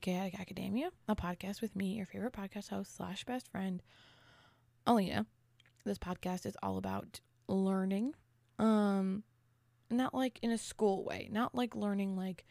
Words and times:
Chaotic 0.00 0.38
Academia, 0.38 0.90
a 1.08 1.16
podcast 1.16 1.60
with 1.60 1.74
me, 1.76 1.94
your 1.94 2.06
favorite 2.06 2.32
podcast 2.32 2.68
host 2.68 2.96
slash 2.96 3.24
best 3.24 3.48
friend, 3.48 3.82
Alina. 4.86 5.26
This 5.84 5.98
podcast 5.98 6.46
is 6.46 6.56
all 6.62 6.76
about 6.76 7.20
learning, 7.48 8.14
um, 8.58 9.22
not 9.90 10.14
like 10.14 10.38
in 10.42 10.50
a 10.50 10.58
school 10.58 11.04
way, 11.04 11.28
not 11.30 11.54
like 11.54 11.74
learning 11.74 12.16
like 12.16 12.44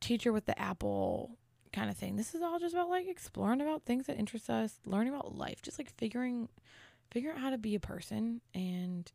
teacher 0.00 0.32
with 0.32 0.46
the 0.46 0.58
apple 0.58 1.38
kind 1.72 1.88
of 1.90 1.96
thing. 1.96 2.16
This 2.16 2.34
is 2.34 2.42
all 2.42 2.58
just 2.58 2.74
about 2.74 2.90
like 2.90 3.08
exploring 3.08 3.60
about 3.60 3.84
things 3.84 4.06
that 4.06 4.18
interest 4.18 4.50
us, 4.50 4.80
learning 4.84 5.14
about 5.14 5.36
life, 5.36 5.62
just 5.62 5.78
like 5.78 5.90
figuring 5.96 6.48
figuring 7.10 7.36
out 7.36 7.42
how 7.42 7.50
to 7.50 7.58
be 7.58 7.74
a 7.74 7.80
person 7.80 8.40
and 8.54 9.12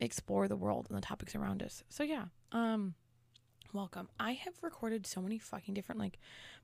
explore 0.00 0.46
the 0.46 0.56
world 0.56 0.86
and 0.88 0.96
the 0.96 1.02
topics 1.02 1.34
around 1.34 1.62
us. 1.62 1.82
So 1.88 2.04
yeah, 2.04 2.26
um 2.52 2.94
welcome. 3.72 4.08
I 4.18 4.32
have 4.32 4.54
recorded 4.62 5.06
so 5.06 5.20
many 5.20 5.38
fucking 5.38 5.74
different 5.74 6.00
like 6.00 6.18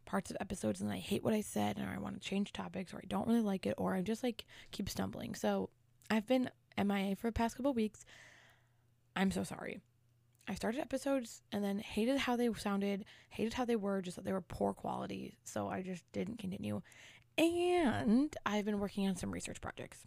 parts 0.04 0.30
of 0.30 0.36
episodes 0.40 0.80
and 0.80 0.92
I 0.92 0.98
hate 0.98 1.22
what 1.24 1.34
I 1.34 1.40
said 1.40 1.78
and 1.78 1.88
I 1.88 1.98
want 1.98 2.20
to 2.20 2.28
change 2.28 2.52
topics 2.52 2.92
or 2.94 2.98
I 2.98 3.06
don't 3.08 3.26
really 3.26 3.40
like 3.40 3.66
it 3.66 3.74
or 3.76 3.94
I 3.94 4.02
just 4.02 4.22
like 4.22 4.44
keep 4.70 4.88
stumbling. 4.88 5.34
So 5.34 5.70
I've 6.10 6.26
been 6.26 6.50
MIA 6.82 7.16
for 7.16 7.28
the 7.28 7.32
past 7.32 7.56
couple 7.56 7.72
weeks. 7.72 8.04
I'm 9.16 9.30
so 9.30 9.44
sorry. 9.44 9.80
I 10.46 10.54
started 10.54 10.80
episodes 10.80 11.42
and 11.52 11.64
then 11.64 11.78
hated 11.78 12.18
how 12.18 12.36
they 12.36 12.52
sounded, 12.54 13.04
hated 13.30 13.54
how 13.54 13.64
they 13.64 13.76
were, 13.76 14.02
just 14.02 14.16
that 14.16 14.24
they 14.24 14.32
were 14.32 14.42
poor 14.42 14.74
quality. 14.74 15.36
So 15.44 15.68
I 15.68 15.82
just 15.82 16.04
didn't 16.12 16.38
continue. 16.38 16.82
And 17.38 18.34
I've 18.44 18.64
been 18.64 18.78
working 18.78 19.08
on 19.08 19.16
some 19.16 19.30
research 19.30 19.60
projects 19.60 20.06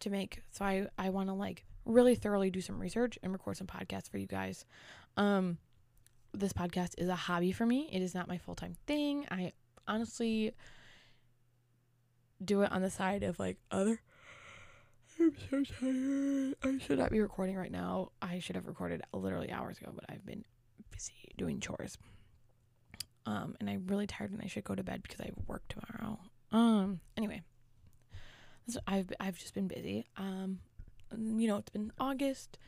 to 0.00 0.10
make. 0.10 0.42
So 0.50 0.64
I, 0.64 0.86
I 0.98 1.10
want 1.10 1.28
to 1.28 1.34
like 1.34 1.64
really 1.84 2.14
thoroughly 2.14 2.50
do 2.50 2.60
some 2.60 2.78
research 2.78 3.18
and 3.22 3.32
record 3.32 3.56
some 3.56 3.66
podcasts 3.66 4.08
for 4.10 4.18
you 4.18 4.26
guys. 4.26 4.66
Um, 5.16 5.58
this 6.32 6.52
podcast 6.52 6.94
is 6.98 7.08
a 7.08 7.14
hobby 7.16 7.52
for 7.52 7.66
me. 7.66 7.88
It 7.92 8.02
is 8.02 8.14
not 8.14 8.28
my 8.28 8.38
full 8.38 8.54
time 8.54 8.76
thing. 8.86 9.26
I 9.30 9.52
honestly 9.86 10.52
do 12.44 12.62
it 12.62 12.70
on 12.70 12.82
the 12.82 12.90
side 12.90 13.22
of 13.22 13.38
like 13.38 13.56
other 13.70 14.00
I'm 15.20 15.34
so 15.50 15.64
tired. 15.64 16.54
I 16.62 16.78
should 16.78 16.98
not 16.98 17.10
be 17.10 17.20
recording 17.20 17.56
right 17.56 17.72
now. 17.72 18.12
I 18.22 18.38
should 18.38 18.56
have 18.56 18.66
recorded 18.66 19.02
literally 19.12 19.50
hours 19.50 19.78
ago, 19.78 19.90
but 19.94 20.04
I've 20.08 20.24
been 20.24 20.44
busy 20.92 21.32
doing 21.36 21.60
chores. 21.60 21.98
Um, 23.26 23.56
and 23.60 23.68
I'm 23.68 23.86
really 23.86 24.06
tired 24.06 24.30
and 24.30 24.40
I 24.42 24.46
should 24.46 24.64
go 24.64 24.74
to 24.74 24.82
bed 24.82 25.02
because 25.02 25.20
I 25.20 25.26
have 25.26 25.36
work 25.46 25.62
tomorrow. 25.68 26.18
Um, 26.52 27.00
anyway, 27.16 27.42
I've 28.86 29.12
I've 29.20 29.38
just 29.38 29.54
been 29.54 29.68
busy. 29.68 30.06
Um, 30.16 30.60
you 31.16 31.48
know, 31.48 31.56
it's 31.56 31.70
been 31.70 31.92
August. 31.98 32.58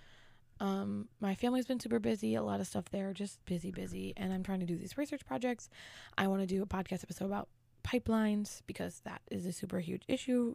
Um, 0.61 1.09
my 1.21 1.35
family's 1.35 1.67
been 1.67 1.81
super 1.81 1.99
busy. 1.99 2.35
A 2.35 2.43
lot 2.43 2.61
of 2.61 2.67
stuff 2.67 2.85
there, 2.91 3.13
just 3.15 3.43
busy, 3.47 3.71
busy. 3.71 4.13
And 4.17 4.33
I'm 4.33 4.43
trying 4.43 4.61
to 4.61 4.67
do 4.67 4.77
these 4.77 4.99
research 4.99 5.25
projects. 5.25 5.69
I 6.17 6.27
want 6.27 6.43
to 6.43 6.47
do 6.47 6.63
a 6.63 6.67
podcast 6.67 7.03
episode 7.03 7.25
about 7.25 7.49
pipelines 7.83 8.61
because 8.67 9.01
that 9.05 9.23
is 9.31 9.47
a 9.47 9.53
super 9.53 9.81
huge 9.81 10.03
issue, 10.07 10.55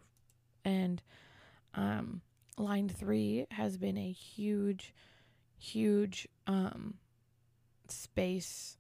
and 0.64 1.02
um, 1.74 2.22
line 2.58 2.90
three 2.90 3.48
has 3.52 3.78
been 3.78 3.98
a 3.98 4.12
huge, 4.12 4.94
huge 5.58 6.28
um, 6.48 6.96
space. 7.88 8.78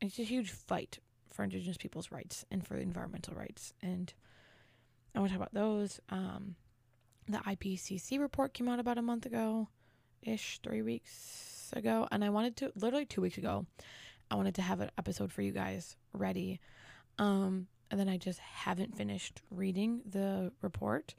It's 0.00 0.18
a 0.18 0.24
huge 0.24 0.50
fight 0.50 0.98
for 1.32 1.44
Indigenous 1.44 1.76
people's 1.76 2.10
rights 2.10 2.44
and 2.50 2.66
for 2.66 2.76
environmental 2.76 3.34
rights. 3.34 3.72
And 3.82 4.12
I 5.14 5.20
want 5.20 5.30
to 5.30 5.38
talk 5.38 5.48
about 5.48 5.54
those. 5.54 6.00
Um, 6.08 6.56
the 7.28 7.38
IPCC 7.38 8.18
report 8.20 8.54
came 8.54 8.68
out 8.68 8.80
about 8.80 8.98
a 8.98 9.02
month 9.02 9.26
ago 9.26 9.68
ish, 10.22 10.60
three 10.62 10.82
weeks 10.82 11.70
ago. 11.74 12.06
And 12.10 12.24
I 12.24 12.30
wanted 12.30 12.56
to, 12.58 12.72
literally 12.74 13.06
two 13.06 13.20
weeks 13.20 13.38
ago, 13.38 13.66
I 14.30 14.36
wanted 14.36 14.54
to 14.56 14.62
have 14.62 14.80
an 14.80 14.90
episode 14.98 15.32
for 15.32 15.42
you 15.42 15.52
guys 15.52 15.96
ready. 16.12 16.60
Um, 17.18 17.68
and 17.90 17.98
then 18.00 18.08
I 18.08 18.16
just 18.16 18.40
haven't 18.40 18.96
finished 18.96 19.42
reading 19.50 20.02
the 20.04 20.52
report 20.60 21.14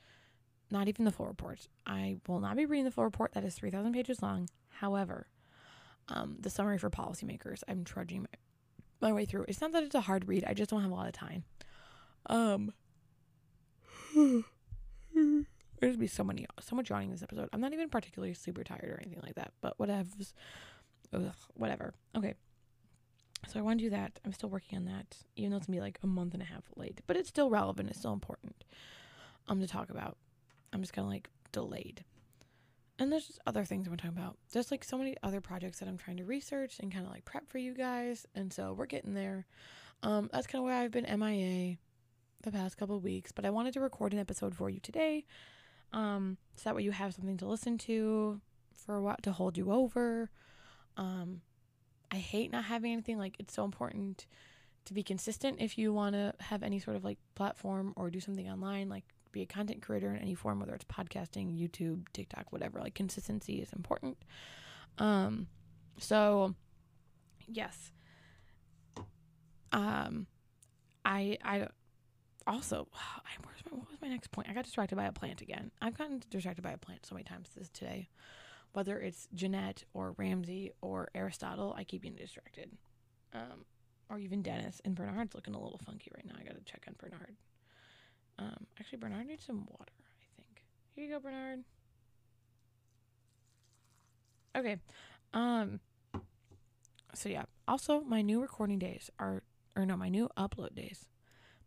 not 0.71 0.87
even 0.87 1.05
the 1.05 1.11
full 1.11 1.27
report. 1.27 1.67
I 1.85 2.17
will 2.27 2.39
not 2.39 2.57
be 2.57 2.65
reading 2.65 2.85
the 2.85 2.91
full 2.91 3.03
report. 3.03 3.33
That 3.33 3.43
is 3.43 3.55
3,000 3.55 3.93
pages 3.93 4.21
long. 4.21 4.49
However, 4.69 5.27
um, 6.09 6.37
the 6.39 6.49
summary 6.49 6.77
for 6.77 6.89
policymakers, 6.89 7.63
I'm 7.67 7.83
trudging 7.83 8.23
my, 8.23 9.07
my 9.09 9.13
way 9.13 9.25
through. 9.25 9.45
It's 9.47 9.61
not 9.61 9.71
that 9.73 9.83
it's 9.83 9.95
a 9.95 10.01
hard 10.01 10.27
read. 10.27 10.43
I 10.45 10.53
just 10.53 10.69
don't 10.69 10.81
have 10.81 10.91
a 10.91 10.95
lot 10.95 11.07
of 11.07 11.13
time. 11.13 11.43
Um, 12.27 12.73
there's 15.79 15.93
gonna 15.93 16.01
be 16.01 16.07
so 16.07 16.23
many, 16.23 16.45
so 16.61 16.75
much 16.75 16.89
yawning 16.89 17.07
in 17.07 17.11
this 17.11 17.23
episode. 17.23 17.49
I'm 17.53 17.61
not 17.61 17.73
even 17.73 17.89
particularly 17.89 18.33
super 18.33 18.63
tired 18.63 18.89
or 18.89 18.99
anything 19.01 19.21
like 19.23 19.35
that. 19.35 19.53
But 19.61 19.77
whatever, 19.77 20.07
whatever. 21.53 21.93
Okay. 22.15 22.35
So 23.47 23.59
I 23.59 23.61
want 23.61 23.79
to 23.79 23.85
do 23.85 23.89
that. 23.91 24.19
I'm 24.25 24.33
still 24.33 24.49
working 24.49 24.77
on 24.77 24.85
that, 24.85 25.17
even 25.35 25.51
though 25.51 25.57
it's 25.57 25.67
gonna 25.67 25.77
be 25.77 25.81
like 25.81 25.99
a 26.03 26.07
month 26.07 26.33
and 26.33 26.41
a 26.41 26.45
half 26.45 26.63
late. 26.75 27.01
But 27.05 27.17
it's 27.17 27.29
still 27.29 27.49
relevant. 27.49 27.89
It's 27.89 27.99
still 27.99 28.13
important. 28.13 28.63
Um, 29.47 29.61
to 29.61 29.67
talk 29.67 29.89
about. 29.89 30.17
I'm 30.73 30.81
just 30.81 30.93
kind 30.93 31.05
of 31.05 31.11
like 31.11 31.29
delayed. 31.51 32.03
And 32.99 33.11
there's 33.11 33.27
just 33.27 33.39
other 33.45 33.63
things 33.63 33.87
I'm 33.87 33.95
talking 33.95 34.17
about. 34.17 34.37
There's 34.51 34.71
like 34.71 34.83
so 34.83 34.97
many 34.97 35.15
other 35.21 35.39
projects 35.39 35.79
that 35.79 35.87
I'm 35.87 35.97
trying 35.97 36.17
to 36.17 36.25
research 36.25 36.79
and 36.79 36.91
kind 36.91 37.05
of 37.05 37.11
like 37.11 37.25
prep 37.25 37.47
for 37.47 37.59
you 37.59 37.73
guys. 37.73 38.25
And 38.33 38.51
so 38.51 38.73
we're 38.73 38.87
getting 38.87 39.13
there. 39.13 39.45
Um, 40.03 40.29
that's 40.33 40.47
kind 40.47 40.61
of 40.61 40.65
where 40.65 40.75
I've 40.75 40.91
been 40.91 41.19
MIA 41.19 41.77
the 42.43 42.51
past 42.51 42.77
couple 42.77 42.99
weeks. 42.99 43.31
But 43.31 43.45
I 43.45 43.51
wanted 43.51 43.73
to 43.73 43.79
record 43.79 44.13
an 44.13 44.19
episode 44.19 44.55
for 44.55 44.69
you 44.69 44.79
today. 44.79 45.25
Um, 45.93 46.37
so 46.55 46.63
that 46.65 46.75
way 46.75 46.83
you 46.83 46.91
have 46.91 47.13
something 47.13 47.37
to 47.37 47.45
listen 47.47 47.77
to 47.79 48.41
for 48.73 49.01
what 49.01 49.23
to 49.23 49.31
hold 49.31 49.57
you 49.57 49.71
over. 49.71 50.29
Um, 50.95 51.41
I 52.11 52.17
hate 52.17 52.51
not 52.51 52.65
having 52.65 52.93
anything. 52.93 53.17
Like 53.17 53.35
it's 53.39 53.53
so 53.53 53.63
important 53.63 54.25
to 54.85 54.93
be 54.93 55.03
consistent 55.03 55.57
if 55.59 55.77
you 55.77 55.93
want 55.93 56.15
to 56.15 56.33
have 56.39 56.63
any 56.63 56.79
sort 56.79 56.95
of 56.95 57.03
like 57.03 57.17
platform 57.35 57.93
or 57.95 58.09
do 58.09 58.19
something 58.19 58.49
online. 58.49 58.89
Like 58.89 59.03
be 59.31 59.41
a 59.41 59.45
content 59.45 59.81
creator 59.81 60.13
in 60.13 60.21
any 60.21 60.35
form, 60.35 60.59
whether 60.59 60.73
it's 60.73 60.85
podcasting, 60.85 61.59
YouTube, 61.59 62.05
TikTok, 62.13 62.51
whatever. 62.51 62.79
Like 62.79 62.95
consistency 62.95 63.61
is 63.61 63.73
important. 63.73 64.17
Um, 64.97 65.47
so 65.99 66.55
yes. 67.47 67.91
Um, 69.71 70.27
I 71.03 71.37
I 71.43 71.67
also 72.47 72.87
I, 72.95 73.31
my, 73.43 73.51
what 73.77 73.89
was 73.89 74.01
my 74.01 74.07
next 74.07 74.31
point? 74.31 74.47
I 74.49 74.53
got 74.53 74.65
distracted 74.65 74.95
by 74.95 75.05
a 75.05 75.11
plant 75.11 75.41
again. 75.41 75.71
I've 75.81 75.97
gotten 75.97 76.23
distracted 76.29 76.61
by 76.61 76.71
a 76.71 76.77
plant 76.77 77.05
so 77.05 77.15
many 77.15 77.23
times 77.23 77.49
this 77.55 77.69
today. 77.69 78.09
Whether 78.73 78.99
it's 78.99 79.27
Jeanette 79.33 79.83
or 79.93 80.13
Ramsey 80.17 80.71
or 80.81 81.09
Aristotle, 81.15 81.73
I 81.77 81.83
keep 81.83 82.03
getting 82.03 82.17
distracted. 82.17 82.71
Um, 83.33 83.65
or 84.09 84.19
even 84.19 84.41
Dennis 84.41 84.81
and 84.85 84.95
Bernard's 84.95 85.35
looking 85.35 85.53
a 85.53 85.61
little 85.61 85.79
funky 85.85 86.11
right 86.15 86.25
now. 86.25 86.33
I 86.39 86.43
gotta 86.43 86.63
check 86.65 86.85
on 86.87 86.95
Bernard. 86.97 87.35
Um, 88.39 88.67
actually, 88.79 88.99
Bernard 88.99 89.27
needs 89.27 89.45
some 89.45 89.65
water, 89.67 89.93
I 89.99 90.41
think. 90.41 90.63
Here 90.95 91.05
you 91.05 91.11
go, 91.11 91.19
Bernard. 91.19 91.63
Okay. 94.55 94.77
Um, 95.33 95.79
so 97.13 97.29
yeah. 97.29 97.43
Also, 97.67 98.01
my 98.01 98.21
new 98.21 98.41
recording 98.41 98.79
days 98.79 99.09
are, 99.19 99.43
or 99.75 99.85
no, 99.85 99.97
my 99.97 100.09
new 100.09 100.29
upload 100.37 100.75
days, 100.75 101.05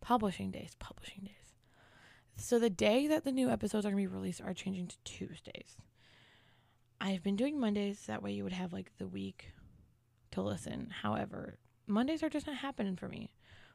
publishing 0.00 0.50
days, 0.50 0.77
publishing 0.78 1.25
days. 1.25 1.34
So 2.37 2.59
the 2.59 2.71
day 2.71 3.06
that 3.06 3.25
the 3.25 3.33
new 3.33 3.50
episodes 3.50 3.84
are 3.84 3.91
gonna 3.91 4.03
be 4.03 4.06
released 4.06 4.41
are 4.41 4.55
changing 4.55 4.88
to 4.88 4.97
Tuesdays. 5.05 5.77
I've 7.00 7.22
been 7.22 7.37
doing 7.37 7.59
Mondays. 7.59 8.06
That 8.06 8.22
way, 8.22 8.33
you 8.33 8.44
would 8.44 8.53
have 8.53 8.72
like 8.72 8.93
the 8.99 9.06
week 9.06 9.53
to 10.33 10.43
listen. 10.43 10.93
However, 11.03 11.59
Mondays 11.87 12.22
are 12.22 12.31
just 12.31 12.47
not 12.47 12.56
happening 12.56 12.97
for 12.97 13.08
me. 13.08 13.32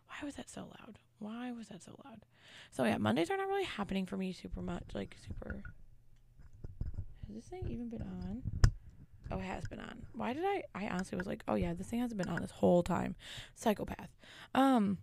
Why 0.07 0.25
was 0.25 0.35
that 0.35 0.49
so 0.49 0.61
loud? 0.61 0.99
Why 1.19 1.51
was 1.51 1.69
that 1.69 1.83
so 1.83 1.99
loud? 2.05 2.25
So 2.71 2.83
yeah, 2.83 2.97
Mondays 2.97 3.31
are 3.31 3.37
not 3.37 3.47
really 3.47 3.63
happening 3.63 4.05
for 4.05 4.17
me 4.17 4.31
super 4.31 4.61
much. 4.61 4.83
Like 4.93 5.15
super. 5.25 5.61
Has 7.27 7.35
this 7.35 7.45
thing 7.45 7.67
even 7.67 7.89
been 7.89 8.01
on? 8.01 8.43
Oh, 9.31 9.39
it 9.39 9.45
has 9.45 9.65
been 9.67 9.79
on. 9.79 10.05
Why 10.13 10.33
did 10.33 10.43
I? 10.45 10.63
I 10.75 10.87
honestly 10.87 11.17
was 11.17 11.27
like, 11.27 11.43
oh 11.47 11.55
yeah, 11.55 11.73
this 11.73 11.87
thing 11.87 11.99
hasn't 11.99 12.19
been 12.19 12.29
on 12.29 12.41
this 12.41 12.51
whole 12.51 12.83
time. 12.83 13.15
Psychopath. 13.55 14.09
Um. 14.53 14.99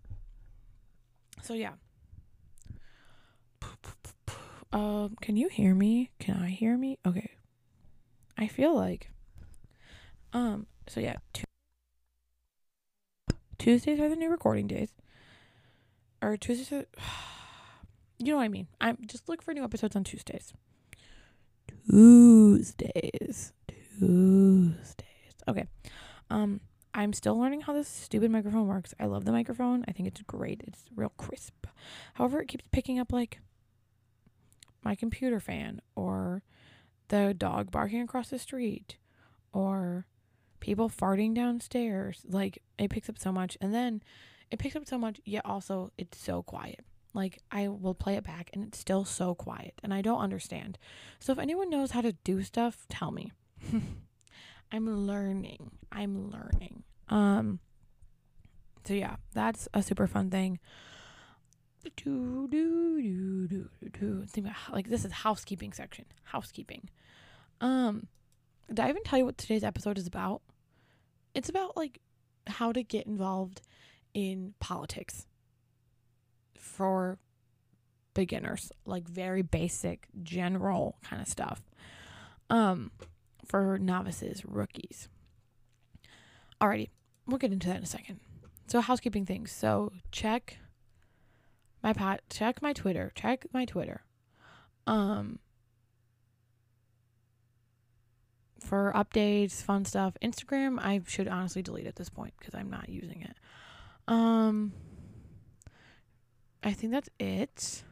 So 1.43 1.55
yeah. 1.55 1.73
Um, 4.73 5.17
can 5.21 5.37
you 5.37 5.49
hear 5.49 5.75
me? 5.75 6.11
Can 6.19 6.37
I 6.37 6.49
hear 6.49 6.79
me? 6.79 6.99
Okay. 7.05 7.33
I 8.39 8.47
feel 8.47 8.75
like. 8.75 9.11
Um. 10.33 10.67
So 10.89 11.01
yeah. 11.01 11.17
Tuesdays 13.59 14.01
are 14.01 14.09
the 14.09 14.17
new 14.17 14.31
recording 14.31 14.67
days 14.67 14.93
or 16.23 16.37
Tuesdays. 16.37 16.73
are, 16.73 16.87
you 18.19 18.33
know 18.33 18.37
what 18.37 18.45
I 18.45 18.49
mean. 18.49 18.69
I'm 18.81 18.99
just 19.07 19.29
look 19.29 19.43
for 19.43 19.53
new 19.53 19.65
episodes 19.65 19.95
on 19.97 20.05
Tuesdays. 20.05 20.53
Tuesdays. 21.89 23.53
Tuesdays. 23.99 25.35
Okay. 25.49 25.67
Um, 26.31 26.61
I'm 26.95 27.13
still 27.13 27.39
learning 27.39 27.63
how 27.63 27.73
this 27.73 27.89
stupid 27.89 28.31
microphone 28.31 28.67
works. 28.67 28.95
I 29.01 29.07
love 29.07 29.25
the 29.25 29.33
microphone. 29.33 29.85
I 29.89 29.93
think 29.93 30.09
it's 30.09 30.23
great. 30.23 30.63
It's 30.67 30.85
real 30.95 31.13
crisp. 31.17 31.67
However, 32.15 32.41
it 32.41 32.49
keeps 32.49 32.67
picking 32.71 32.99
up 32.99 33.13
like 33.13 33.41
my 34.83 34.95
computer 34.95 35.41
fan 35.41 35.81
or 35.95 36.43
the 37.09 37.35
dog 37.35 37.71
barking 37.71 38.03
across 38.03 38.29
the 38.29 38.39
street 38.39 38.97
or 39.53 40.07
people 40.61 40.89
farting 40.89 41.35
downstairs. 41.35 42.23
Like 42.29 42.63
it 42.79 42.91
picks 42.91 43.09
up 43.09 43.19
so 43.19 43.33
much, 43.33 43.57
and 43.61 43.73
then 43.73 44.03
it 44.51 44.59
picks 44.59 44.77
up 44.77 44.87
so 44.87 44.99
much. 44.99 45.21
Yet 45.25 45.47
also 45.47 45.93
it's 45.97 46.19
so 46.19 46.43
quiet. 46.43 46.81
Like 47.15 47.39
I 47.51 47.69
will 47.69 47.95
play 47.95 48.17
it 48.17 48.25
back, 48.25 48.51
and 48.53 48.65
it's 48.65 48.79
still 48.79 49.05
so 49.05 49.35
quiet, 49.35 49.75
and 49.83 49.95
I 49.95 50.03
don't 50.03 50.21
understand. 50.21 50.79
So 51.21 51.33
if 51.33 51.39
anyone 51.39 51.71
knows 51.71 51.93
how 51.93 52.01
to 52.03 52.13
do 52.13 52.43
stuff, 52.43 52.87
tell 52.89 53.11
me. 53.11 53.33
I'm 54.73 55.07
learning. 55.07 55.71
I'm 55.93 56.31
learning. 56.31 56.83
Um. 57.09 57.61
So 58.85 58.95
yeah, 58.95 59.17
that's 59.35 59.69
a 59.75 59.83
super 59.83 60.07
fun 60.07 60.31
thing. 60.31 60.59
Think 61.85 62.03
about 64.47 64.73
like 64.73 64.89
this 64.89 65.05
is 65.05 65.13
housekeeping 65.13 65.73
section. 65.73 66.07
Housekeeping. 66.25 66.89
Um, 67.61 68.09
did 68.69 68.81
I 68.81 68.89
even 68.89 69.05
tell 69.05 69.19
you 69.19 69.27
what 69.27 69.39
today's 69.39 69.63
episode 69.63 69.99
is 69.99 70.07
about? 70.07 70.43
It's 71.35 71.49
about 71.49 71.77
like 71.77 72.01
how 72.47 72.73
to 72.73 72.83
get 72.83 73.07
involved 73.07 73.61
in 74.15 74.55
politics 74.59 75.27
for 76.57 77.19
beginners, 78.15 78.73
like 78.85 79.09
very 79.09 79.43
basic, 79.43 80.07
general 80.23 80.97
kind 81.03 81.21
of 81.21 81.29
stuff. 81.29 81.63
Um, 82.51 82.91
for 83.45 83.79
novices, 83.79 84.45
rookies. 84.45 85.09
Alrighty, 86.61 86.91
we'll 87.27 87.39
get 87.39 87.53
into 87.53 87.69
that 87.69 87.79
in 87.79 87.83
a 87.83 87.87
second. 87.87 88.21
So 88.69 88.81
housekeeping 88.81 89.27
things. 89.27 89.51
So 89.51 89.93
check 90.13 90.59
my 91.83 91.93
pot 91.93 92.21
check 92.31 92.63
my 92.63 92.73
Twitter. 92.73 93.13
Check 93.15 93.47
my 93.53 93.65
Twitter. 93.65 94.03
Um 94.87 95.39
for 98.61 98.93
updates, 98.95 99.63
fun 99.63 99.85
stuff. 99.85 100.17
Instagram, 100.23 100.79
I 100.81 101.01
should 101.07 101.27
honestly 101.27 101.63
delete 101.63 101.87
at 101.87 101.97
this 101.97 102.09
point 102.09 102.35
because 102.39 102.55
I'm 102.55 102.71
not 102.71 102.89
using 102.89 103.23
it. 103.23 103.37
Um 104.07 104.73
I 106.63 106.73
think 106.73 106.93
that's 106.93 107.09
it. 107.19 107.83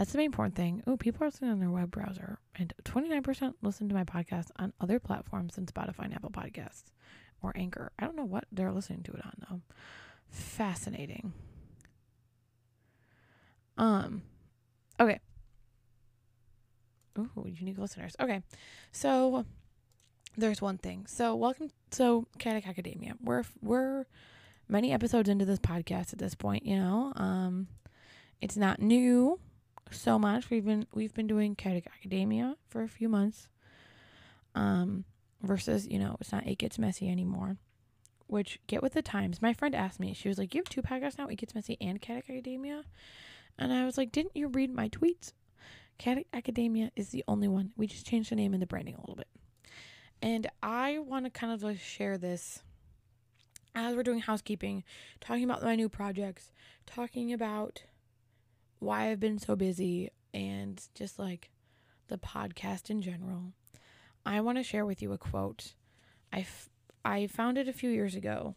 That's 0.00 0.12
the 0.12 0.16
main 0.16 0.28
important 0.28 0.54
thing. 0.54 0.82
Oh, 0.86 0.96
people 0.96 1.22
are 1.22 1.26
listening 1.26 1.50
on 1.50 1.60
their 1.60 1.70
web 1.70 1.90
browser, 1.90 2.38
and 2.54 2.72
29% 2.86 3.52
listen 3.60 3.86
to 3.90 3.94
my 3.94 4.04
podcast 4.04 4.46
on 4.56 4.72
other 4.80 4.98
platforms 4.98 5.56
than 5.56 5.66
Spotify 5.66 6.04
and 6.04 6.14
Apple 6.14 6.30
Podcasts 6.30 6.84
or 7.42 7.52
Anchor. 7.54 7.92
I 7.98 8.06
don't 8.06 8.16
know 8.16 8.24
what 8.24 8.44
they're 8.50 8.72
listening 8.72 9.02
to 9.02 9.12
it 9.12 9.20
on 9.22 9.32
though. 9.50 9.60
Fascinating. 10.30 11.34
Um, 13.76 14.22
okay. 14.98 15.20
Ooh, 17.18 17.44
unique 17.46 17.76
listeners. 17.76 18.16
Okay, 18.18 18.42
so 18.92 19.44
there's 20.34 20.62
one 20.62 20.78
thing. 20.78 21.04
So 21.08 21.34
welcome. 21.34 21.68
So 21.90 22.26
Chaotic 22.38 22.66
Academia. 22.66 23.16
We're 23.22 23.44
we're 23.60 24.06
many 24.66 24.92
episodes 24.92 25.28
into 25.28 25.44
this 25.44 25.58
podcast 25.58 26.14
at 26.14 26.18
this 26.18 26.34
point. 26.34 26.64
You 26.64 26.76
know, 26.76 27.12
um, 27.16 27.66
it's 28.40 28.56
not 28.56 28.80
new 28.80 29.38
so 29.90 30.18
much. 30.18 30.50
We've 30.50 30.64
been 30.64 30.86
we've 30.92 31.14
been 31.14 31.26
doing 31.26 31.54
Chaotic 31.54 31.86
Academia 31.86 32.56
for 32.68 32.82
a 32.82 32.88
few 32.88 33.08
months. 33.08 33.48
Um, 34.54 35.04
versus 35.42 35.86
you 35.88 35.98
know 35.98 36.16
it's 36.20 36.32
not 36.32 36.46
it 36.46 36.58
gets 36.58 36.78
messy 36.78 37.08
anymore 37.08 37.56
which 38.26 38.60
get 38.68 38.80
with 38.80 38.92
the 38.92 39.02
times. 39.02 39.42
My 39.42 39.52
friend 39.52 39.74
asked 39.74 39.98
me 39.98 40.14
she 40.14 40.28
was 40.28 40.38
like 40.38 40.54
you 40.54 40.60
have 40.60 40.68
two 40.68 40.82
podcasts 40.82 41.18
now 41.18 41.26
it 41.26 41.36
gets 41.36 41.54
messy 41.54 41.76
and 41.80 42.00
cat 42.00 42.18
academia? 42.18 42.84
And 43.58 43.72
i 43.72 43.84
was 43.84 43.98
like 43.98 44.12
didn't 44.12 44.36
you 44.36 44.48
read 44.48 44.72
my 44.72 44.88
tweets? 44.88 45.32
Cat 45.98 46.24
academia 46.32 46.90
is 46.96 47.10
the 47.10 47.24
only 47.28 47.48
one. 47.48 47.72
We 47.76 47.86
just 47.86 48.06
changed 48.06 48.30
the 48.30 48.36
name 48.36 48.52
and 48.52 48.62
the 48.62 48.66
branding 48.66 48.94
a 48.94 49.00
little 49.00 49.16
bit. 49.16 49.28
And 50.22 50.46
i 50.62 50.98
want 50.98 51.24
to 51.26 51.30
kind 51.30 51.52
of 51.52 51.62
like 51.62 51.80
share 51.80 52.18
this. 52.18 52.62
As 53.74 53.94
we're 53.94 54.02
doing 54.02 54.20
housekeeping 54.20 54.84
talking 55.20 55.44
about 55.44 55.62
my 55.62 55.76
new 55.76 55.88
projects 55.88 56.50
talking 56.86 57.32
about 57.32 57.84
why 58.80 59.10
i've 59.10 59.20
been 59.20 59.38
so 59.38 59.54
busy 59.54 60.10
and 60.34 60.88
just 60.94 61.18
like 61.18 61.50
the 62.08 62.18
podcast 62.18 62.90
in 62.90 63.00
general 63.00 63.52
I 64.24 64.40
want 64.40 64.58
to 64.58 64.64
share 64.64 64.84
with 64.84 65.02
you 65.02 65.12
a 65.12 65.18
quote. 65.18 65.74
I, 66.32 66.40
f- 66.40 66.68
I 67.04 67.26
found 67.26 67.58
it 67.58 67.68
a 67.68 67.72
few 67.72 67.90
years 67.90 68.14
ago 68.14 68.54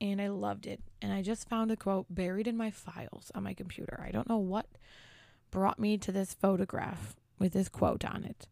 and 0.00 0.20
I 0.20 0.28
loved 0.28 0.66
it. 0.66 0.80
And 1.00 1.12
I 1.12 1.22
just 1.22 1.48
found 1.48 1.70
a 1.70 1.76
quote 1.76 2.06
buried 2.10 2.46
in 2.46 2.56
my 2.56 2.70
files 2.70 3.30
on 3.34 3.42
my 3.42 3.54
computer. 3.54 4.04
I 4.06 4.10
don't 4.10 4.28
know 4.28 4.38
what 4.38 4.66
brought 5.50 5.78
me 5.78 5.98
to 5.98 6.12
this 6.12 6.34
photograph 6.34 7.16
with 7.38 7.52
this 7.52 7.68
quote 7.68 8.04
on 8.04 8.24
it, 8.24 8.46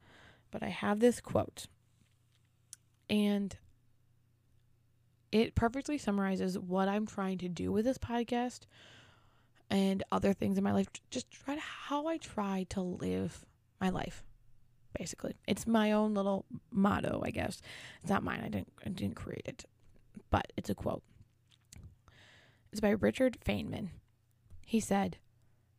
but 0.50 0.62
I 0.62 0.68
have 0.68 1.00
this 1.00 1.20
quote. 1.20 1.66
And 3.10 3.56
it 5.30 5.54
perfectly 5.54 5.98
summarizes 5.98 6.58
what 6.58 6.88
I'm 6.88 7.06
trying 7.06 7.38
to 7.38 7.48
do 7.48 7.70
with 7.70 7.84
this 7.84 7.98
podcast 7.98 8.60
and 9.70 10.02
other 10.10 10.32
things 10.32 10.58
in 10.58 10.64
my 10.64 10.72
life. 10.72 10.88
Just 11.10 11.30
try 11.30 11.54
to, 11.54 11.60
how 11.60 12.06
I 12.06 12.16
try 12.16 12.66
to 12.70 12.80
live 12.80 13.44
my 13.80 13.90
life 13.90 14.24
basically. 14.96 15.34
It's 15.46 15.66
my 15.66 15.92
own 15.92 16.14
little 16.14 16.44
motto, 16.70 17.22
I 17.24 17.30
guess. 17.30 17.60
It's 18.02 18.10
not 18.10 18.22
mine. 18.22 18.40
I 18.44 18.48
didn't 18.48 18.72
I 18.84 18.88
didn't 18.90 19.16
create 19.16 19.44
it. 19.46 19.64
But 20.30 20.52
it's 20.56 20.70
a 20.70 20.74
quote. 20.74 21.02
It's 22.72 22.80
by 22.80 22.90
Richard 22.90 23.38
Feynman. 23.44 23.88
He 24.64 24.80
said, 24.80 25.18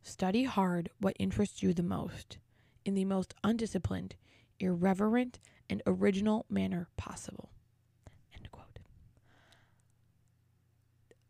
"Study 0.02 0.44
hard 0.44 0.90
what 0.98 1.16
interests 1.18 1.62
you 1.62 1.72
the 1.72 1.82
most 1.82 2.38
in 2.84 2.94
the 2.94 3.04
most 3.04 3.34
undisciplined, 3.44 4.16
irreverent, 4.58 5.38
and 5.68 5.82
original 5.86 6.46
manner 6.48 6.88
possible." 6.96 7.50
End 8.34 8.50
quote. 8.50 8.78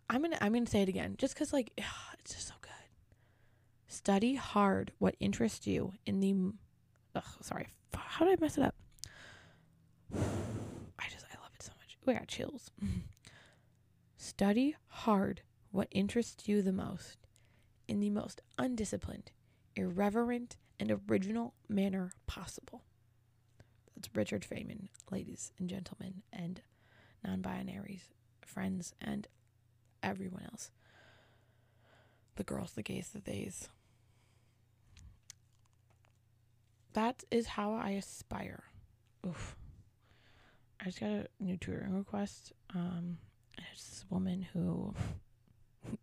I'm 0.08 0.22
to 0.24 0.42
I'm 0.42 0.64
to 0.64 0.70
say 0.70 0.82
it 0.82 0.88
again 0.88 1.16
just 1.18 1.36
cuz 1.36 1.52
like 1.52 1.78
it's 2.34 2.44
so 2.44 2.54
good. 2.60 2.70
Study 3.86 4.34
hard 4.34 4.92
what 4.98 5.16
interests 5.20 5.66
you 5.66 5.92
in 6.06 6.20
the 6.20 6.34
ugh, 7.14 7.24
sorry. 7.40 7.68
How 7.94 8.24
did 8.24 8.38
I 8.38 8.40
mess 8.40 8.58
it 8.58 8.64
up? 8.64 8.74
I 10.16 11.08
just, 11.10 11.26
I 11.32 11.40
love 11.42 11.52
it 11.54 11.62
so 11.62 11.72
much. 11.78 11.96
Ooh, 12.06 12.10
I 12.10 12.14
got 12.14 12.28
chills. 12.28 12.70
Study 14.16 14.76
hard 14.88 15.42
what 15.70 15.88
interests 15.90 16.48
you 16.48 16.62
the 16.62 16.72
most 16.72 17.18
in 17.88 18.00
the 18.00 18.10
most 18.10 18.40
undisciplined, 18.58 19.32
irreverent, 19.74 20.56
and 20.78 20.96
original 21.08 21.54
manner 21.68 22.12
possible. 22.26 22.84
That's 23.96 24.08
Richard 24.14 24.46
Feynman, 24.48 24.88
ladies 25.10 25.52
and 25.58 25.68
gentlemen, 25.68 26.22
and 26.32 26.62
non 27.24 27.42
binaries, 27.42 28.04
friends, 28.46 28.94
and 29.00 29.26
everyone 30.02 30.44
else. 30.50 30.70
The 32.40 32.44
girls, 32.44 32.72
the 32.72 32.82
gays, 32.82 33.10
the 33.10 33.20
theys. 33.20 33.68
that 36.94 37.22
is 37.30 37.48
how 37.48 37.74
I 37.74 37.90
aspire. 37.90 38.62
Oof. 39.26 39.56
I 40.80 40.86
just 40.86 41.00
got 41.00 41.10
a 41.10 41.28
new 41.38 41.58
tutoring 41.58 41.92
request. 41.94 42.54
Um, 42.74 43.18
it's 43.58 43.90
this 43.90 44.06
woman 44.08 44.46
who 44.54 44.94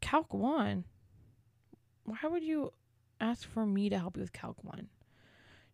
Calc 0.00 0.32
1. 0.32 0.84
Why 2.04 2.16
would 2.24 2.42
you 2.42 2.72
ask 3.20 3.46
for 3.46 3.66
me 3.66 3.90
to 3.90 3.98
help 3.98 4.16
you 4.16 4.22
with 4.22 4.32
Calc 4.32 4.56
1? 4.64 4.88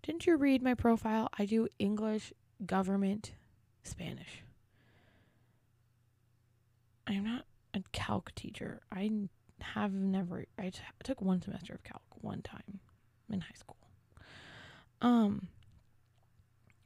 Didn't 0.03 0.27
you 0.27 0.35
read 0.37 0.65
my 0.65 0.75
profile? 0.75 1.29
I 1.39 1.45
do 1.45 1.69
English, 1.79 2.33
government, 2.67 3.35
Spanish. 3.85 4.43
I'm 7.09 7.25
not 7.25 7.45
a 7.75 7.83
calc 7.93 8.35
teacher. 8.35 8.81
I 8.93 9.11
have 9.61 9.93
never 9.93 10.45
I 10.59 10.71
t- 10.71 10.81
took 11.03 11.21
one 11.21 11.41
semester 11.41 11.75
of 11.75 11.83
calc 11.83 12.03
one 12.21 12.43
time 12.43 12.81
in 13.33 13.41
high 13.41 13.55
school. 13.55 13.77
Um 15.01 15.49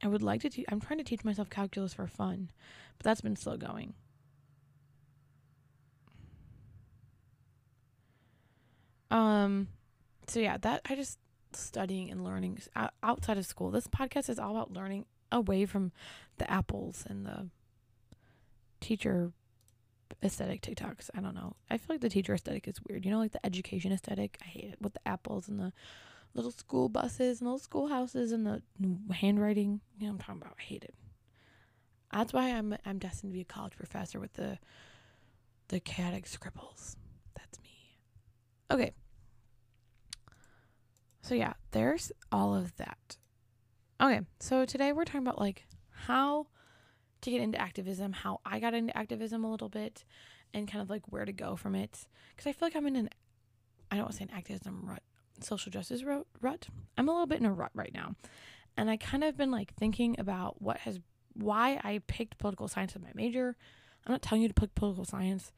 I 0.01 0.07
would 0.07 0.21
like 0.21 0.41
to 0.41 0.63
I'm 0.69 0.79
trying 0.79 0.99
to 0.99 1.03
teach 1.03 1.23
myself 1.23 1.49
calculus 1.49 1.93
for 1.93 2.07
fun, 2.07 2.49
but 2.97 3.03
that's 3.03 3.21
been 3.21 3.35
slow 3.35 3.57
going. 3.57 3.93
Um 9.11 9.67
so 10.27 10.39
yeah, 10.39 10.57
that 10.57 10.81
I 10.89 10.95
just 10.95 11.19
studying 11.51 12.09
and 12.09 12.23
learning 12.23 12.59
outside 13.03 13.37
of 13.37 13.45
school. 13.45 13.71
This 13.71 13.87
podcast 13.87 14.29
is 14.29 14.39
all 14.39 14.51
about 14.51 14.71
learning 14.71 15.05
away 15.31 15.65
from 15.65 15.91
the 16.37 16.49
apples 16.49 17.03
and 17.07 17.25
the 17.25 17.49
teacher 18.79 19.33
aesthetic 20.21 20.61
TikToks. 20.61 21.09
I 21.15 21.21
don't 21.21 21.35
know. 21.35 21.55
I 21.69 21.77
feel 21.77 21.95
like 21.95 22.01
the 22.01 22.09
teacher 22.09 22.33
aesthetic 22.33 22.67
is 22.67 22.81
weird. 22.87 23.05
You 23.05 23.11
know, 23.11 23.19
like 23.19 23.31
the 23.31 23.45
education 23.45 23.91
aesthetic. 23.91 24.37
I 24.41 24.45
hate 24.45 24.71
it 24.73 24.81
with 24.81 24.93
the 24.93 25.07
apples 25.07 25.47
and 25.47 25.59
the 25.59 25.73
little 26.33 26.51
school 26.51 26.89
buses 26.89 27.39
and 27.39 27.47
little 27.47 27.59
schoolhouses 27.59 28.31
and 28.31 28.45
the 28.45 28.61
handwriting. 29.13 29.81
You 29.99 30.07
know, 30.07 30.13
I'm 30.13 30.19
talking 30.19 30.41
about. 30.41 30.55
I 30.59 30.63
hate 30.63 30.83
it. 30.83 30.95
That's 32.11 32.33
why 32.33 32.49
I'm 32.49 32.75
I'm 32.85 32.99
destined 32.99 33.31
to 33.31 33.33
be 33.33 33.41
a 33.41 33.45
college 33.45 33.75
professor 33.75 34.19
with 34.19 34.33
the 34.33 34.59
the 35.69 35.79
chaotic 35.79 36.27
scribbles. 36.27 36.95
That's 37.35 37.59
me. 37.61 37.99
Okay. 38.69 38.93
So 41.21 41.35
yeah, 41.35 41.53
there's 41.71 42.11
all 42.31 42.53
of 42.53 42.75
that. 42.75 43.17
Okay, 44.01 44.21
so 44.39 44.65
today 44.65 44.91
we're 44.91 45.05
talking 45.05 45.21
about 45.21 45.39
like 45.39 45.65
how 45.89 46.47
to 47.23 47.31
get 47.31 47.41
into 47.41 47.59
activism, 47.59 48.13
how 48.13 48.39
I 48.45 48.59
got 48.59 48.73
into 48.73 48.95
activism 48.97 49.43
a 49.43 49.51
little 49.51 49.69
bit, 49.69 50.03
and 50.53 50.67
kind 50.67 50.81
of 50.81 50.89
like 50.89 51.03
where 51.09 51.25
to 51.25 51.33
go 51.33 51.55
from 51.55 51.75
it. 51.75 52.05
Because 52.29 52.47
I 52.47 52.53
feel 52.53 52.67
like 52.67 52.75
I'm 52.75 52.87
in 52.87 52.95
an, 52.95 53.09
I 53.91 53.95
don't 53.95 54.05
want 54.05 54.13
to 54.13 54.17
say 54.19 54.25
an 54.25 54.37
activism 54.37 54.81
rut, 54.83 55.03
social 55.39 55.71
justice 55.71 56.03
rut, 56.03 56.25
rut. 56.41 56.67
I'm 56.97 57.09
a 57.09 57.11
little 57.11 57.27
bit 57.27 57.39
in 57.39 57.45
a 57.45 57.53
rut 57.53 57.71
right 57.73 57.93
now. 57.93 58.15
And 58.77 58.89
I 58.89 58.97
kind 58.97 59.23
of 59.23 59.37
been 59.37 59.51
like 59.51 59.73
thinking 59.75 60.15
about 60.19 60.61
what 60.61 60.77
has, 60.79 60.99
why 61.33 61.79
I 61.83 62.01
picked 62.07 62.37
political 62.37 62.67
science 62.67 62.95
as 62.95 63.01
my 63.01 63.11
major. 63.13 63.55
I'm 64.05 64.11
not 64.11 64.21
telling 64.21 64.41
you 64.41 64.47
to 64.47 64.53
pick 64.53 64.75
political 64.75 65.05
science 65.05 65.51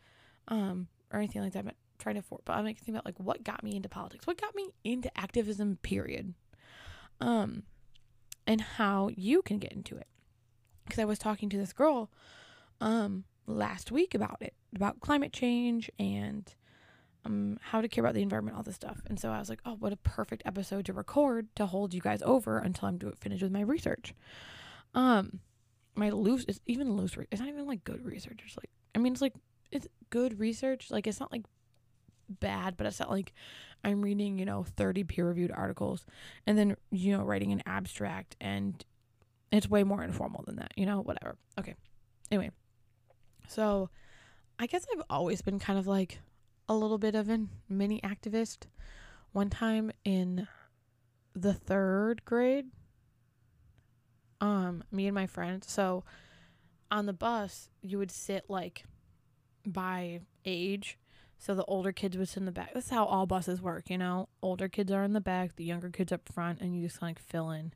um, 0.48 0.88
or 1.12 1.20
anything 1.20 1.42
like 1.42 1.54
that. 1.54 1.66
I'm 1.66 1.72
trying 1.98 2.16
to, 2.16 2.22
for, 2.22 2.40
but 2.46 2.54
I'm 2.54 2.66
thinking 2.66 2.94
about 2.94 3.06
like 3.06 3.20
what 3.20 3.44
got 3.44 3.64
me 3.64 3.76
into 3.76 3.90
politics, 3.90 4.28
what 4.28 4.40
got 4.40 4.56
me 4.56 4.70
into 4.84 5.10
activism, 5.18 5.78
period. 5.82 6.34
Um, 7.22 7.64
and 8.46 8.62
how 8.62 9.10
you 9.16 9.42
can 9.42 9.58
get 9.58 9.72
into 9.72 9.96
it. 9.96 10.08
Because 10.86 11.00
I 11.00 11.06
was 11.06 11.20
talking 11.20 11.50
to 11.50 11.58
this 11.58 11.74
girl 11.74 12.12
um, 12.80 13.24
last 13.48 13.92
week 13.92 14.14
about 14.14 14.38
it, 14.42 14.54
about 14.76 15.00
climate 15.00 15.34
change 15.34 15.90
and 16.00 16.54
um, 17.26 17.58
how 17.62 17.82
to 17.82 17.88
care 17.88 18.04
about 18.04 18.14
the 18.14 18.22
environment, 18.22 18.56
all 18.56 18.64
this 18.64 18.76
stuff. 18.76 19.02
And 19.08 19.20
so 19.20 19.32
I 19.32 19.40
was 19.40 19.50
like, 19.50 19.62
oh, 19.66 19.76
what 19.80 19.94
a 19.94 19.98
perfect 19.98 20.44
episode 20.46 20.86
to 20.86 20.94
record 20.94 21.48
to 21.56 21.66
hold 21.66 21.94
you 21.94 22.02
guys 22.02 22.22
over 22.22 22.60
until 22.60 22.88
I'm 22.88 22.98
do- 22.98 23.14
finished 23.20 23.42
with 23.44 23.52
my 23.52 23.62
research. 23.62 24.14
Um, 24.94 25.40
my 25.96 26.10
loose, 26.10 26.46
it's 26.48 26.60
even 26.68 26.96
loose, 26.96 27.18
re- 27.18 27.28
it's 27.32 27.42
not 27.42 27.50
even 27.50 27.66
like 27.66 27.84
good 27.84 28.06
research. 28.06 28.42
It's 28.46 28.58
like, 28.58 28.70
I 28.94 29.00
mean, 29.00 29.14
it's 29.14 29.22
like, 29.22 29.34
it's 29.72 29.88
good 30.10 30.40
research. 30.40 30.92
Like, 30.92 31.08
it's 31.08 31.20
not 31.20 31.32
like 31.32 31.46
bad, 32.30 32.78
but 32.78 32.86
it's 32.86 33.00
not 33.00 33.10
like 33.10 33.34
I'm 33.84 34.02
reading, 34.02 34.38
you 34.38 34.46
know, 34.46 34.64
30 34.64 35.04
peer 35.06 35.28
reviewed 35.28 35.52
articles 35.52 36.06
and 36.46 36.58
then, 36.58 36.76
you 36.92 37.16
know, 37.18 37.24
writing 37.24 37.52
an 37.52 37.64
abstract 37.66 38.36
and 38.40 38.84
it's 39.56 39.70
way 39.70 39.84
more 39.84 40.04
informal 40.04 40.44
than 40.46 40.58
that, 40.58 40.72
you 40.76 40.86
know, 40.86 41.02
whatever. 41.02 41.38
Okay. 41.60 41.76
Anyway, 42.32 42.52
so 43.48 43.90
I 44.58 44.66
guess 44.68 44.86
I've 44.94 45.04
always 45.10 45.42
been 45.42 45.60
kind 45.60 45.78
of 45.78 45.88
like 45.88 46.20
a 46.68 46.76
little 46.76 46.98
bit 46.98 47.16
of 47.16 47.30
a 47.30 47.46
mini 47.70 48.02
activist. 48.02 48.66
One 49.32 49.50
time 49.50 49.92
in 50.04 50.48
the 51.34 51.54
third 51.54 52.24
grade, 52.26 52.68
um, 54.42 54.84
me 54.92 55.08
and 55.08 55.16
my 55.16 55.28
friends, 55.28 55.70
so 55.72 56.04
on 56.90 57.06
the 57.06 57.14
bus, 57.14 57.70
you 57.82 57.98
would 57.98 58.12
sit 58.12 58.46
like 58.50 58.86
by 59.66 60.22
age 60.46 60.98
so 61.38 61.54
the 61.54 61.66
older 61.66 61.92
kids 61.92 62.18
would 62.18 62.30
sit 62.30 62.38
in 62.38 62.46
the 62.46 62.52
back. 62.52 62.74
That's 62.74 62.90
how 62.90 63.06
all 63.06 63.26
buses 63.26 63.62
work, 63.62 63.90
you 63.90 63.98
know. 63.98 64.30
Older 64.42 64.68
kids 64.68 64.92
are 64.92 65.04
in 65.04 65.14
the 65.14 65.22
back, 65.22 65.56
the 65.56 65.64
younger 65.64 65.90
kids 65.90 66.12
up 66.12 66.22
front, 66.32 66.62
and 66.62 66.76
you 66.76 66.88
just 66.88 67.02
like 67.02 67.20
fill 67.20 67.52
in. 67.52 67.74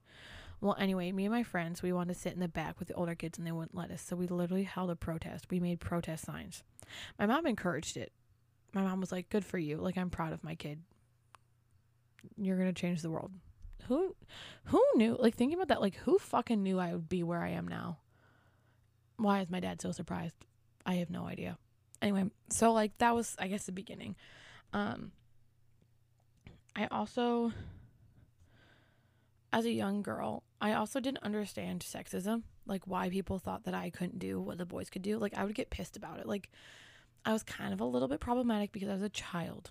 Well, 0.61 0.75
anyway, 0.77 1.11
me 1.11 1.25
and 1.25 1.33
my 1.33 1.43
friends, 1.43 1.81
we 1.81 1.93
wanted 1.93 2.13
to 2.13 2.19
sit 2.19 2.33
in 2.33 2.39
the 2.39 2.47
back 2.47 2.79
with 2.79 2.89
the 2.89 2.93
older 2.95 3.15
kids, 3.15 3.37
and 3.37 3.47
they 3.47 3.51
wouldn't 3.51 3.75
let 3.75 3.91
us. 3.91 4.01
So 4.01 4.15
we 4.15 4.27
literally 4.27 4.63
held 4.63 4.89
a 4.89 4.95
protest. 4.95 5.45
We 5.49 5.59
made 5.59 5.79
protest 5.79 6.25
signs. 6.25 6.63
My 7.17 7.25
mom 7.25 7.45
encouraged 7.45 7.95
it. 7.95 8.11
My 8.73 8.81
mom 8.81 8.99
was 8.99 9.11
like, 9.11 9.29
"Good 9.29 9.45
for 9.45 9.57
you. 9.57 9.77
Like 9.77 9.97
I'm 9.97 10.09
proud 10.09 10.33
of 10.33 10.43
my 10.43 10.55
kid. 10.55 10.81
You're 12.37 12.57
gonna 12.57 12.73
change 12.73 13.01
the 13.01 13.09
world." 13.09 13.31
Who, 13.87 14.15
who 14.65 14.83
knew? 14.95 15.15
Like 15.17 15.35
thinking 15.35 15.57
about 15.57 15.69
that, 15.69 15.81
like 15.81 15.95
who 15.95 16.19
fucking 16.19 16.61
knew 16.61 16.79
I 16.79 16.91
would 16.91 17.09
be 17.09 17.23
where 17.23 17.41
I 17.41 17.49
am 17.49 17.67
now? 17.67 17.97
Why 19.17 19.39
is 19.41 19.49
my 19.49 19.59
dad 19.59 19.81
so 19.81 19.91
surprised? 19.91 20.35
I 20.85 20.95
have 20.95 21.09
no 21.09 21.25
idea 21.25 21.57
anyway, 22.01 22.25
so 22.49 22.71
like 22.71 22.97
that 22.99 23.15
was 23.15 23.35
I 23.39 23.47
guess 23.47 23.65
the 23.65 23.71
beginning. 23.71 24.15
Um 24.73 25.11
I 26.75 26.87
also 26.87 27.51
as 29.51 29.65
a 29.65 29.71
young 29.71 30.01
girl, 30.01 30.43
I 30.61 30.73
also 30.73 30.99
didn't 30.99 31.23
understand 31.23 31.81
sexism, 31.81 32.43
like 32.65 32.85
why 32.85 33.09
people 33.09 33.39
thought 33.39 33.63
that 33.63 33.73
I 33.73 33.89
couldn't 33.89 34.19
do 34.19 34.39
what 34.39 34.57
the 34.57 34.65
boys 34.65 34.89
could 34.89 35.01
do. 35.01 35.17
Like 35.17 35.33
I 35.35 35.45
would 35.45 35.55
get 35.55 35.69
pissed 35.69 35.97
about 35.97 36.19
it. 36.19 36.27
Like 36.27 36.49
I 37.25 37.33
was 37.33 37.43
kind 37.43 37.73
of 37.73 37.81
a 37.81 37.85
little 37.85 38.07
bit 38.07 38.19
problematic 38.19 38.71
because 38.71 38.89
I 38.89 38.93
was 38.93 39.01
a 39.01 39.09
child, 39.09 39.69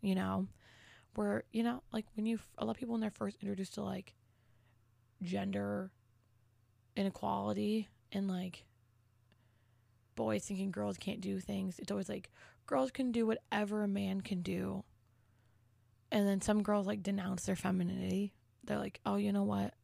you 0.00 0.14
know, 0.14 0.46
where, 1.14 1.44
you 1.52 1.62
know, 1.62 1.82
like 1.92 2.06
when 2.14 2.26
you, 2.26 2.38
a 2.58 2.64
lot 2.64 2.72
of 2.72 2.76
people 2.78 2.92
when 2.92 3.00
they're 3.00 3.10
first 3.10 3.36
introduced 3.40 3.74
to 3.74 3.82
like 3.82 4.14
gender 5.22 5.90
inequality 6.96 7.88
and 8.12 8.28
like 8.28 8.64
boys 10.14 10.44
thinking 10.44 10.70
girls 10.70 10.96
can't 10.96 11.20
do 11.20 11.40
things. 11.40 11.78
It's 11.78 11.90
always 11.90 12.08
like 12.08 12.30
girls 12.66 12.90
can 12.90 13.10
do 13.10 13.26
whatever 13.26 13.82
a 13.82 13.88
man 13.88 14.20
can 14.20 14.42
do. 14.42 14.84
And 16.12 16.26
then 16.26 16.40
some 16.40 16.62
girls 16.62 16.86
like 16.86 17.02
denounce 17.02 17.44
their 17.44 17.56
femininity. 17.56 18.32
They're 18.64 18.78
like, 18.78 19.00
"Oh, 19.06 19.16
you 19.16 19.32
know 19.32 19.42
what? 19.42 19.74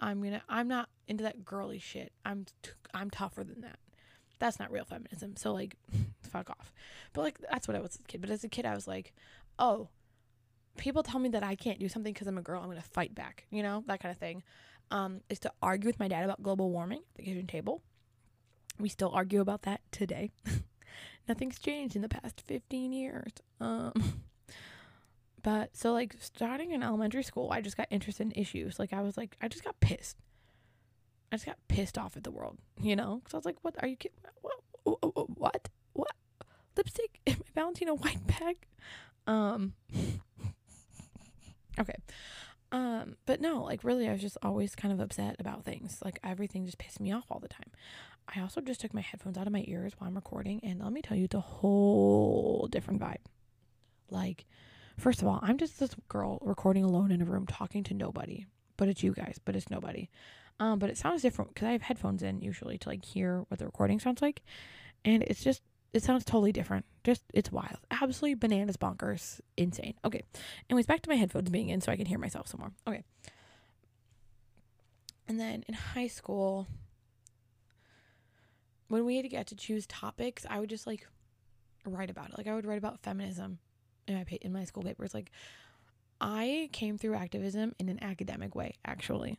I'm 0.00 0.20
going 0.20 0.34
to 0.34 0.42
I'm 0.48 0.68
not 0.68 0.88
into 1.06 1.24
that 1.24 1.44
girly 1.44 1.78
shit. 1.78 2.12
I'm 2.24 2.46
t- 2.62 2.70
I'm 2.94 3.10
tougher 3.10 3.44
than 3.44 3.60
that." 3.62 3.78
That's 4.38 4.58
not 4.60 4.70
real 4.70 4.84
feminism. 4.84 5.36
So 5.36 5.52
like 5.52 5.76
fuck 6.22 6.50
off. 6.50 6.72
But 7.12 7.22
like 7.22 7.38
that's 7.50 7.66
what 7.68 7.76
I 7.76 7.80
was 7.80 7.96
as 7.96 8.00
a 8.00 8.04
kid. 8.04 8.20
But 8.20 8.30
as 8.30 8.44
a 8.44 8.48
kid 8.48 8.66
I 8.66 8.74
was 8.74 8.86
like, 8.86 9.12
"Oh, 9.58 9.88
people 10.76 11.02
tell 11.02 11.20
me 11.20 11.28
that 11.30 11.42
I 11.42 11.54
can't 11.54 11.80
do 11.80 11.88
something 11.88 12.14
cuz 12.14 12.26
I'm 12.26 12.38
a 12.38 12.42
girl. 12.42 12.60
I'm 12.60 12.68
going 12.68 12.76
to 12.80 12.88
fight 12.88 13.14
back." 13.14 13.46
You 13.50 13.62
know? 13.62 13.84
That 13.86 14.00
kind 14.00 14.12
of 14.12 14.18
thing. 14.18 14.42
Um, 14.90 15.20
is 15.28 15.38
to 15.40 15.52
argue 15.60 15.86
with 15.86 15.98
my 15.98 16.08
dad 16.08 16.24
about 16.24 16.42
global 16.42 16.70
warming 16.70 17.00
at 17.00 17.14
the 17.16 17.22
kitchen 17.22 17.46
table 17.46 17.82
we 18.78 18.88
still 18.88 19.10
argue 19.12 19.40
about 19.40 19.62
that 19.62 19.80
today. 19.90 20.30
Nothing's 21.28 21.58
changed 21.58 21.96
in 21.96 22.02
the 22.02 22.08
past 22.08 22.42
15 22.46 22.92
years. 22.92 23.32
Um, 23.60 23.92
but 25.42 25.76
so, 25.76 25.92
like, 25.92 26.16
starting 26.20 26.72
in 26.72 26.82
elementary 26.82 27.22
school, 27.22 27.50
I 27.52 27.60
just 27.60 27.76
got 27.76 27.86
interested 27.90 28.24
in 28.24 28.32
issues. 28.32 28.78
Like, 28.78 28.92
I 28.92 29.02
was 29.02 29.16
like, 29.16 29.36
I 29.40 29.48
just 29.48 29.64
got 29.64 29.78
pissed. 29.80 30.16
I 31.30 31.36
just 31.36 31.46
got 31.46 31.58
pissed 31.68 31.98
off 31.98 32.16
at 32.16 32.24
the 32.24 32.30
world, 32.30 32.58
you 32.80 32.96
know? 32.96 33.20
Because 33.22 33.34
I 33.34 33.36
was 33.38 33.44
like, 33.44 33.56
what 33.62 33.74
are 33.82 33.88
you 33.88 33.96
kidding? 33.96 34.18
What? 34.40 34.58
What? 35.36 35.68
What? 35.92 36.12
Lipstick 36.76 37.20
in 37.26 37.34
my 37.34 37.46
Valentino 37.54 37.94
white 37.94 38.26
bag? 38.26 38.56
Um, 39.26 39.74
okay. 41.78 41.96
Um, 42.70 43.16
but 43.26 43.40
no, 43.40 43.62
like 43.62 43.82
really 43.82 44.08
I 44.08 44.12
was 44.12 44.20
just 44.20 44.36
always 44.42 44.74
kind 44.74 44.92
of 44.92 45.00
upset 45.00 45.36
about 45.38 45.64
things. 45.64 46.00
Like 46.04 46.18
everything 46.22 46.66
just 46.66 46.78
pissed 46.78 47.00
me 47.00 47.12
off 47.12 47.24
all 47.30 47.40
the 47.40 47.48
time. 47.48 47.70
I 48.34 48.40
also 48.40 48.60
just 48.60 48.80
took 48.80 48.92
my 48.92 49.00
headphones 49.00 49.38
out 49.38 49.46
of 49.46 49.52
my 49.52 49.64
ears 49.66 49.94
while 49.98 50.08
I'm 50.08 50.14
recording, 50.14 50.60
and 50.62 50.80
let 50.82 50.92
me 50.92 51.00
tell 51.00 51.16
you, 51.16 51.24
it's 51.24 51.34
a 51.34 51.40
whole 51.40 52.68
different 52.70 53.00
vibe. 53.00 53.24
Like, 54.10 54.44
first 54.98 55.22
of 55.22 55.28
all, 55.28 55.38
I'm 55.42 55.56
just 55.56 55.78
this 55.78 55.94
girl 56.08 56.38
recording 56.42 56.84
alone 56.84 57.10
in 57.10 57.22
a 57.22 57.24
room 57.24 57.46
talking 57.46 57.82
to 57.84 57.94
nobody, 57.94 58.46
but 58.76 58.88
it's 58.88 59.02
you 59.02 59.12
guys, 59.12 59.40
but 59.44 59.56
it's 59.56 59.70
nobody. 59.70 60.10
Um, 60.60 60.78
but 60.78 60.90
it 60.90 60.98
sounds 60.98 61.22
different 61.22 61.54
because 61.54 61.68
I 61.68 61.72
have 61.72 61.82
headphones 61.82 62.22
in 62.22 62.40
usually 62.40 62.78
to 62.78 62.88
like 62.88 63.04
hear 63.04 63.44
what 63.48 63.58
the 63.58 63.66
recording 63.66 64.00
sounds 64.00 64.20
like, 64.20 64.42
and 65.04 65.22
it's 65.22 65.42
just 65.42 65.62
it 65.92 66.02
sounds 66.02 66.24
totally 66.24 66.52
different. 66.52 66.84
Just 67.04 67.22
it's 67.32 67.52
wild, 67.52 67.78
absolutely 67.90 68.34
bananas, 68.34 68.76
bonkers, 68.76 69.40
insane. 69.56 69.94
Okay, 70.04 70.22
anyways, 70.68 70.86
back 70.86 71.00
to 71.02 71.08
my 71.08 71.16
headphones 71.16 71.48
being 71.48 71.68
in 71.68 71.80
so 71.80 71.92
I 71.92 71.96
can 71.96 72.06
hear 72.06 72.18
myself 72.18 72.48
some 72.48 72.60
more. 72.60 72.72
Okay, 72.86 73.04
and 75.28 75.38
then 75.38 75.64
in 75.68 75.74
high 75.74 76.08
school 76.08 76.66
when 78.88 79.04
we 79.04 79.16
had 79.16 79.22
to 79.22 79.28
get 79.28 79.46
to 79.46 79.54
choose 79.54 79.86
topics, 79.86 80.46
I 80.48 80.58
would 80.58 80.70
just 80.70 80.86
like 80.86 81.06
write 81.84 82.10
about 82.10 82.30
it. 82.30 82.38
Like 82.38 82.46
I 82.46 82.54
would 82.54 82.66
write 82.66 82.78
about 82.78 83.00
feminism 83.02 83.58
in 84.08 84.14
my 84.14 84.24
in 84.40 84.52
my 84.52 84.64
school 84.64 84.82
papers. 84.82 85.14
Like 85.14 85.30
I 86.20 86.68
came 86.72 86.98
through 86.98 87.14
activism 87.14 87.74
in 87.78 87.88
an 87.88 88.02
academic 88.02 88.54
way, 88.54 88.74
actually, 88.84 89.38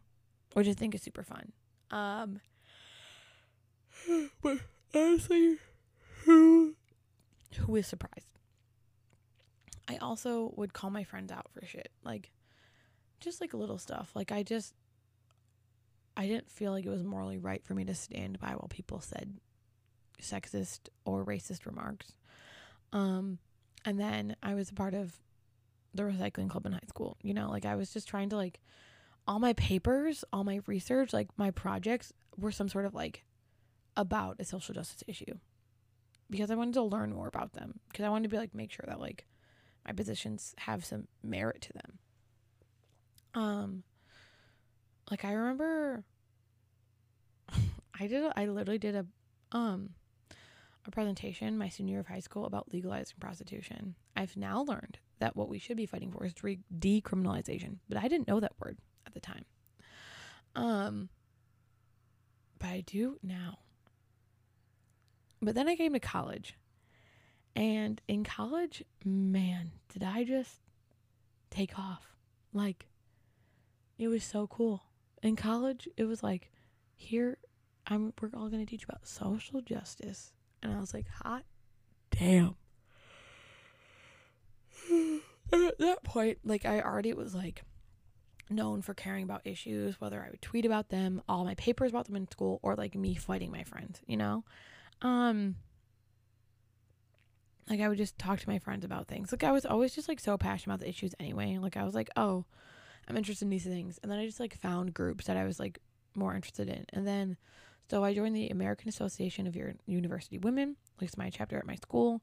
which 0.53 0.67
I 0.67 0.73
think 0.73 0.95
is 0.95 1.01
super 1.01 1.23
fun. 1.23 1.51
Um, 1.91 2.39
but 4.41 4.59
honestly, 4.93 5.57
who 6.23 6.75
who 7.57 7.75
is 7.75 7.87
surprised? 7.87 8.27
I 9.87 9.97
also 9.97 10.53
would 10.55 10.73
call 10.73 10.91
my 10.91 11.03
friends 11.03 11.31
out 11.31 11.47
for 11.51 11.65
shit, 11.65 11.91
like 12.03 12.31
just 13.19 13.41
like 13.41 13.53
little 13.53 13.79
stuff. 13.79 14.11
Like 14.15 14.31
I 14.31 14.43
just 14.43 14.73
I 16.15 16.27
didn't 16.27 16.51
feel 16.51 16.71
like 16.71 16.85
it 16.85 16.89
was 16.89 17.03
morally 17.03 17.37
right 17.37 17.63
for 17.63 17.73
me 17.73 17.85
to 17.85 17.95
stand 17.95 18.39
by 18.39 18.49
while 18.49 18.67
people 18.69 19.01
said 19.01 19.37
sexist 20.21 20.89
or 21.05 21.25
racist 21.25 21.65
remarks. 21.65 22.13
Um, 22.91 23.39
and 23.85 23.99
then 23.99 24.35
I 24.43 24.53
was 24.53 24.69
a 24.69 24.73
part 24.73 24.93
of 24.93 25.19
the 25.93 26.03
recycling 26.03 26.49
club 26.49 26.65
in 26.65 26.73
high 26.73 26.79
school. 26.87 27.17
You 27.21 27.33
know, 27.33 27.49
like 27.49 27.65
I 27.65 27.75
was 27.75 27.91
just 27.91 28.07
trying 28.07 28.29
to 28.29 28.35
like 28.35 28.59
all 29.27 29.39
my 29.39 29.53
papers, 29.53 30.23
all 30.31 30.43
my 30.43 30.61
research, 30.67 31.13
like 31.13 31.27
my 31.37 31.51
projects 31.51 32.13
were 32.37 32.51
some 32.51 32.69
sort 32.69 32.85
of 32.85 32.93
like 32.93 33.23
about 33.97 34.37
a 34.39 34.45
social 34.45 34.73
justice 34.73 35.03
issue 35.07 35.37
because 36.29 36.51
I 36.51 36.55
wanted 36.55 36.75
to 36.75 36.83
learn 36.83 37.13
more 37.13 37.27
about 37.27 37.53
them 37.53 37.79
because 37.89 38.05
I 38.05 38.09
wanted 38.09 38.23
to 38.23 38.29
be 38.29 38.37
like 38.37 38.53
make 38.55 38.71
sure 38.71 38.85
that 38.87 38.99
like 38.99 39.25
my 39.85 39.93
positions 39.93 40.53
have 40.59 40.85
some 40.85 41.07
merit 41.23 41.61
to 41.61 41.73
them. 41.73 41.99
Um 43.33 43.83
like 45.11 45.25
I 45.25 45.33
remember 45.33 46.03
I 47.99 48.07
did 48.07 48.31
I 48.35 48.45
literally 48.45 48.77
did 48.77 48.95
a 48.95 49.05
um 49.51 49.91
a 50.89 50.91
presentation 50.91 51.57
my 51.57 51.69
senior 51.69 51.93
year 51.93 51.99
of 52.01 52.07
high 52.07 52.19
school 52.19 52.45
about 52.45 52.73
legalizing 52.73 53.15
prostitution. 53.19 53.95
I've 54.15 54.35
now 54.35 54.63
learned 54.63 54.97
that 55.19 55.35
what 55.35 55.47
we 55.47 55.59
should 55.59 55.77
be 55.77 55.85
fighting 55.85 56.11
for 56.11 56.25
is 56.25 56.33
re- 56.41 56.59
decriminalization, 56.77 57.77
but 57.87 57.97
I 57.97 58.07
didn't 58.07 58.27
know 58.27 58.39
that 58.39 58.53
word 58.59 58.79
at 59.05 59.13
the 59.13 59.19
time. 59.19 59.45
Um, 60.55 61.09
but 62.57 62.67
I 62.67 62.83
do 62.85 63.17
now. 63.21 63.59
But 65.41 65.55
then 65.55 65.69
I 65.69 65.75
came 65.75 65.93
to 65.93 65.99
college. 65.99 66.55
And 67.55 68.01
in 68.07 68.23
college, 68.23 68.83
man, 69.05 69.71
did 69.93 70.03
I 70.03 70.23
just 70.23 70.59
take 71.49 71.77
off. 71.77 72.15
Like, 72.51 72.87
it 73.97 74.07
was 74.07 74.23
so 74.23 74.47
cool. 74.47 74.83
In 75.21 75.35
college, 75.35 75.87
it 75.97 76.05
was 76.05 76.23
like, 76.23 76.51
here, 76.95 77.37
I'm 77.87 78.13
we're 78.21 78.29
all 78.33 78.49
gonna 78.49 78.65
teach 78.65 78.83
about 78.83 79.07
social 79.07 79.61
justice. 79.61 80.33
And 80.61 80.73
I 80.73 80.79
was 80.79 80.93
like, 80.93 81.07
hot 81.07 81.43
damn. 82.11 82.55
And 85.51 85.63
at 85.65 85.79
that 85.79 86.03
point, 86.03 86.37
like 86.43 86.63
I 86.63 86.79
already 86.79 87.11
was 87.11 87.33
like 87.33 87.63
known 88.51 88.83
for 88.83 88.93
caring 88.93 89.23
about 89.23 89.41
issues, 89.45 89.99
whether 89.99 90.23
I 90.23 90.29
would 90.29 90.43
tweet 90.43 90.63
about 90.63 90.89
them, 90.89 91.23
all 91.27 91.43
my 91.43 91.55
papers 91.55 91.89
about 91.89 92.05
them 92.05 92.15
in 92.15 92.29
school, 92.29 92.59
or 92.61 92.75
like 92.75 92.93
me 92.93 93.15
fighting 93.15 93.51
my 93.51 93.63
friends, 93.63 93.99
you 94.05 94.15
know? 94.15 94.43
Um 95.01 95.55
like 97.67 97.81
I 97.81 97.89
would 97.89 97.97
just 97.97 98.19
talk 98.19 98.39
to 98.39 98.49
my 98.49 98.59
friends 98.59 98.85
about 98.85 99.07
things. 99.07 99.31
Like 99.31 99.43
I 99.43 99.51
was 99.51 99.65
always 99.65 99.95
just 99.95 100.07
like 100.07 100.19
so 100.19 100.37
passionate 100.37 100.75
about 100.75 100.81
the 100.81 100.89
issues 100.89 101.15
anyway. 101.19 101.57
Like 101.57 101.77
I 101.77 101.83
was 101.83 101.95
like, 101.95 102.11
oh, 102.15 102.45
I'm 103.07 103.17
interested 103.17 103.45
in 103.45 103.49
these 103.49 103.63
things. 103.63 103.99
And 104.03 104.11
then 104.11 104.19
I 104.19 104.27
just 104.27 104.39
like 104.39 104.55
found 104.55 104.93
groups 104.93 105.25
that 105.25 105.37
I 105.37 105.45
was 105.45 105.59
like 105.59 105.79
more 106.13 106.35
interested 106.35 106.69
in. 106.69 106.85
And 106.93 107.07
then 107.07 107.37
so 107.89 108.03
I 108.03 108.13
joined 108.13 108.35
the 108.35 108.49
American 108.49 108.87
Association 108.89 109.47
of 109.47 109.55
Your 109.55 109.73
University 109.85 110.37
Women, 110.37 110.75
at 110.95 111.01
least 111.01 111.17
my 111.17 111.29
chapter 111.29 111.57
at 111.57 111.65
my 111.65 111.75
school, 111.75 112.21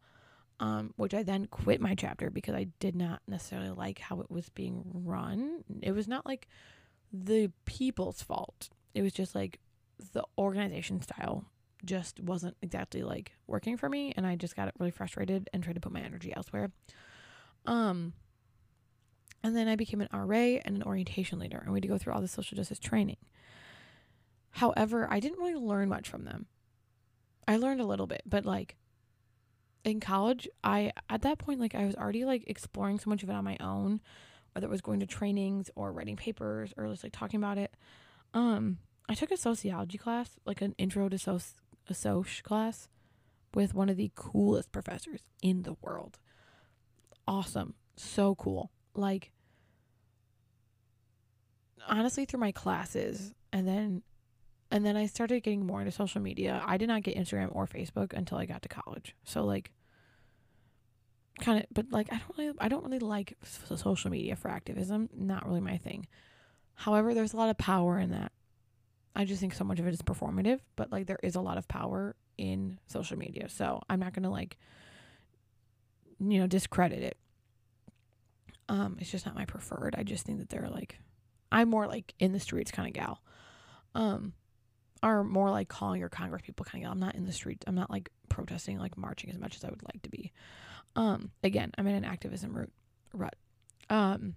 um, 0.60 0.94
which 0.96 1.12
I 1.12 1.22
then 1.22 1.46
quit 1.46 1.80
my 1.80 1.94
chapter 1.94 2.30
because 2.30 2.54
I 2.54 2.68
did 2.78 2.94
not 2.94 3.20
necessarily 3.26 3.70
like 3.70 3.98
how 3.98 4.20
it 4.20 4.30
was 4.30 4.48
being 4.50 4.82
run. 4.92 5.64
It 5.82 5.92
was 5.92 6.06
not 6.06 6.24
like 6.24 6.48
the 7.12 7.50
people's 7.64 8.22
fault. 8.22 8.68
It 8.94 9.02
was 9.02 9.12
just 9.12 9.34
like 9.34 9.58
the 10.12 10.22
organization 10.38 11.00
style 11.02 11.44
just 11.84 12.20
wasn't 12.20 12.56
exactly 12.62 13.02
like 13.02 13.32
working 13.46 13.76
for 13.76 13.88
me 13.88 14.12
and 14.16 14.26
I 14.26 14.36
just 14.36 14.56
got 14.56 14.72
really 14.78 14.90
frustrated 14.90 15.48
and 15.52 15.62
tried 15.62 15.74
to 15.74 15.80
put 15.80 15.92
my 15.92 16.00
energy 16.00 16.32
elsewhere. 16.34 16.70
Um 17.66 18.12
and 19.42 19.54
then 19.54 19.68
I 19.68 19.76
became 19.76 20.00
an 20.00 20.08
RA 20.12 20.58
and 20.64 20.76
an 20.76 20.82
orientation 20.82 21.38
leader 21.38 21.58
and 21.58 21.72
we 21.72 21.76
had 21.76 21.82
to 21.82 21.88
go 21.88 21.98
through 21.98 22.14
all 22.14 22.20
the 22.20 22.28
social 22.28 22.56
justice 22.56 22.78
training. 22.78 23.18
However, 24.56 25.06
I 25.10 25.20
didn't 25.20 25.38
really 25.38 25.54
learn 25.54 25.90
much 25.90 26.08
from 26.08 26.24
them. 26.24 26.46
I 27.46 27.58
learned 27.58 27.82
a 27.82 27.84
little 27.84 28.06
bit, 28.06 28.22
but 28.24 28.46
like 28.46 28.76
in 29.84 30.00
college, 30.00 30.48
I 30.64 30.92
at 31.10 31.20
that 31.22 31.36
point 31.36 31.60
like 31.60 31.74
I 31.74 31.84
was 31.84 31.94
already 31.94 32.24
like 32.24 32.44
exploring 32.46 32.98
so 32.98 33.10
much 33.10 33.22
of 33.22 33.28
it 33.28 33.34
on 33.34 33.44
my 33.44 33.58
own, 33.60 34.00
whether 34.52 34.66
it 34.66 34.70
was 34.70 34.80
going 34.80 35.00
to 35.00 35.06
trainings 35.06 35.70
or 35.76 35.92
writing 35.92 36.16
papers 36.16 36.72
or 36.78 36.88
just 36.88 37.04
like 37.04 37.12
talking 37.12 37.36
about 37.36 37.58
it. 37.58 37.74
Um, 38.32 38.78
I 39.10 39.14
took 39.14 39.30
a 39.30 39.36
sociology 39.36 39.98
class, 39.98 40.30
like 40.46 40.62
an 40.62 40.74
intro 40.78 41.10
to 41.10 41.18
soc 41.18 41.42
a 41.86 41.92
soc 41.92 42.42
class 42.42 42.88
with 43.52 43.74
one 43.74 43.90
of 43.90 43.98
the 43.98 44.10
coolest 44.14 44.72
professors 44.72 45.20
in 45.42 45.64
the 45.64 45.76
world. 45.82 46.18
Awesome. 47.28 47.74
So 47.96 48.34
cool. 48.36 48.70
Like 48.94 49.32
honestly 51.86 52.24
through 52.24 52.40
my 52.40 52.52
classes 52.52 53.34
and 53.52 53.68
then 53.68 54.02
and 54.70 54.84
then 54.84 54.96
I 54.96 55.06
started 55.06 55.42
getting 55.42 55.64
more 55.64 55.80
into 55.80 55.92
social 55.92 56.20
media. 56.20 56.62
I 56.64 56.76
did 56.76 56.88
not 56.88 57.02
get 57.02 57.16
Instagram 57.16 57.54
or 57.54 57.66
Facebook 57.66 58.12
until 58.12 58.38
I 58.38 58.46
got 58.46 58.62
to 58.62 58.68
college. 58.68 59.14
So 59.24 59.44
like 59.44 59.70
kind 61.40 61.60
of 61.60 61.66
but 61.72 61.86
like 61.90 62.12
I 62.12 62.16
don't 62.16 62.38
really 62.38 62.52
I 62.58 62.68
don't 62.68 62.84
really 62.84 62.98
like 62.98 63.34
social 63.44 64.10
media 64.10 64.36
for 64.36 64.48
activism. 64.48 65.08
Not 65.14 65.46
really 65.46 65.60
my 65.60 65.76
thing. 65.76 66.06
However, 66.74 67.14
there's 67.14 67.32
a 67.32 67.36
lot 67.36 67.48
of 67.48 67.58
power 67.58 67.98
in 67.98 68.10
that. 68.10 68.32
I 69.14 69.24
just 69.24 69.40
think 69.40 69.54
so 69.54 69.64
much 69.64 69.78
of 69.78 69.86
it 69.86 69.94
is 69.94 70.02
performative, 70.02 70.60
but 70.74 70.92
like 70.92 71.06
there 71.06 71.20
is 71.22 71.36
a 71.36 71.40
lot 71.40 71.58
of 71.58 71.66
power 71.68 72.16
in 72.36 72.78
social 72.86 73.16
media. 73.16 73.48
So 73.48 73.80
I'm 73.88 74.00
not 74.00 74.12
going 74.12 74.24
to 74.24 74.30
like 74.30 74.58
you 76.18 76.40
know 76.40 76.46
discredit 76.46 77.02
it. 77.02 77.16
Um 78.68 78.96
it's 79.00 79.12
just 79.12 79.26
not 79.26 79.36
my 79.36 79.44
preferred. 79.44 79.94
I 79.96 80.02
just 80.02 80.26
think 80.26 80.38
that 80.38 80.48
they're 80.48 80.68
like 80.68 80.98
I'm 81.52 81.68
more 81.70 81.86
like 81.86 82.14
in 82.18 82.32
the 82.32 82.40
streets 82.40 82.72
kind 82.72 82.88
of 82.88 82.94
gal. 82.94 83.22
Um 83.94 84.32
are 85.06 85.22
more 85.22 85.50
like 85.50 85.68
calling 85.68 86.00
your 86.00 86.08
Congress 86.08 86.42
people 86.44 86.64
kind 86.64 86.84
of. 86.84 86.90
I'm 86.90 86.98
not 86.98 87.14
in 87.14 87.26
the 87.26 87.32
streets. 87.32 87.64
I'm 87.66 87.76
not 87.76 87.90
like 87.90 88.10
protesting, 88.28 88.78
like 88.78 88.98
marching 88.98 89.30
as 89.30 89.38
much 89.38 89.56
as 89.56 89.64
I 89.64 89.70
would 89.70 89.82
like 89.84 90.02
to 90.02 90.10
be. 90.10 90.32
Um, 90.96 91.30
again, 91.44 91.70
I'm 91.78 91.86
in 91.86 91.94
an 91.94 92.04
activism 92.04 92.56
route 92.56 92.72
rut. 93.12 93.36
Um, 93.88 94.34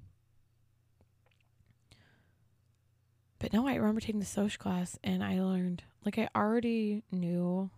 but 3.39 3.51
no, 3.51 3.67
I 3.67 3.75
remember 3.75 3.99
taking 3.99 4.19
the 4.19 4.25
social 4.25 4.61
class 4.61 4.99
and 5.03 5.23
I 5.23 5.41
learned 5.41 5.81
like 6.05 6.19
I 6.19 6.29
already 6.35 7.03
knew 7.11 7.71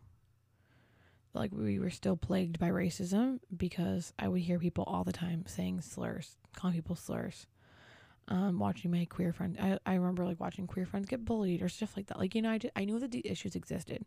like 1.34 1.51
we 1.54 1.80
were 1.80 1.89
still 1.89 2.17
plagued 2.17 2.60
by 2.60 2.69
racism 2.69 3.39
because 3.56 4.12
I 4.19 4.27
would 4.27 4.41
hear 4.41 4.60
people 4.60 4.84
all 4.86 5.06
the 5.06 5.13
time 5.13 5.45
saying 5.47 5.80
slurs, 5.82 6.36
calling 6.56 6.75
people 6.75 6.97
slurs 6.97 7.47
um, 8.32 8.60
watching 8.60 8.91
my 8.91 9.06
queer 9.10 9.34
friends. 9.34 9.58
I, 9.60 9.78
I 9.86 9.96
remember 9.96 10.24
like 10.24 10.39
watching 10.39 10.65
queer 10.65 10.86
friends 10.86 11.06
get 11.08 11.26
bullied 11.26 11.62
or 11.62 11.67
stuff 11.67 11.98
like 11.98 12.08
that. 12.08 12.17
Like, 12.17 12.34
you 12.34 12.41
know, 12.41 12.50
I, 12.50 12.60
just, 12.60 12.72
I 12.78 12.86
knew 12.86 12.98
that 12.98 13.12
the 13.12 13.28
issues 13.28 13.58
existed. 13.58 14.06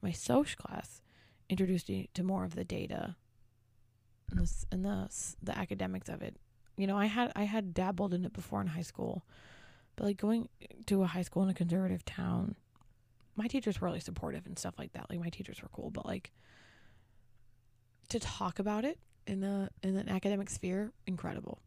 My 0.00 0.12
social 0.12 0.56
class 0.56 1.02
introduced 1.50 1.90
me 1.90 2.08
to 2.14 2.22
more 2.22 2.44
of 2.44 2.54
the 2.54 2.64
data 2.64 3.16
and 4.30 4.40
the, 4.40 4.64
and 4.72 4.82
the, 4.82 5.10
the 5.42 5.56
academics 5.56 6.08
of 6.08 6.22
it. 6.22 6.38
You 6.78 6.86
know, 6.86 6.96
I 6.96 7.04
had, 7.04 7.32
I 7.36 7.44
had 7.44 7.74
dabbled 7.74 8.14
in 8.14 8.24
it 8.24 8.32
before 8.32 8.62
in 8.62 8.68
high 8.68 8.80
school, 8.80 9.26
but 9.94 10.04
like 10.04 10.16
going 10.16 10.48
to 10.86 11.02
a 11.02 11.06
high 11.06 11.22
school 11.22 11.42
in 11.42 11.50
a 11.50 11.54
conservative 11.54 12.02
town, 12.06 12.54
my 13.36 13.46
teachers 13.46 13.78
were 13.78 13.88
really 13.88 14.00
supportive 14.00 14.46
and 14.46 14.58
stuff 14.58 14.78
like 14.78 14.94
that. 14.94 15.10
Like 15.10 15.20
my 15.20 15.28
teachers 15.28 15.60
were 15.60 15.68
cool, 15.70 15.90
but 15.90 16.06
like 16.06 16.32
to 18.08 18.18
talk 18.18 18.58
about 18.58 18.86
it 18.86 18.98
in 19.26 19.40
the 19.40 19.68
in 19.82 19.96
an 19.98 20.08
academic 20.08 20.48
sphere, 20.48 20.92
incredible. 21.06 21.60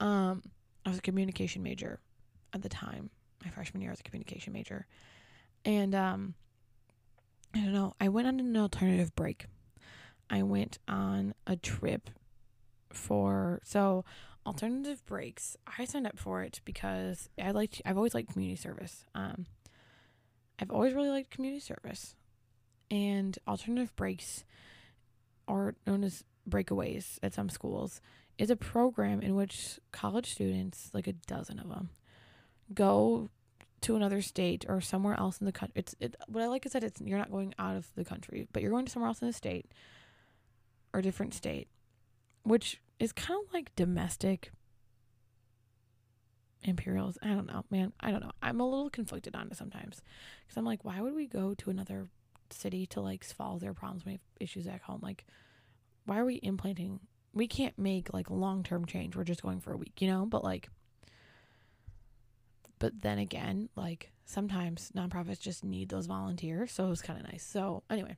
Um, 0.00 0.42
I 0.84 0.90
was 0.90 0.98
a 0.98 1.02
communication 1.02 1.62
major 1.62 2.00
at 2.52 2.62
the 2.62 2.68
time. 2.68 3.10
My 3.44 3.50
freshman 3.50 3.80
year, 3.80 3.90
I 3.90 3.92
was 3.92 4.00
a 4.00 4.04
communication 4.04 4.52
major. 4.52 4.86
And 5.64 5.94
um, 5.94 6.34
I 7.54 7.60
don't 7.60 7.72
know. 7.72 7.94
I 8.00 8.08
went 8.08 8.28
on 8.28 8.40
an 8.40 8.56
alternative 8.56 9.14
break. 9.14 9.46
I 10.30 10.42
went 10.42 10.78
on 10.88 11.34
a 11.46 11.56
trip 11.56 12.10
for 12.90 13.60
so 13.64 14.04
alternative 14.46 15.04
breaks. 15.06 15.56
I 15.78 15.84
signed 15.84 16.06
up 16.06 16.18
for 16.18 16.42
it 16.42 16.60
because 16.64 17.28
I 17.40 17.50
like 17.50 17.80
I've 17.84 17.96
always 17.96 18.14
liked 18.14 18.32
community 18.32 18.56
service. 18.56 19.04
Um, 19.14 19.46
I've 20.58 20.70
always 20.70 20.94
really 20.94 21.10
liked 21.10 21.30
community 21.30 21.60
service, 21.60 22.14
and 22.90 23.36
alternative 23.46 23.94
breaks, 23.96 24.44
are 25.48 25.74
known 25.86 26.04
as 26.04 26.24
breakaways 26.48 27.18
at 27.22 27.34
some 27.34 27.48
schools, 27.48 28.00
is 28.38 28.50
a 28.50 28.56
program 28.56 29.20
in 29.20 29.34
which 29.34 29.78
college 29.92 30.32
students, 30.32 30.90
like 30.92 31.06
a 31.06 31.12
dozen 31.12 31.58
of 31.58 31.68
them, 31.68 31.90
go 32.72 33.30
to 33.82 33.96
another 33.96 34.22
state 34.22 34.64
or 34.68 34.80
somewhere 34.80 35.18
else 35.18 35.38
in 35.38 35.46
the 35.46 35.52
country. 35.52 35.74
It's 35.76 35.94
it, 36.00 36.16
what 36.26 36.42
I 36.42 36.46
like 36.46 36.66
is 36.66 36.72
that 36.72 36.82
it's 36.82 37.00
you're 37.00 37.18
not 37.18 37.30
going 37.30 37.54
out 37.58 37.76
of 37.76 37.86
the 37.94 38.04
country, 38.04 38.48
but 38.52 38.62
you're 38.62 38.70
going 38.70 38.86
to 38.86 38.90
somewhere 38.90 39.08
else 39.08 39.20
in 39.20 39.28
the 39.28 39.32
state 39.32 39.70
or 40.92 41.02
different 41.02 41.34
state, 41.34 41.68
which 42.44 42.80
is 42.98 43.12
kind 43.12 43.38
of 43.46 43.52
like 43.52 43.74
domestic 43.76 44.50
imperials. 46.62 47.18
I 47.22 47.28
don't 47.28 47.46
know, 47.46 47.64
man. 47.70 47.92
I 48.00 48.10
don't 48.10 48.22
know. 48.22 48.32
I'm 48.42 48.60
a 48.60 48.68
little 48.68 48.90
conflicted 48.90 49.36
on 49.36 49.48
it 49.50 49.56
sometimes 49.56 50.00
because 50.42 50.56
I'm 50.56 50.64
like, 50.64 50.84
why 50.84 51.00
would 51.00 51.14
we 51.14 51.26
go 51.26 51.54
to 51.54 51.70
another 51.70 52.08
city 52.50 52.86
to 52.86 53.00
like 53.00 53.22
solve 53.22 53.60
their 53.60 53.74
problems 53.74 54.04
when 54.04 54.12
we 54.12 54.14
have 54.14 54.20
issues 54.40 54.66
at 54.66 54.82
home? 54.82 55.00
Like, 55.02 55.26
why 56.06 56.18
are 56.18 56.24
we 56.24 56.40
implanting 56.42 57.00
we 57.34 57.48
can't 57.48 57.76
make 57.78 58.12
like 58.14 58.30
long 58.30 58.62
term 58.62 58.86
change. 58.86 59.16
We're 59.16 59.24
just 59.24 59.42
going 59.42 59.60
for 59.60 59.72
a 59.72 59.76
week, 59.76 60.00
you 60.00 60.08
know? 60.08 60.24
But 60.24 60.44
like, 60.44 60.68
but 62.78 63.02
then 63.02 63.18
again, 63.18 63.68
like 63.76 64.12
sometimes 64.24 64.92
nonprofits 64.96 65.40
just 65.40 65.64
need 65.64 65.88
those 65.88 66.06
volunteers. 66.06 66.72
So 66.72 66.86
it 66.86 66.90
was 66.90 67.02
kind 67.02 67.20
of 67.20 67.30
nice. 67.30 67.44
So 67.44 67.82
anyway, 67.90 68.16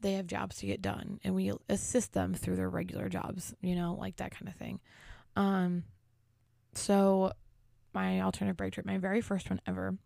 they 0.00 0.14
have 0.14 0.26
jobs 0.26 0.56
to 0.56 0.66
get 0.66 0.82
done 0.82 1.20
and 1.22 1.34
we 1.34 1.52
assist 1.68 2.12
them 2.12 2.34
through 2.34 2.56
their 2.56 2.68
regular 2.68 3.08
jobs, 3.08 3.54
you 3.62 3.76
know, 3.76 3.94
like 3.94 4.16
that 4.16 4.32
kind 4.32 4.48
of 4.48 4.56
thing. 4.56 4.80
Um, 5.36 5.84
so 6.74 7.32
my 7.94 8.20
alternative 8.20 8.56
break 8.56 8.72
trip, 8.72 8.86
my 8.86 8.98
very 8.98 9.20
first 9.20 9.48
one 9.48 9.60
ever, 9.66 9.96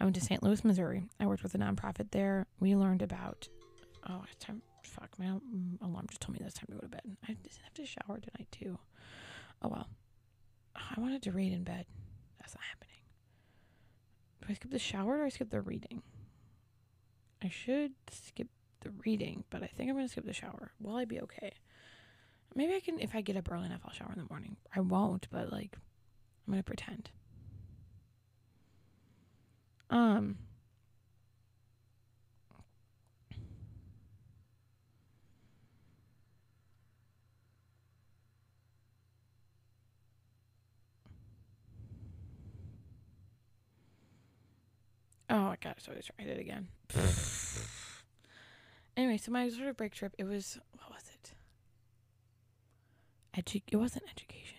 I 0.00 0.04
went 0.04 0.16
to 0.16 0.20
St. 0.20 0.42
Louis, 0.42 0.64
Missouri. 0.64 1.08
I 1.20 1.26
worked 1.26 1.42
with 1.42 1.54
a 1.54 1.58
nonprofit 1.58 2.10
there. 2.10 2.46
We 2.60 2.74
learned 2.76 3.02
about, 3.02 3.48
oh, 4.08 4.24
it's 4.30 4.44
time 4.44 4.62
fuck, 4.86 5.18
my 5.18 5.26
alarm 5.82 6.06
just 6.08 6.20
told 6.20 6.38
me 6.38 6.44
it's 6.44 6.54
time 6.54 6.66
to 6.68 6.74
go 6.74 6.80
to 6.80 6.88
bed. 6.88 7.02
I 7.24 7.26
didn't 7.28 7.58
have 7.64 7.74
to 7.74 7.86
shower 7.86 8.18
tonight 8.18 8.48
too. 8.50 8.78
Oh 9.62 9.68
well. 9.68 9.88
I 10.76 11.00
wanted 11.00 11.22
to 11.22 11.32
read 11.32 11.52
in 11.52 11.64
bed. 11.64 11.86
That's 12.38 12.54
not 12.54 12.62
happening. 12.64 13.00
Do 14.40 14.46
I 14.50 14.54
skip 14.54 14.70
the 14.70 14.78
shower 14.78 15.18
or 15.18 15.24
I 15.24 15.28
skip 15.30 15.50
the 15.50 15.60
reading? 15.60 16.02
I 17.42 17.48
should 17.48 17.92
skip 18.10 18.48
the 18.80 18.90
reading, 19.04 19.44
but 19.50 19.62
I 19.62 19.66
think 19.66 19.90
I'm 19.90 19.96
gonna 19.96 20.08
skip 20.08 20.26
the 20.26 20.32
shower. 20.32 20.72
Will 20.80 20.96
I 20.96 21.04
be 21.04 21.20
okay? 21.20 21.54
Maybe 22.54 22.74
I 22.74 22.80
can 22.80 22.98
if 23.00 23.14
I 23.14 23.20
get 23.20 23.36
up 23.36 23.50
early 23.50 23.66
enough 23.66 23.82
I'll 23.84 23.92
shower 23.92 24.12
in 24.12 24.18
the 24.22 24.28
morning. 24.30 24.56
I 24.74 24.80
won't, 24.80 25.26
but 25.30 25.52
like 25.52 25.76
I'm 26.46 26.52
gonna 26.52 26.62
pretend. 26.62 27.10
Um 29.90 30.38
Oh 45.28 45.38
my 45.38 45.56
god, 45.60 45.74
I 45.78 45.80
tried 45.80 46.28
it 46.28 46.40
again. 46.40 46.68
anyway, 48.96 49.16
so 49.16 49.32
my 49.32 49.48
sort 49.48 49.68
of 49.68 49.76
break 49.76 49.92
trip, 49.94 50.14
it 50.18 50.24
was 50.24 50.58
what 50.72 50.90
was 50.90 51.10
it? 51.12 51.34
Edu- 53.36 53.62
it 53.70 53.76
wasn't 53.76 54.04
education. 54.10 54.58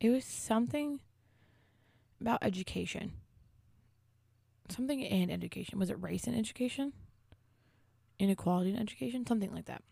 It 0.00 0.10
was 0.10 0.24
something 0.24 1.00
about 2.20 2.38
education. 2.42 3.12
Something 4.68 5.00
in 5.00 5.30
education. 5.30 5.78
Was 5.78 5.90
it 5.90 6.02
race 6.02 6.26
in 6.26 6.34
education? 6.34 6.92
Inequality 8.18 8.70
in 8.70 8.78
education? 8.78 9.26
Something 9.26 9.52
like 9.52 9.66
that. 9.66 9.82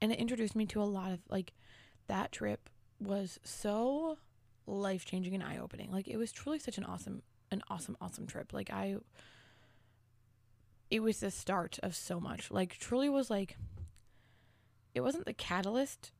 And 0.00 0.12
it 0.12 0.18
introduced 0.18 0.54
me 0.54 0.66
to 0.66 0.82
a 0.82 0.84
lot 0.84 1.12
of 1.12 1.20
like 1.28 1.54
that 2.06 2.30
trip 2.30 2.68
was 3.00 3.40
so 3.42 4.18
life 4.66 5.04
changing 5.04 5.34
and 5.34 5.42
eye 5.42 5.58
opening. 5.58 5.90
Like 5.92 6.08
it 6.08 6.16
was 6.16 6.32
truly 6.32 6.58
such 6.58 6.78
an 6.78 6.84
awesome 6.84 7.22
an 7.50 7.62
awesome, 7.70 7.96
awesome 8.00 8.26
trip. 8.26 8.52
Like 8.52 8.70
I 8.70 8.96
it 10.90 11.00
was 11.00 11.20
the 11.20 11.30
start 11.30 11.78
of 11.82 11.94
so 11.94 12.20
much. 12.20 12.50
Like 12.50 12.78
truly 12.78 13.08
was 13.08 13.30
like 13.30 13.56
it 14.94 15.00
wasn't 15.00 15.26
the 15.26 15.34
catalyst 15.34 16.12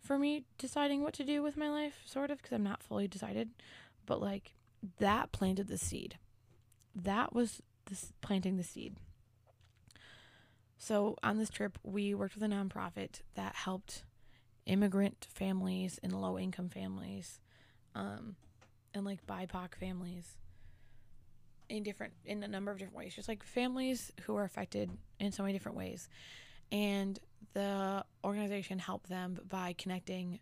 for 0.00 0.18
me 0.18 0.44
deciding 0.58 1.02
what 1.02 1.14
to 1.14 1.24
do 1.24 1.42
with 1.42 1.56
my 1.56 1.68
life, 1.68 2.02
sort 2.04 2.30
of, 2.30 2.38
because 2.38 2.52
I'm 2.52 2.62
not 2.62 2.82
fully 2.82 3.08
decided. 3.08 3.50
But 4.06 4.20
like 4.20 4.54
that 4.98 5.32
planted 5.32 5.68
the 5.68 5.78
seed. 5.78 6.18
That 6.94 7.34
was 7.34 7.62
this 7.86 8.12
planting 8.20 8.56
the 8.56 8.64
seed. 8.64 8.96
So 10.78 11.16
on 11.22 11.38
this 11.38 11.50
trip, 11.50 11.78
we 11.84 12.12
worked 12.14 12.34
with 12.34 12.42
a 12.42 12.48
nonprofit 12.48 13.20
that 13.34 13.54
helped 13.54 14.04
immigrant 14.66 15.28
families 15.32 15.98
and 16.02 16.20
low 16.20 16.38
income 16.38 16.68
families, 16.68 17.40
um, 17.94 18.36
and 18.94 19.04
like 19.04 19.26
BIPOC 19.26 19.74
families 19.74 20.36
in 21.68 21.82
different 21.82 22.12
in 22.24 22.42
a 22.42 22.48
number 22.48 22.70
of 22.70 22.78
different 22.78 22.96
ways. 22.96 23.14
Just 23.14 23.28
like 23.28 23.42
families 23.42 24.12
who 24.22 24.36
are 24.36 24.44
affected 24.44 24.90
in 25.18 25.32
so 25.32 25.42
many 25.42 25.52
different 25.52 25.76
ways. 25.76 26.08
And 26.70 27.18
the 27.54 28.04
organization 28.24 28.78
helped 28.78 29.08
them 29.08 29.38
by 29.48 29.74
connecting 29.76 30.40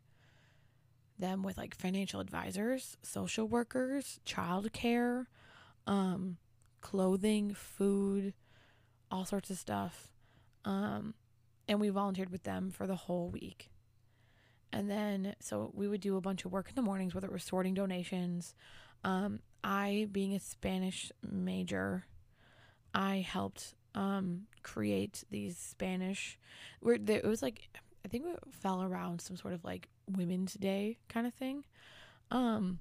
them 1.18 1.42
with 1.42 1.58
like 1.58 1.74
financial 1.74 2.20
advisors, 2.20 2.96
social 3.02 3.46
workers, 3.46 4.20
childcare, 4.26 5.26
um, 5.86 6.36
clothing, 6.80 7.54
food, 7.54 8.32
all 9.10 9.24
sorts 9.24 9.50
of 9.50 9.58
stuff. 9.58 10.10
Um, 10.64 11.14
and 11.68 11.80
we 11.80 11.88
volunteered 11.88 12.30
with 12.30 12.44
them 12.44 12.70
for 12.70 12.86
the 12.86 12.96
whole 12.96 13.28
week. 13.28 13.70
And 14.72 14.90
then, 14.90 15.34
so 15.40 15.70
we 15.74 15.88
would 15.88 16.00
do 16.00 16.16
a 16.16 16.20
bunch 16.20 16.44
of 16.44 16.52
work 16.52 16.68
in 16.68 16.74
the 16.74 16.82
mornings, 16.82 17.14
whether 17.14 17.26
it 17.26 17.32
was 17.32 17.42
sorting 17.42 17.74
donations. 17.74 18.54
Um, 19.02 19.40
I, 19.64 20.08
being 20.10 20.34
a 20.34 20.40
Spanish 20.40 21.10
major, 21.28 22.06
I 22.94 23.16
helped 23.16 23.74
um, 23.94 24.42
create 24.62 25.24
these 25.30 25.58
Spanish. 25.58 26.38
Where 26.80 26.94
it 26.94 27.24
was 27.24 27.42
like, 27.42 27.68
I 28.04 28.08
think 28.08 28.26
it 28.26 28.38
fell 28.50 28.82
around 28.82 29.20
some 29.20 29.36
sort 29.36 29.54
of 29.54 29.64
like 29.64 29.88
Women's 30.08 30.54
Day 30.54 30.98
kind 31.08 31.26
of 31.26 31.34
thing. 31.34 31.64
Um, 32.30 32.78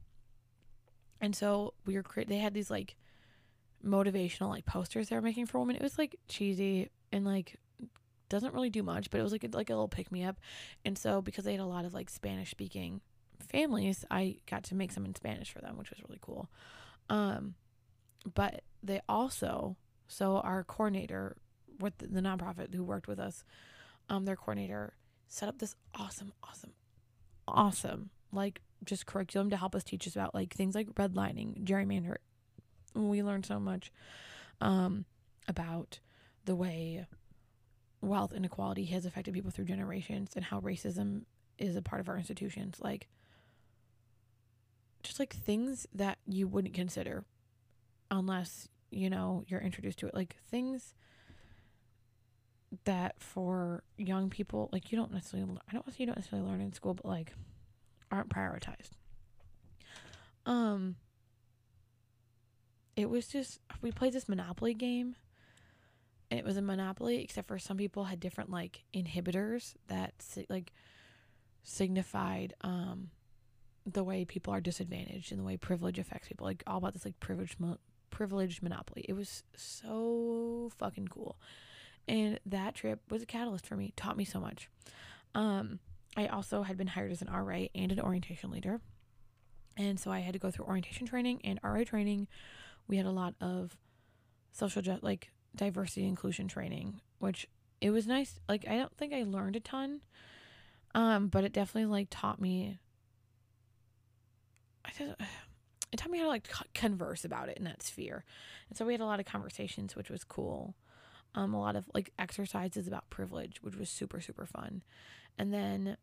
and 1.21 1.35
so 1.35 1.73
we 1.85 1.95
were 1.95 2.03
cre- 2.03 2.21
they 2.27 2.37
had 2.37 2.53
these 2.53 2.69
like 2.69 2.95
motivational 3.85 4.49
like 4.49 4.65
posters 4.65 5.09
they 5.09 5.15
were 5.15 5.21
making 5.21 5.45
for 5.45 5.59
women. 5.59 5.75
It 5.75 5.81
was 5.81 5.97
like 5.97 6.17
cheesy 6.27 6.89
and 7.11 7.25
like 7.25 7.55
doesn't 8.29 8.53
really 8.53 8.69
do 8.69 8.83
much, 8.83 9.09
but 9.09 9.19
it 9.19 9.23
was 9.23 9.31
like 9.31 9.43
a, 9.43 9.49
like 9.51 9.69
a 9.69 9.73
little 9.73 9.87
pick 9.87 10.11
me 10.11 10.23
up. 10.23 10.37
And 10.85 10.97
so 10.97 11.21
because 11.21 11.45
they 11.45 11.51
had 11.51 11.61
a 11.61 11.65
lot 11.65 11.85
of 11.85 11.93
like 11.93 12.09
Spanish 12.09 12.51
speaking 12.51 13.01
families, 13.39 14.05
I 14.09 14.37
got 14.49 14.63
to 14.65 14.75
make 14.75 14.91
some 14.91 15.05
in 15.05 15.15
Spanish 15.15 15.51
for 15.51 15.59
them, 15.59 15.77
which 15.77 15.89
was 15.89 15.99
really 16.07 16.19
cool. 16.21 16.49
Um, 17.09 17.55
but 18.33 18.61
they 18.83 19.01
also 19.09 19.75
so 20.07 20.37
our 20.37 20.63
coordinator 20.63 21.35
with 21.79 21.97
the, 21.97 22.07
the 22.07 22.21
nonprofit 22.21 22.73
who 22.73 22.83
worked 22.83 23.07
with 23.07 23.19
us, 23.19 23.43
um, 24.09 24.25
their 24.25 24.35
coordinator 24.35 24.93
set 25.27 25.47
up 25.47 25.59
this 25.59 25.75
awesome, 25.95 26.33
awesome, 26.43 26.73
awesome 27.47 28.09
like 28.31 28.61
just 28.83 29.05
curriculum 29.05 29.49
to 29.49 29.57
help 29.57 29.75
us 29.75 29.83
teach 29.83 30.07
us 30.07 30.15
about 30.15 30.33
like 30.33 30.53
things 30.53 30.75
like 30.75 30.87
redlining, 30.95 31.63
gerrymandering. 31.63 32.17
We 32.93 33.23
learned 33.23 33.45
so 33.45 33.59
much 33.59 33.91
um, 34.61 35.05
about 35.47 35.99
the 36.45 36.55
way 36.55 37.05
wealth 38.01 38.33
inequality 38.33 38.85
has 38.85 39.05
affected 39.05 39.33
people 39.33 39.51
through 39.51 39.65
generations 39.65 40.31
and 40.35 40.45
how 40.45 40.59
racism 40.61 41.23
is 41.57 41.75
a 41.75 41.81
part 41.81 41.99
of 41.99 42.09
our 42.09 42.17
institutions. 42.17 42.77
Like, 42.81 43.07
just 45.03 45.19
like 45.19 45.33
things 45.33 45.87
that 45.93 46.17
you 46.25 46.47
wouldn't 46.47 46.73
consider 46.73 47.25
unless, 48.11 48.67
you 48.91 49.09
know, 49.09 49.43
you're 49.47 49.61
introduced 49.61 49.99
to 49.99 50.07
it. 50.07 50.15
Like, 50.15 50.35
things 50.49 50.93
that 52.85 53.15
for 53.19 53.83
young 53.97 54.29
people, 54.29 54.69
like, 54.71 54.91
you 54.91 54.97
don't 54.97 55.11
necessarily, 55.11 55.57
I 55.67 55.73
don't 55.73 55.85
you 55.99 56.05
don't 56.05 56.17
necessarily 56.17 56.47
learn 56.47 56.61
in 56.61 56.73
school, 56.73 56.93
but 56.93 57.05
like, 57.05 57.33
aren't 58.11 58.29
prioritized. 58.29 58.91
Um, 60.45 60.95
it 62.95 63.09
was 63.09 63.27
just, 63.27 63.59
we 63.81 63.91
played 63.91 64.13
this 64.13 64.27
Monopoly 64.27 64.73
game 64.73 65.15
it 66.31 66.45
was 66.45 66.57
a 66.57 66.61
monopoly 66.61 67.21
except 67.21 67.47
for 67.47 67.57
some 67.59 67.77
people 67.77 68.05
had 68.05 68.19
different 68.19 68.49
like 68.49 68.83
inhibitors 68.93 69.73
that 69.87 70.13
like 70.49 70.71
signified 71.63 72.53
um 72.61 73.09
the 73.85 74.03
way 74.03 74.25
people 74.25 74.53
are 74.53 74.61
disadvantaged 74.61 75.31
and 75.31 75.39
the 75.39 75.43
way 75.43 75.57
privilege 75.57 75.97
affects 75.99 76.27
people 76.27 76.45
like 76.45 76.63
all 76.67 76.77
about 76.77 76.93
this 76.93 77.05
like 77.05 77.19
privilege 77.19 77.55
mo- 77.59 77.77
privileged 78.09 78.61
monopoly. 78.61 79.05
It 79.07 79.13
was 79.13 79.43
so 79.55 80.71
fucking 80.77 81.07
cool. 81.07 81.37
And 82.07 82.39
that 82.45 82.75
trip 82.75 82.99
was 83.09 83.21
a 83.21 83.25
catalyst 83.27 83.65
for 83.67 83.75
me 83.75 83.93
taught 83.95 84.17
me 84.17 84.25
so 84.25 84.39
much. 84.39 84.69
Um 85.35 85.79
i 86.17 86.27
also 86.27 86.63
had 86.63 86.77
been 86.77 86.87
hired 86.87 87.11
as 87.11 87.21
an 87.21 87.29
ra 87.31 87.65
and 87.75 87.91
an 87.91 87.99
orientation 87.99 88.51
leader. 88.51 88.81
And 89.77 89.99
so 89.99 90.11
i 90.11 90.19
had 90.19 90.33
to 90.33 90.39
go 90.39 90.51
through 90.51 90.65
orientation 90.65 91.07
training 91.07 91.41
and 91.43 91.59
ra 91.63 91.83
training. 91.83 92.27
We 92.87 92.97
had 92.97 93.05
a 93.05 93.11
lot 93.11 93.35
of 93.41 93.77
social 94.51 94.81
ju- 94.81 94.99
like 95.01 95.31
diversity 95.55 96.07
inclusion 96.07 96.47
training, 96.47 97.01
which 97.19 97.47
it 97.81 97.91
was 97.91 98.07
nice. 98.07 98.39
Like 98.47 98.67
I 98.67 98.77
don't 98.77 98.95
think 98.97 99.13
I 99.13 99.23
learned 99.23 99.55
a 99.55 99.59
ton, 99.59 100.01
um, 100.95 101.27
but 101.27 101.43
it 101.43 101.53
definitely 101.53 101.89
like 101.89 102.07
taught 102.09 102.41
me. 102.41 102.77
I 104.85 104.89
just, 104.97 105.15
it 105.91 105.97
taught 105.97 106.11
me 106.11 106.19
how 106.19 106.25
to 106.25 106.29
like 106.29 106.47
converse 106.73 107.25
about 107.25 107.49
it 107.49 107.57
in 107.57 107.63
that 107.65 107.83
sphere, 107.83 108.23
and 108.69 108.77
so 108.77 108.85
we 108.85 108.93
had 108.93 109.01
a 109.01 109.05
lot 109.05 109.19
of 109.19 109.25
conversations, 109.25 109.95
which 109.95 110.09
was 110.09 110.23
cool. 110.23 110.75
Um, 111.35 111.53
a 111.53 111.59
lot 111.59 111.75
of 111.75 111.85
like 111.93 112.11
exercises 112.17 112.87
about 112.87 113.09
privilege, 113.09 113.61
which 113.61 113.75
was 113.75 113.89
super 113.89 114.19
super 114.19 114.45
fun, 114.45 114.83
and 115.37 115.53
then, 115.53 115.97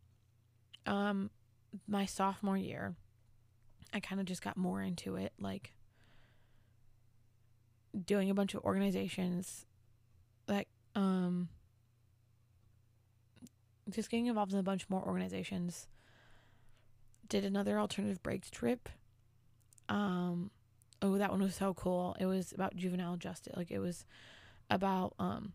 um, 0.86 1.30
my 1.86 2.06
sophomore 2.06 2.56
year, 2.56 2.94
I 3.92 4.00
kind 4.00 4.20
of 4.20 4.26
just 4.26 4.42
got 4.42 4.56
more 4.56 4.80
into 4.82 5.16
it, 5.16 5.32
like 5.38 5.72
doing 8.04 8.30
a 8.30 8.34
bunch 8.34 8.54
of 8.54 8.62
organizations 8.64 9.66
that 10.46 10.66
um 10.94 11.48
just 13.88 14.10
getting 14.10 14.26
involved 14.26 14.52
in 14.52 14.58
a 14.58 14.64
bunch 14.64 14.88
more 14.88 15.02
organizations. 15.02 15.86
Did 17.28 17.44
another 17.44 17.78
alternative 17.78 18.22
breaks 18.22 18.50
trip. 18.50 18.88
Um 19.88 20.50
oh 21.02 21.18
that 21.18 21.30
one 21.30 21.42
was 21.42 21.54
so 21.54 21.74
cool. 21.74 22.16
It 22.18 22.26
was 22.26 22.52
about 22.52 22.76
juvenile 22.76 23.16
justice. 23.16 23.54
Like 23.56 23.70
it 23.70 23.78
was 23.78 24.04
about 24.70 25.14
um 25.18 25.52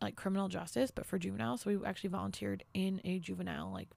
like 0.00 0.16
criminal 0.16 0.48
justice 0.48 0.90
but 0.90 1.06
for 1.06 1.18
juveniles. 1.18 1.62
So 1.62 1.70
we 1.70 1.86
actually 1.86 2.10
volunteered 2.10 2.64
in 2.72 3.00
a 3.04 3.18
juvenile 3.18 3.70
like 3.72 3.88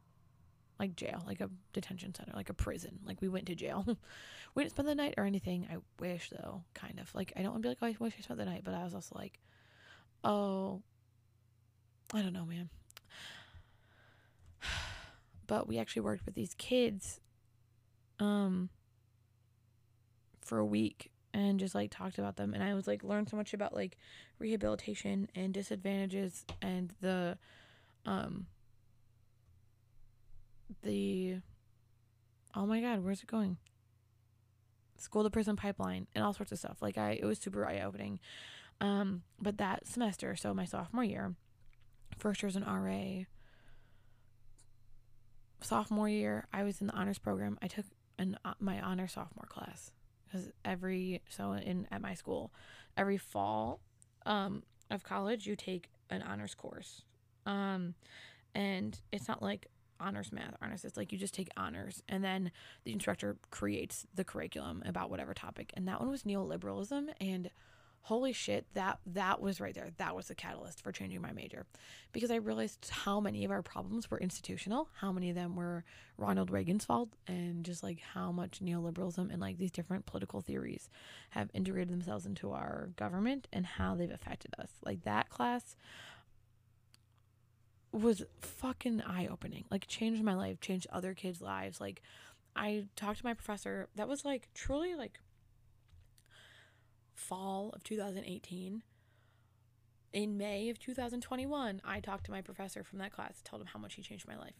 like 0.80 0.96
jail, 0.96 1.24
like 1.26 1.42
a 1.42 1.50
detention 1.72 2.14
center, 2.14 2.32
like 2.36 2.50
a 2.50 2.54
prison. 2.54 3.00
Like 3.06 3.22
we 3.22 3.30
went 3.30 3.46
to 3.48 3.56
jail. 3.56 3.86
we 4.56 4.64
didn't 4.64 4.72
spend 4.72 4.88
the 4.88 4.96
night 4.96 5.16
or 5.18 5.26
anything. 5.26 5.68
I 5.72 5.78
wish 6.00 6.30
though, 6.30 6.64
kind 6.74 7.00
of. 7.00 7.14
Like 7.14 7.34
I 7.36 7.42
don't 7.42 7.52
want 7.52 7.64
to 7.64 7.68
be 7.68 7.70
like, 7.70 7.78
oh, 7.82 7.88
I 7.88 7.96
wish 8.04 8.16
I 8.18 8.22
spent 8.22 8.40
the 8.40 8.46
night, 8.46 8.64
but 8.64 8.74
I 8.74 8.84
was 8.84 8.94
also 8.94 9.16
like, 9.18 9.40
oh, 10.24 10.82
I 12.14 12.22
don't 12.22 12.34
know, 12.34 12.46
man. 12.46 12.70
but 15.48 15.68
we 15.68 15.78
actually 15.78 16.02
worked 16.02 16.26
with 16.26 16.36
these 16.36 16.54
kids, 16.56 17.20
um, 18.20 18.70
for 20.42 20.60
a 20.60 20.66
week 20.66 21.10
and 21.34 21.60
just 21.60 21.74
like 21.74 21.90
talked 21.90 22.20
about 22.20 22.36
them, 22.36 22.54
and 22.54 22.64
I 22.64 22.74
was 22.74 22.86
like 22.86 23.04
learned 23.04 23.30
so 23.30 23.38
much 23.38 23.54
about 23.54 23.74
like 23.74 23.98
rehabilitation 24.40 25.30
and 25.36 25.54
disadvantages 25.54 26.46
and 26.62 26.94
the, 27.02 27.38
um 28.06 28.46
the 30.82 31.38
oh 32.56 32.66
my 32.66 32.82
god, 32.82 33.04
where's 33.04 33.22
it 33.22 33.28
going? 33.28 33.58
school 35.04 35.24
to 35.24 35.30
prison 35.30 35.56
pipeline, 35.56 36.08
and 36.16 36.24
all 36.24 36.34
sorts 36.34 36.52
of 36.52 36.60
stuff. 36.60 36.78
Like 36.82 36.98
I, 36.98 37.12
it 37.12 37.26
was 37.26 37.38
super 37.38 37.68
eye 37.68 37.82
opening. 37.82 38.20
Um, 38.82 39.24
but 39.40 39.58
that 39.58 39.86
semester, 39.86 40.36
so 40.36 40.54
my 40.54 40.66
sophomore 40.66 41.04
year, 41.04 41.36
first 42.18 42.42
year 42.42 42.48
as 42.48 42.56
an 42.56 42.64
RA. 42.64 43.26
Sophomore 45.62 46.10
year, 46.10 46.48
I 46.52 46.64
was 46.64 46.82
in 46.82 46.88
the 46.88 46.94
honors 46.94 47.20
program. 47.20 47.58
I 47.62 47.68
took 47.68 47.86
an 48.18 48.38
uh, 48.44 48.54
my 48.60 48.82
honor 48.82 49.08
sophomore 49.08 49.48
class 49.48 49.92
because 50.26 50.50
every 50.66 51.22
so 51.30 51.54
in 51.54 51.88
at 51.92 52.02
my 52.02 52.14
school, 52.14 52.52
every 52.98 53.18
fall, 53.18 53.80
um, 54.26 54.64
of 54.90 55.04
college, 55.04 55.46
you 55.46 55.56
take 55.56 55.90
an 56.10 56.22
honors 56.22 56.56
course, 56.56 57.04
um, 57.46 57.94
and 58.54 59.00
it's 59.12 59.28
not 59.28 59.42
like 59.42 59.68
honors 60.04 60.32
math 60.32 60.56
honors 60.62 60.84
it's 60.86 60.98
like 60.98 61.12
you 61.12 61.18
just 61.18 61.34
take 61.34 61.50
honors 61.58 62.04
and 62.10 62.24
then 62.24 62.52
the 62.84 62.92
instructor 62.92 63.38
creates 63.50 64.06
the 64.14 64.24
curriculum 64.24 64.84
about 64.86 65.10
whatever 65.10 65.34
topic 65.34 65.72
and 65.76 65.88
that 65.88 66.00
one 66.00 66.10
was 66.10 66.24
neoliberalism 66.24 67.08
and 67.22 67.50
holy 68.04 68.34
shit 68.34 68.66
that 68.74 69.00
that 69.06 69.40
was 69.42 69.62
right 69.62 69.74
there. 69.74 69.90
That 69.96 70.14
was 70.14 70.28
the 70.28 70.36
catalyst 70.36 70.82
for 70.84 70.92
changing 70.92 71.22
my 71.22 71.32
major 71.32 71.66
because 72.12 72.32
i 72.32 72.36
realized 72.36 72.90
how 72.90 73.22
many 73.22 73.46
of 73.46 73.52
our 73.52 73.62
problems 73.62 74.12
were 74.12 74.20
institutional 74.20 74.90
how 75.00 75.12
many 75.14 75.30
of 75.30 75.36
them 75.36 75.56
were 75.56 75.86
ronald 76.18 76.52
reagan's 76.52 76.84
fault 76.84 77.10
and 77.28 77.64
just 77.64 77.82
like 77.82 78.00
how 78.14 78.32
much 78.32 78.60
neoliberalism 78.62 79.32
and 79.32 79.40
like 79.40 79.58
these 79.58 79.72
different 79.72 80.06
political 80.06 80.42
theories 80.42 80.90
have 81.30 81.50
integrated 81.54 81.90
themselves 81.90 82.26
into 82.26 82.52
our 82.52 82.90
government 82.96 83.48
and 83.52 83.66
how 83.66 83.96
they've 83.96 84.12
affected 84.12 84.54
us. 84.60 84.70
Like 84.86 85.04
that 85.04 85.30
class 85.30 85.76
was 87.94 88.24
fucking 88.42 89.02
eye 89.02 89.28
opening 89.32 89.64
like 89.70 89.88
changed 89.88 90.24
my 90.24 90.34
life 90.34 90.60
changed 90.60 90.88
other 90.92 91.14
kids 91.14 91.42
lives 91.42 91.80
like 91.80 92.02
i 92.56 92.86
talked 92.96 93.20
to 93.20 93.26
my 93.26 93.34
professor 93.34 93.88
that 93.96 94.08
was 94.08 94.26
like 94.26 94.50
truly 94.54 94.96
like 94.96 95.20
fall 97.16 97.72
of 97.74 97.84
2018. 97.84 98.84
In 100.12 100.38
May 100.38 100.70
of 100.70 100.78
2021, 100.78 101.82
I 101.84 102.00
talked 102.00 102.26
to 102.26 102.32
my 102.32 102.42
professor 102.42 102.84
from 102.84 103.00
that 103.00 103.12
class, 103.12 103.42
told 103.44 103.62
him 103.62 103.68
how 103.68 103.80
much 103.80 103.96
he 103.96 104.04
changed 104.04 104.28
my 104.28 104.38
life 104.38 104.54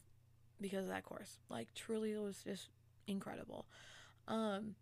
because 0.60 0.86
of 0.86 0.90
that 0.90 1.04
course. 1.04 1.38
Like 1.50 1.74
truly 1.76 2.14
it 2.14 2.22
was 2.22 2.44
just 2.44 2.70
incredible. 3.08 3.68
Um 4.28 4.76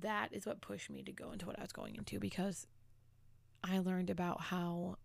that 0.00 0.32
is 0.32 0.46
what 0.46 0.60
pushed 0.60 0.88
me 0.90 1.02
to 1.02 1.12
go 1.12 1.32
into 1.32 1.46
what 1.46 1.58
I 1.58 1.62
was 1.62 1.72
going 1.72 1.96
into 1.96 2.18
because 2.18 2.66
I 3.62 3.78
learned 3.78 4.08
about 4.08 4.40
how 4.40 4.96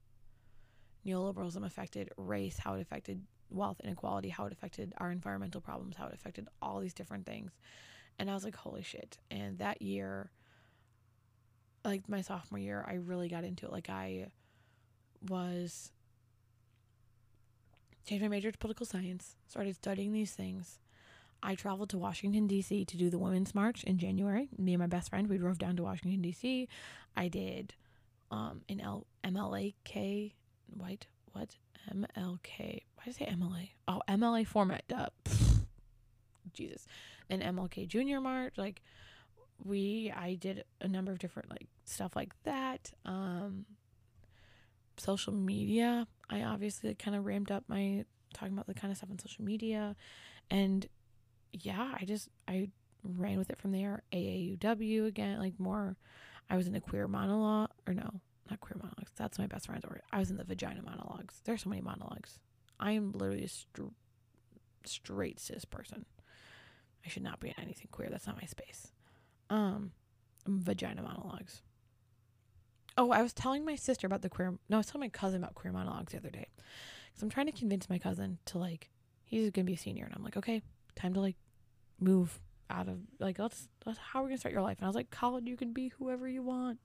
neoliberalism 1.05 1.65
affected 1.65 2.09
race, 2.17 2.57
how 2.57 2.75
it 2.75 2.81
affected 2.81 3.21
wealth 3.49 3.79
inequality, 3.83 4.29
how 4.29 4.45
it 4.45 4.53
affected 4.53 4.93
our 4.97 5.11
environmental 5.11 5.61
problems, 5.61 5.95
how 5.95 6.07
it 6.07 6.13
affected 6.13 6.47
all 6.61 6.79
these 6.79 6.93
different 6.93 7.25
things. 7.25 7.51
And 8.19 8.29
I 8.29 8.33
was 8.33 8.43
like, 8.43 8.55
holy 8.55 8.83
shit. 8.83 9.17
And 9.29 9.59
that 9.59 9.81
year, 9.81 10.31
like 11.85 12.09
my 12.09 12.21
sophomore 12.21 12.59
year, 12.59 12.83
I 12.87 12.95
really 12.95 13.29
got 13.29 13.43
into 13.43 13.65
it. 13.65 13.71
Like 13.71 13.89
I 13.89 14.27
was 15.29 15.91
changed 18.05 18.23
my 18.23 18.29
major 18.29 18.51
to 18.51 18.57
political 18.57 18.85
science, 18.85 19.35
started 19.47 19.75
studying 19.75 20.13
these 20.13 20.31
things. 20.31 20.79
I 21.43 21.53
traveled 21.55 21.89
to 21.91 21.97
Washington 21.99 22.47
D.C. 22.47 22.85
to 22.85 22.97
do 22.97 23.09
the 23.09 23.19
Women's 23.19 23.53
March 23.53 23.83
in 23.83 23.99
January. 23.99 24.49
Me 24.57 24.73
and 24.73 24.79
my 24.79 24.87
best 24.87 25.09
friend, 25.09 25.27
we 25.27 25.37
drove 25.37 25.59
down 25.59 25.75
to 25.75 25.83
Washington 25.83 26.21
D.C. 26.21 26.67
I 27.15 27.27
did 27.27 27.73
um 28.31 28.61
an 28.67 28.81
L 28.81 29.05
MLAK 29.23 30.33
white 30.75 31.07
what 31.33 31.55
MLK 31.93 32.81
why 32.95 33.03
did 33.05 33.09
I 33.09 33.11
say 33.11 33.25
MLA 33.25 33.69
oh 33.87 34.01
MLA 34.07 34.45
format 34.45 34.83
duh. 34.87 35.09
Jesus 36.53 36.85
an 37.29 37.41
MLK 37.41 37.87
Junior 37.87 38.19
March 38.21 38.53
like 38.57 38.81
we 39.63 40.11
I 40.15 40.35
did 40.35 40.63
a 40.81 40.87
number 40.87 41.11
of 41.11 41.19
different 41.19 41.49
like 41.49 41.67
stuff 41.85 42.15
like 42.15 42.31
that. 42.43 42.91
Um 43.05 43.65
social 44.97 45.33
media. 45.33 46.07
I 46.29 46.41
obviously 46.41 46.93
kind 46.95 47.15
of 47.15 47.25
ramped 47.25 47.51
up 47.51 47.63
my 47.67 48.05
talking 48.33 48.53
about 48.53 48.67
the 48.67 48.73
kind 48.73 48.91
of 48.91 48.97
stuff 48.97 49.09
on 49.11 49.19
social 49.19 49.45
media 49.45 49.95
and 50.49 50.87
yeah, 51.53 51.93
I 51.99 52.05
just 52.05 52.29
I 52.47 52.69
ran 53.03 53.37
with 53.37 53.49
it 53.49 53.59
from 53.59 53.71
there. 53.71 54.03
AAUW 54.11 55.07
again, 55.07 55.39
like 55.39 55.59
more 55.59 55.95
I 56.49 56.57
was 56.57 56.67
in 56.67 56.75
a 56.75 56.81
queer 56.81 57.07
monologue 57.07 57.69
or 57.87 57.93
no, 57.93 58.21
not 58.49 58.59
queer 58.59 58.77
monologues. 58.77 59.11
That's 59.15 59.39
my 59.39 59.47
best 59.47 59.67
friend's 59.67 59.85
word. 59.85 60.01
I 60.11 60.19
was 60.19 60.31
in 60.31 60.37
the 60.37 60.43
vagina 60.43 60.81
monologues. 60.81 61.41
There's 61.43 61.63
so 61.63 61.69
many 61.69 61.81
monologues. 61.81 62.39
I 62.79 62.91
am 62.91 63.11
literally 63.11 63.43
a 63.43 63.49
str- 63.49 63.93
straight 64.85 65.39
cis 65.39 65.65
person. 65.65 66.05
I 67.05 67.09
should 67.09 67.23
not 67.23 67.39
be 67.39 67.49
in 67.49 67.55
anything 67.59 67.87
queer. 67.91 68.09
That's 68.09 68.27
not 68.27 68.37
my 68.37 68.45
space. 68.47 68.91
Um, 69.49 69.91
vagina 70.45 71.01
monologues. 71.01 71.61
Oh, 72.97 73.11
I 73.11 73.21
was 73.21 73.33
telling 73.33 73.63
my 73.63 73.75
sister 73.75 74.07
about 74.07 74.23
the 74.23 74.29
queer. 74.29 74.55
No, 74.69 74.77
I 74.77 74.79
was 74.79 74.87
telling 74.87 75.05
my 75.05 75.09
cousin 75.09 75.43
about 75.43 75.55
queer 75.55 75.71
monologues 75.71 76.13
the 76.13 76.17
other 76.17 76.31
day, 76.31 76.47
because 76.55 77.21
I'm 77.21 77.29
trying 77.29 77.45
to 77.45 77.51
convince 77.51 77.89
my 77.89 77.99
cousin 77.99 78.39
to 78.45 78.57
like. 78.57 78.89
He's 79.23 79.51
gonna 79.51 79.65
be 79.65 79.73
a 79.73 79.77
senior, 79.77 80.05
and 80.05 80.13
I'm 80.15 80.23
like, 80.23 80.37
okay, 80.37 80.61
time 80.95 81.13
to 81.13 81.19
like 81.21 81.35
move 81.99 82.39
out 82.69 82.87
of 82.87 82.97
like 83.19 83.39
let's, 83.39 83.69
let's 83.85 83.97
how 83.97 84.19
are 84.19 84.23
we 84.23 84.29
gonna 84.29 84.39
start 84.39 84.53
your 84.53 84.61
life? 84.61 84.77
And 84.79 84.85
I 84.85 84.89
was 84.89 84.95
like, 84.95 85.11
college, 85.11 85.45
you 85.45 85.57
can 85.57 85.73
be 85.73 85.89
whoever 85.89 86.27
you 86.27 86.41
want. 86.41 86.79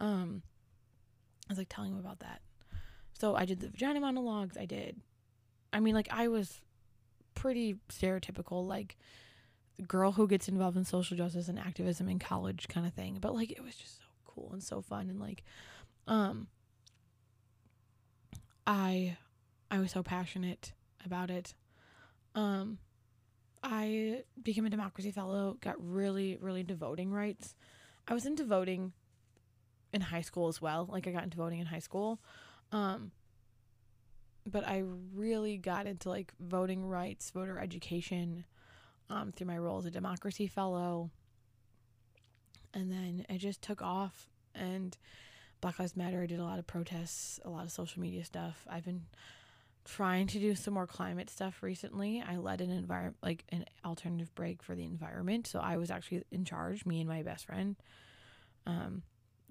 Um, 0.00 0.42
I 1.48 1.52
was 1.52 1.58
like 1.58 1.68
telling 1.68 1.92
him 1.92 1.98
about 1.98 2.20
that. 2.20 2.40
So 3.12 3.34
I 3.36 3.44
did 3.44 3.60
the 3.60 3.68
vagina 3.68 4.00
monologues. 4.00 4.56
I 4.56 4.64
did. 4.64 5.00
I 5.72 5.80
mean, 5.80 5.94
like 5.94 6.08
I 6.10 6.28
was 6.28 6.60
pretty 7.34 7.76
stereotypical, 7.88 8.66
like 8.66 8.96
girl 9.86 10.12
who 10.12 10.28
gets 10.28 10.48
involved 10.48 10.76
in 10.76 10.84
social 10.84 11.16
justice 11.16 11.48
and 11.48 11.58
activism 11.58 12.08
in 12.08 12.18
college 12.18 12.68
kind 12.68 12.86
of 12.86 12.92
thing. 12.92 13.18
But 13.20 13.34
like 13.34 13.50
it 13.50 13.62
was 13.62 13.74
just 13.74 13.98
so 13.98 14.04
cool 14.26 14.50
and 14.52 14.62
so 14.62 14.80
fun 14.80 15.08
and 15.08 15.20
like 15.20 15.44
um 16.06 16.46
I 18.66 19.16
I 19.70 19.78
was 19.78 19.90
so 19.90 20.02
passionate 20.02 20.72
about 21.04 21.30
it. 21.30 21.54
Um 22.34 22.78
I 23.62 24.24
became 24.42 24.66
a 24.66 24.70
democracy 24.70 25.10
fellow, 25.10 25.56
got 25.60 25.76
really 25.78 26.36
really 26.40 26.60
into 26.60 26.74
voting 26.74 27.12
rights. 27.12 27.54
I 28.06 28.14
was 28.14 28.26
into 28.26 28.44
voting 28.44 28.92
in 29.92 30.00
high 30.00 30.20
school 30.20 30.48
as 30.48 30.60
well. 30.60 30.88
Like 30.90 31.06
I 31.06 31.10
got 31.10 31.24
into 31.24 31.36
voting 31.36 31.60
in 31.60 31.66
high 31.66 31.78
school. 31.78 32.20
Um 32.70 33.12
but 34.44 34.66
I 34.66 34.82
really 35.14 35.56
got 35.56 35.86
into 35.86 36.08
like 36.08 36.32
voting 36.40 36.84
rights, 36.84 37.30
voter 37.30 37.58
education, 37.58 38.44
um, 39.08 39.32
through 39.32 39.46
my 39.46 39.58
role 39.58 39.78
as 39.78 39.86
a 39.86 39.90
democracy 39.90 40.46
fellow. 40.46 41.10
And 42.74 42.90
then 42.90 43.24
it 43.28 43.38
just 43.38 43.62
took 43.62 43.82
off. 43.82 44.28
And 44.54 44.96
Black 45.60 45.78
Lives 45.78 45.96
Matter, 45.96 46.22
I 46.22 46.26
did 46.26 46.40
a 46.40 46.44
lot 46.44 46.58
of 46.58 46.66
protests, 46.66 47.38
a 47.44 47.50
lot 47.50 47.64
of 47.64 47.70
social 47.70 48.02
media 48.02 48.24
stuff. 48.24 48.66
I've 48.68 48.84
been 48.84 49.02
trying 49.84 50.26
to 50.28 50.38
do 50.38 50.54
some 50.54 50.74
more 50.74 50.86
climate 50.86 51.28
stuff 51.28 51.62
recently. 51.62 52.22
I 52.26 52.36
led 52.36 52.60
an 52.60 52.70
environment, 52.70 53.16
like 53.22 53.44
an 53.50 53.66
alternative 53.84 54.34
break 54.34 54.62
for 54.62 54.74
the 54.74 54.84
environment. 54.84 55.46
So 55.46 55.60
I 55.60 55.76
was 55.76 55.90
actually 55.90 56.24
in 56.30 56.44
charge, 56.44 56.86
me 56.86 57.00
and 57.00 57.08
my 57.08 57.22
best 57.22 57.46
friend. 57.46 57.76
Um, 58.66 59.02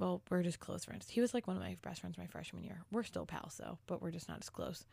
well, 0.02 0.24
we're 0.32 0.42
just 0.42 0.60
close 0.60 0.84
friends. 0.84 1.08
He 1.08 1.22
was 1.22 1.32
like 1.32 1.48
one 1.48 1.56
of 1.56 1.62
my 1.62 1.78
best 1.84 2.02
friends 2.02 2.18
my 2.18 2.26
freshman 2.26 2.64
year. 2.64 2.82
We're 2.92 3.04
still 3.04 3.28
pals 3.28 3.62
though, 3.64 3.78
but 3.86 4.02
we're 4.02 4.10
just 4.10 4.28
not 4.28 4.40
as 4.42 4.50
close 4.50 4.84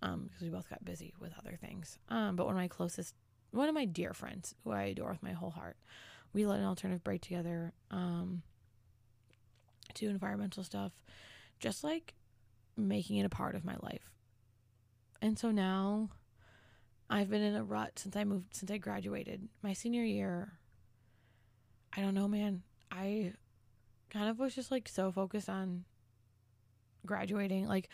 um, 0.00 0.24
because 0.24 0.40
we 0.42 0.48
both 0.48 0.70
got 0.70 0.82
busy 0.82 1.12
with 1.20 1.32
other 1.38 1.58
things. 1.60 1.98
Um, 2.08 2.34
but 2.34 2.46
one 2.46 2.54
of 2.54 2.60
my 2.60 2.66
closest 2.66 3.14
one 3.50 3.68
of 3.68 3.74
my 3.74 3.84
dear 3.84 4.14
friends 4.14 4.54
who 4.64 4.72
I 4.72 4.84
adore 4.84 5.10
with 5.10 5.22
my 5.22 5.32
whole 5.32 5.50
heart. 5.50 5.76
We 6.32 6.46
led 6.46 6.60
an 6.60 6.66
alternative 6.66 7.04
break 7.04 7.20
together 7.20 7.72
um, 7.90 8.42
to 9.94 10.08
environmental 10.08 10.62
stuff, 10.64 10.92
just 11.60 11.84
like 11.84 12.14
making 12.76 13.18
it 13.18 13.26
a 13.26 13.30
part 13.30 13.54
of 13.54 13.64
my 13.64 13.76
life. 13.82 14.10
And 15.20 15.38
so 15.38 15.50
now 15.50 16.08
I've 17.10 17.28
been 17.28 17.42
in 17.42 17.54
a 17.54 17.64
rut 17.64 17.98
since 17.98 18.16
I 18.16 18.24
moved, 18.24 18.56
since 18.56 18.70
I 18.70 18.78
graduated. 18.78 19.48
My 19.62 19.74
senior 19.74 20.04
year, 20.04 20.52
I 21.94 22.00
don't 22.00 22.14
know, 22.14 22.28
man. 22.28 22.62
I 22.90 23.32
kind 24.10 24.28
of 24.28 24.38
was 24.38 24.54
just 24.54 24.70
like 24.70 24.88
so 24.88 25.10
focused 25.12 25.48
on 25.48 25.84
graduating. 27.06 27.66
Like 27.66 27.88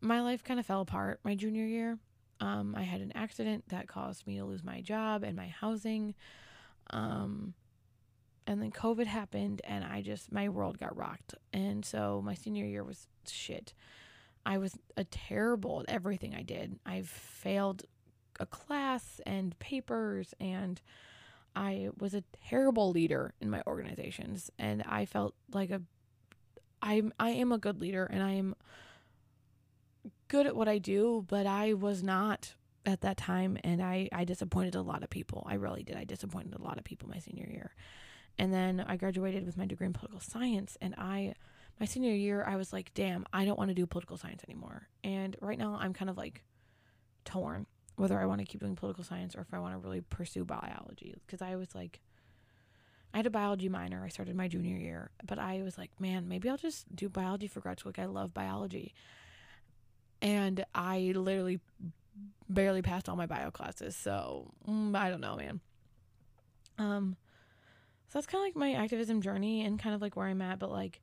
my 0.00 0.20
life 0.20 0.44
kind 0.44 0.60
of 0.60 0.66
fell 0.66 0.80
apart 0.80 1.20
my 1.24 1.34
junior 1.34 1.64
year. 1.64 1.98
Um, 2.40 2.74
I 2.76 2.82
had 2.82 3.00
an 3.00 3.12
accident 3.14 3.64
that 3.68 3.88
caused 3.88 4.26
me 4.26 4.36
to 4.38 4.44
lose 4.44 4.62
my 4.62 4.80
job 4.80 5.22
and 5.22 5.36
my 5.36 5.48
housing. 5.48 6.14
Um, 6.90 7.54
and 8.46 8.62
then 8.62 8.70
COVID 8.70 9.06
happened, 9.06 9.60
and 9.64 9.84
I 9.84 10.02
just, 10.02 10.30
my 10.30 10.48
world 10.48 10.78
got 10.78 10.96
rocked. 10.96 11.34
And 11.52 11.84
so 11.84 12.22
my 12.24 12.34
senior 12.34 12.64
year 12.64 12.84
was 12.84 13.08
shit. 13.28 13.74
I 14.44 14.58
was 14.58 14.78
a 14.96 15.02
terrible 15.02 15.80
at 15.80 15.92
everything 15.92 16.34
I 16.34 16.42
did. 16.42 16.78
I 16.86 17.02
failed 17.02 17.82
a 18.38 18.46
class 18.46 19.20
and 19.26 19.58
papers, 19.58 20.32
and 20.38 20.80
I 21.56 21.88
was 21.98 22.14
a 22.14 22.22
terrible 22.48 22.90
leader 22.90 23.34
in 23.40 23.50
my 23.50 23.62
organizations. 23.66 24.50
And 24.58 24.82
I 24.86 25.06
felt 25.06 25.34
like 25.52 25.70
a, 25.70 25.82
I'm, 26.82 27.12
I 27.18 27.30
am 27.30 27.50
a 27.50 27.58
good 27.58 27.80
leader, 27.80 28.04
and 28.04 28.22
I 28.22 28.32
am 28.32 28.54
good 30.28 30.46
at 30.46 30.54
what 30.54 30.68
I 30.68 30.78
do, 30.78 31.24
but 31.26 31.46
I 31.46 31.72
was 31.72 32.02
not 32.02 32.54
at 32.84 33.00
that 33.00 33.16
time 33.16 33.58
and 33.64 33.82
I 33.82 34.08
I 34.12 34.24
disappointed 34.24 34.76
a 34.76 34.82
lot 34.82 35.02
of 35.02 35.10
people. 35.10 35.44
I 35.50 35.54
really 35.54 35.82
did. 35.82 35.96
I 35.96 36.04
disappointed 36.04 36.54
a 36.54 36.62
lot 36.62 36.78
of 36.78 36.84
people 36.84 37.08
my 37.08 37.18
senior 37.18 37.48
year. 37.50 37.74
and 38.38 38.52
then 38.52 38.84
I 38.86 38.96
graduated 38.96 39.46
with 39.46 39.56
my 39.56 39.66
degree 39.66 39.86
in 39.86 39.92
political 39.92 40.20
science. 40.20 40.76
And 40.80 40.94
I, 40.98 41.34
my 41.80 41.86
senior 41.86 42.12
year, 42.14 42.44
I 42.46 42.56
was 42.56 42.72
like, 42.72 42.92
damn, 42.94 43.24
I 43.32 43.44
don't 43.44 43.58
want 43.58 43.70
to 43.70 43.74
do 43.74 43.86
political 43.86 44.16
science 44.16 44.42
anymore. 44.48 44.88
And 45.04 45.36
right 45.40 45.58
now, 45.58 45.78
I'm 45.80 45.92
kind 45.92 46.10
of 46.10 46.16
like 46.16 46.44
torn 47.24 47.66
whether 47.96 48.18
I 48.20 48.26
want 48.26 48.40
to 48.40 48.46
keep 48.46 48.60
doing 48.60 48.76
political 48.76 49.04
science 49.04 49.34
or 49.34 49.40
if 49.40 49.52
I 49.52 49.58
want 49.58 49.74
to 49.74 49.78
really 49.78 50.00
pursue 50.02 50.44
biology. 50.44 51.14
Because 51.26 51.42
I 51.42 51.56
was 51.56 51.74
like, 51.74 52.00
I 53.12 53.18
had 53.18 53.26
a 53.26 53.30
biology 53.30 53.68
minor. 53.68 54.02
I 54.04 54.08
started 54.08 54.36
my 54.36 54.48
junior 54.48 54.76
year, 54.76 55.10
but 55.24 55.38
I 55.38 55.62
was 55.62 55.78
like, 55.78 55.90
man, 55.98 56.28
maybe 56.28 56.50
I'll 56.50 56.58
just 56.58 56.94
do 56.94 57.08
biology 57.08 57.46
for 57.46 57.60
grad 57.60 57.80
school. 57.80 57.92
Like, 57.96 58.04
I 58.04 58.06
love 58.06 58.34
biology. 58.34 58.94
And 60.20 60.64
I 60.74 61.12
literally 61.14 61.60
barely 62.48 62.82
passed 62.82 63.08
all 63.08 63.16
my 63.16 63.26
bio 63.26 63.50
classes. 63.50 63.96
So 63.96 64.52
mm, 64.68 64.94
I 64.96 65.10
don't 65.10 65.20
know, 65.20 65.36
man. 65.36 65.60
Um, 66.78 67.16
so 68.08 68.18
that's 68.18 68.26
kind 68.26 68.42
of 68.42 68.46
like 68.46 68.56
my 68.56 68.80
activism 68.80 69.20
journey 69.20 69.64
and 69.64 69.78
kind 69.78 69.94
of 69.94 70.02
like 70.02 70.16
where 70.16 70.26
I'm 70.26 70.42
at. 70.42 70.58
But 70.58 70.70
like, 70.70 71.00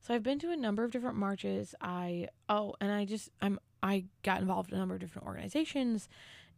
so 0.00 0.14
I've 0.14 0.22
been 0.22 0.38
to 0.40 0.52
a 0.52 0.56
number 0.56 0.84
of 0.84 0.90
different 0.90 1.16
marches. 1.16 1.74
I 1.80 2.28
oh, 2.48 2.74
and 2.80 2.92
I 2.92 3.04
just 3.04 3.30
I'm 3.42 3.58
I 3.82 4.06
got 4.22 4.40
involved 4.40 4.70
in 4.70 4.76
a 4.76 4.78
number 4.78 4.94
of 4.94 5.00
different 5.00 5.26
organizations 5.26 6.08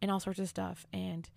and 0.01 0.09
all 0.09 0.19
sorts 0.19 0.39
of 0.39 0.47
stuff. 0.47 0.85
And 0.93 1.29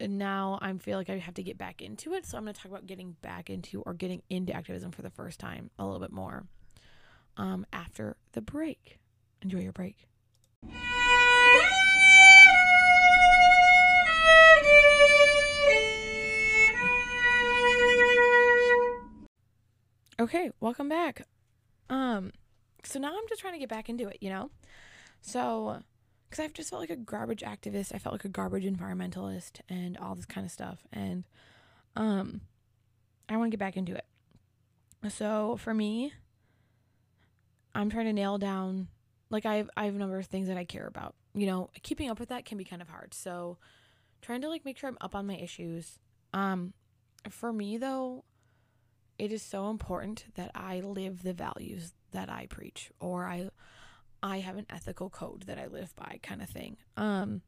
now 0.00 0.58
I 0.60 0.72
feel 0.74 0.98
like 0.98 1.10
I 1.10 1.18
have 1.18 1.34
to 1.34 1.42
get 1.42 1.56
back 1.56 1.80
into 1.80 2.14
it. 2.14 2.26
So 2.26 2.36
I'm 2.36 2.44
going 2.44 2.54
to 2.54 2.60
talk 2.60 2.70
about 2.70 2.86
getting 2.86 3.16
back 3.22 3.48
into 3.50 3.82
or 3.82 3.94
getting 3.94 4.22
into 4.28 4.52
activism 4.52 4.90
for 4.90 5.02
the 5.02 5.10
first 5.10 5.40
time 5.40 5.70
a 5.78 5.84
little 5.84 6.00
bit 6.00 6.12
more 6.12 6.46
um, 7.36 7.66
after 7.72 8.16
the 8.32 8.42
break. 8.42 8.98
Enjoy 9.42 9.60
your 9.60 9.72
break. 9.72 10.06
Okay, 20.18 20.50
welcome 20.60 20.88
back. 20.88 21.26
Um, 21.90 22.32
so 22.86 22.98
now 22.98 23.08
I'm 23.08 23.28
just 23.28 23.40
trying 23.40 23.54
to 23.54 23.58
get 23.58 23.68
back 23.68 23.88
into 23.88 24.08
it, 24.08 24.18
you 24.20 24.30
know? 24.30 24.50
So, 25.20 25.80
because 26.28 26.44
I've 26.44 26.52
just 26.52 26.70
felt 26.70 26.80
like 26.80 26.90
a 26.90 26.96
garbage 26.96 27.42
activist, 27.42 27.94
I 27.94 27.98
felt 27.98 28.14
like 28.14 28.24
a 28.24 28.28
garbage 28.28 28.64
environmentalist 28.64 29.60
and 29.68 29.96
all 29.96 30.14
this 30.14 30.26
kind 30.26 30.44
of 30.44 30.50
stuff. 30.50 30.86
And, 30.92 31.24
um, 31.94 32.42
I 33.28 33.36
want 33.36 33.50
to 33.50 33.56
get 33.56 33.60
back 33.60 33.76
into 33.76 33.94
it. 33.94 34.04
So 35.10 35.56
for 35.56 35.74
me, 35.74 36.12
I'm 37.74 37.90
trying 37.90 38.06
to 38.06 38.12
nail 38.12 38.38
down, 38.38 38.88
like 39.30 39.46
I 39.46 39.56
have, 39.56 39.70
I 39.76 39.84
have 39.84 39.94
a 39.94 39.98
number 39.98 40.18
of 40.18 40.26
things 40.26 40.48
that 40.48 40.56
I 40.56 40.64
care 40.64 40.86
about. 40.86 41.14
You 41.34 41.46
know, 41.46 41.70
keeping 41.82 42.08
up 42.08 42.18
with 42.18 42.30
that 42.30 42.44
can 42.44 42.56
be 42.56 42.64
kind 42.64 42.80
of 42.80 42.88
hard. 42.88 43.12
So 43.14 43.58
trying 44.22 44.40
to 44.42 44.48
like 44.48 44.64
make 44.64 44.78
sure 44.78 44.88
I'm 44.88 44.98
up 45.00 45.14
on 45.14 45.26
my 45.26 45.36
issues. 45.36 45.98
Um, 46.32 46.72
for 47.30 47.52
me 47.52 47.76
though, 47.76 48.24
it 49.18 49.32
is 49.32 49.42
so 49.42 49.70
important 49.70 50.26
that 50.34 50.50
I 50.54 50.80
live 50.80 51.22
the 51.22 51.32
values 51.32 51.92
that 52.16 52.30
I 52.30 52.46
preach 52.46 52.90
or 52.98 53.26
I 53.26 53.50
I 54.22 54.38
have 54.38 54.56
an 54.56 54.66
ethical 54.70 55.10
code 55.10 55.42
that 55.42 55.58
I 55.58 55.66
live 55.66 55.94
by 55.94 56.18
kind 56.22 56.40
of 56.40 56.48
thing. 56.48 56.78
Um 56.96 57.42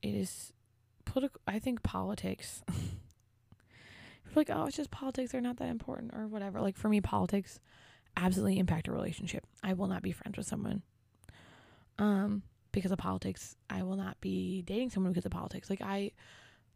it 0.00 0.14
is 0.14 0.52
political 1.04 1.40
I 1.46 1.58
think 1.58 1.82
politics 1.82 2.62
like 4.36 4.48
oh 4.48 4.66
it's 4.66 4.76
just 4.76 4.92
politics 4.92 5.32
they're 5.32 5.40
not 5.40 5.56
that 5.56 5.68
important 5.68 6.12
or 6.14 6.28
whatever. 6.28 6.60
Like 6.60 6.76
for 6.76 6.88
me 6.88 7.00
politics 7.00 7.58
absolutely 8.16 8.60
impact 8.60 8.86
a 8.86 8.92
relationship. 8.92 9.44
I 9.62 9.72
will 9.72 9.88
not 9.88 10.02
be 10.02 10.12
friends 10.12 10.38
with 10.38 10.46
someone 10.46 10.82
um 11.98 12.42
because 12.70 12.92
of 12.92 12.98
politics. 12.98 13.56
I 13.68 13.82
will 13.82 13.96
not 13.96 14.20
be 14.20 14.62
dating 14.62 14.90
someone 14.90 15.12
because 15.12 15.26
of 15.26 15.32
politics. 15.32 15.68
Like 15.68 15.82
I 15.82 16.12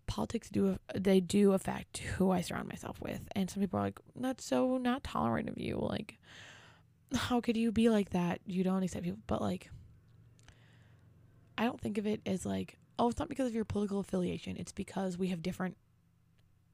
politics 0.06 0.48
do 0.48 0.78
they 0.94 1.20
do 1.20 1.52
affect 1.52 1.98
who 1.98 2.30
I 2.30 2.40
surround 2.40 2.68
myself 2.68 3.00
with. 3.00 3.20
And 3.34 3.50
some 3.50 3.60
people 3.60 3.78
are 3.78 3.84
like, 3.84 4.00
that's 4.14 4.44
so 4.44 4.78
not 4.78 5.04
tolerant 5.04 5.48
of 5.48 5.58
you. 5.58 5.78
Like, 5.80 6.18
how 7.14 7.40
could 7.40 7.56
you 7.56 7.72
be 7.72 7.88
like 7.88 8.10
that? 8.10 8.40
You 8.46 8.64
don't 8.64 8.82
accept 8.82 9.04
people. 9.04 9.20
But 9.26 9.40
like, 9.40 9.70
I 11.58 11.64
don't 11.64 11.80
think 11.80 11.98
of 11.98 12.06
it 12.06 12.20
as 12.26 12.46
like, 12.46 12.78
oh, 12.98 13.08
it's 13.08 13.18
not 13.18 13.28
because 13.28 13.46
of 13.46 13.54
your 13.54 13.64
political 13.64 13.98
affiliation. 13.98 14.56
It's 14.56 14.72
because 14.72 15.18
we 15.18 15.28
have 15.28 15.42
different, 15.42 15.76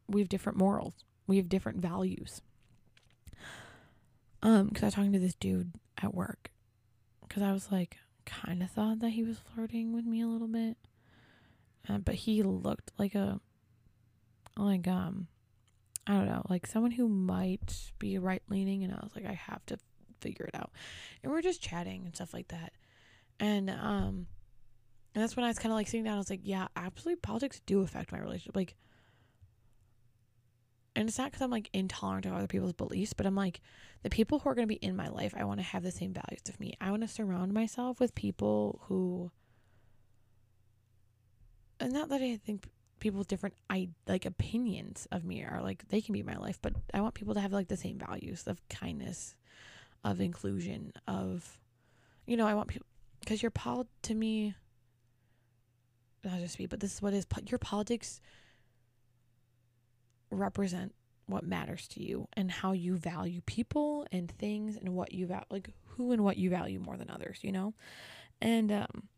we 0.09 0.21
have 0.21 0.29
different 0.29 0.59
morals. 0.59 0.95
We 1.27 1.37
have 1.37 1.49
different 1.49 1.79
values. 1.79 2.43
Um, 4.43 4.69
because 4.69 4.83
I 4.83 4.87
was 4.87 4.95
talking 4.95 5.13
to 5.13 5.21
this 5.21 5.37
dude 5.37 5.73
at 6.03 6.15
work, 6.15 6.51
because 7.27 7.43
I 7.43 7.53
was 7.53 7.71
like, 7.71 7.99
kind 8.25 8.63
of 8.63 8.71
thought 8.71 9.01
that 9.01 9.11
he 9.11 9.23
was 9.23 9.39
flirting 9.39 9.93
with 9.93 10.05
me 10.05 10.21
a 10.21 10.27
little 10.27 10.49
bit. 10.49 10.77
Uh, 11.89 11.99
but 11.99 12.15
he 12.15 12.43
looked 12.43 12.93
like 12.99 13.15
a 13.15 13.41
like 14.57 14.87
um 14.87 15.27
I 16.07 16.15
don't 16.15 16.27
know, 16.27 16.43
like 16.49 16.67
someone 16.67 16.91
who 16.91 17.09
might 17.09 17.93
be 17.99 18.19
right 18.19 18.43
leaning 18.49 18.83
and 18.83 18.93
I 18.93 19.01
was 19.03 19.15
like 19.15 19.27
I 19.27 19.35
have 19.35 19.65
to 19.67 19.79
figure 20.21 20.47
it 20.47 20.55
out. 20.55 20.71
And 21.23 21.33
we 21.33 21.39
are 21.39 21.43
just 21.43 21.63
chatting 21.63 22.05
and 22.05 22.15
stuff 22.15 22.35
like 22.35 22.49
that. 22.49 22.73
And 23.41 23.71
um 23.71 24.27
and 25.15 25.23
that's 25.23 25.37
when 25.37 25.45
I 25.45 25.49
was 25.49 25.59
kind 25.59 25.73
of 25.73 25.77
like 25.77 25.89
sitting 25.89 26.05
down 26.05 26.15
I 26.15 26.19
was 26.19 26.31
like, 26.31 26.41
yeah, 26.43 26.69
absolutely 26.77 27.21
politics 27.21 27.61
do 27.67 27.83
affect 27.83 28.13
my 28.13 28.19
relationship. 28.19 28.57
Like 28.57 28.77
and 30.95 31.09
it's 31.09 31.19
not 31.19 31.31
because 31.31 31.43
I'm 31.43 31.51
like 31.51 31.71
intolerant 31.73 32.27
of 32.27 32.35
other 32.35 32.47
people's 32.47 32.75
beliefs, 32.75 33.13
but 33.13 33.27
I'm 33.27 33.35
like 33.35 33.61
the 34.03 34.11
people 34.11 34.39
who 34.39 34.51
are 34.51 34.55
going 34.55 34.69
to 34.69 34.75
be 34.75 34.87
in 34.87 34.97
my 34.97 35.09
life, 35.09 35.35
I 35.37 35.45
want 35.45 35.61
to 35.61 35.65
have 35.65 35.83
the 35.83 35.91
same 35.91 36.13
values 36.13 36.43
of 36.49 36.61
me. 36.61 36.75
I 36.81 36.91
want 36.91 37.03
to 37.03 37.09
surround 37.09 37.53
myself 37.53 37.99
with 37.99 38.15
people 38.15 38.81
who 38.85 39.31
not 41.91 42.09
that 42.11 42.23
I 42.23 42.37
think 42.37 42.69
people 43.01 43.19
with 43.19 43.29
different 43.29 43.57
I 43.69 43.89
like 44.07 44.27
opinions 44.27 45.09
of 45.11 45.25
me 45.25 45.43
are 45.45 45.61
like 45.61 45.89
they 45.89 46.01
can 46.01 46.13
be 46.13 46.23
my 46.23 46.37
life, 46.37 46.59
but 46.63 46.73
I 46.95 47.01
want 47.01 47.15
people 47.15 47.35
to 47.35 47.41
have 47.41 47.53
like 47.53 47.69
the 47.69 47.77
same 47.77 47.99
values 47.99 48.47
of 48.47 48.61
kindness, 48.69 49.35
of 50.05 50.21
inclusion, 50.21 50.93
of 51.09 51.59
you 52.27 52.37
know, 52.37 52.47
I 52.47 52.55
want 52.55 52.69
people 52.69 52.87
because 53.21 53.43
your 53.43 53.51
pol 53.51 53.87
to 54.03 54.15
me 54.15 54.55
not 56.25 56.39
just 56.39 56.59
me, 56.59 56.67
but 56.67 56.81
this 56.81 56.95
is 56.95 57.03
what 57.03 57.13
is 57.13 57.27
your 57.49 57.59
politics 57.59 58.21
represent 60.31 60.95
what 61.27 61.45
matters 61.45 61.89
to 61.89 62.03
you 62.03 62.29
and 62.35 62.51
how 62.51 62.73
you 62.73 62.97
value 62.97 63.41
people 63.47 64.07
and 64.13 64.31
things 64.31 64.77
and 64.77 64.91
what 64.91 65.13
you 65.13 65.27
value 65.27 65.45
like 65.51 65.71
who 65.87 66.13
and 66.13 66.23
what 66.23 66.37
you 66.37 66.51
value 66.51 66.79
more 66.79 66.97
than 66.97 67.11
others, 67.11 67.41
you 67.43 67.53
know? 67.53 67.75
And 68.41 68.71
um 68.71 69.09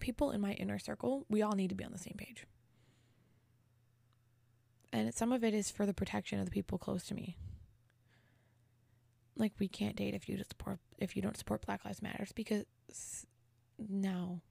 people 0.00 0.30
in 0.30 0.40
my 0.40 0.52
inner 0.52 0.78
circle, 0.78 1.26
we 1.28 1.42
all 1.42 1.52
need 1.52 1.68
to 1.68 1.74
be 1.74 1.84
on 1.84 1.92
the 1.92 1.98
same 1.98 2.16
page. 2.16 2.46
And 4.92 5.14
some 5.14 5.32
of 5.32 5.44
it 5.44 5.54
is 5.54 5.70
for 5.70 5.86
the 5.86 5.94
protection 5.94 6.40
of 6.40 6.46
the 6.46 6.50
people 6.50 6.78
close 6.78 7.04
to 7.04 7.14
me. 7.14 7.36
Like 9.36 9.52
we 9.58 9.68
can't 9.68 9.96
date 9.96 10.14
if 10.14 10.28
you 10.28 10.36
just 10.36 10.50
support 10.50 10.78
if 10.98 11.16
you 11.16 11.22
don't 11.22 11.36
support 11.36 11.64
Black 11.64 11.84
Lives 11.84 12.02
Matters 12.02 12.32
because 12.32 12.64
now 13.78 14.42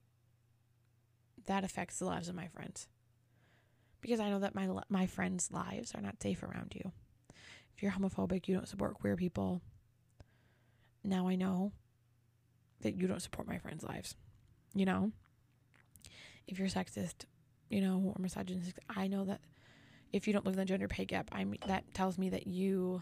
that 1.46 1.64
affects 1.64 2.00
the 2.00 2.06
lives 2.06 2.30
of 2.30 2.36
my 2.36 2.48
friends. 2.48 2.88
Because 4.02 4.20
I 4.20 4.30
know 4.30 4.40
that 4.40 4.56
my 4.56 4.68
my 4.88 5.06
friends' 5.06 5.52
lives 5.52 5.94
are 5.94 6.02
not 6.02 6.22
safe 6.22 6.42
around 6.42 6.74
you. 6.74 6.92
If 7.76 7.84
you're 7.84 7.92
homophobic, 7.92 8.48
you 8.48 8.56
don't 8.56 8.68
support 8.68 8.96
queer 8.96 9.16
people. 9.16 9.62
Now 11.04 11.28
I 11.28 11.36
know 11.36 11.74
that 12.82 12.96
you 12.96 13.08
don't 13.08 13.22
support 13.22 13.48
my 13.48 13.58
friends' 13.58 13.84
lives. 13.84 14.16
You 14.74 14.86
know? 14.86 15.12
If 16.48 16.60
you're 16.60 16.68
sexist, 16.68 17.26
you 17.70 17.82
know, 17.82 18.02
or 18.06 18.16
misogynistic, 18.20 18.80
I 18.90 19.08
know 19.08 19.26
that 19.26 19.42
if 20.12 20.28
you 20.28 20.34
don't 20.34 20.46
live 20.46 20.56
in 20.56 20.60
the 20.60 20.66
gender 20.66 20.88
pay 20.88 21.06
gap, 21.06 21.30
I 21.32 21.46
that 21.68 21.94
tells 21.94 22.18
me 22.18 22.30
that 22.30 22.48
you 22.48 23.02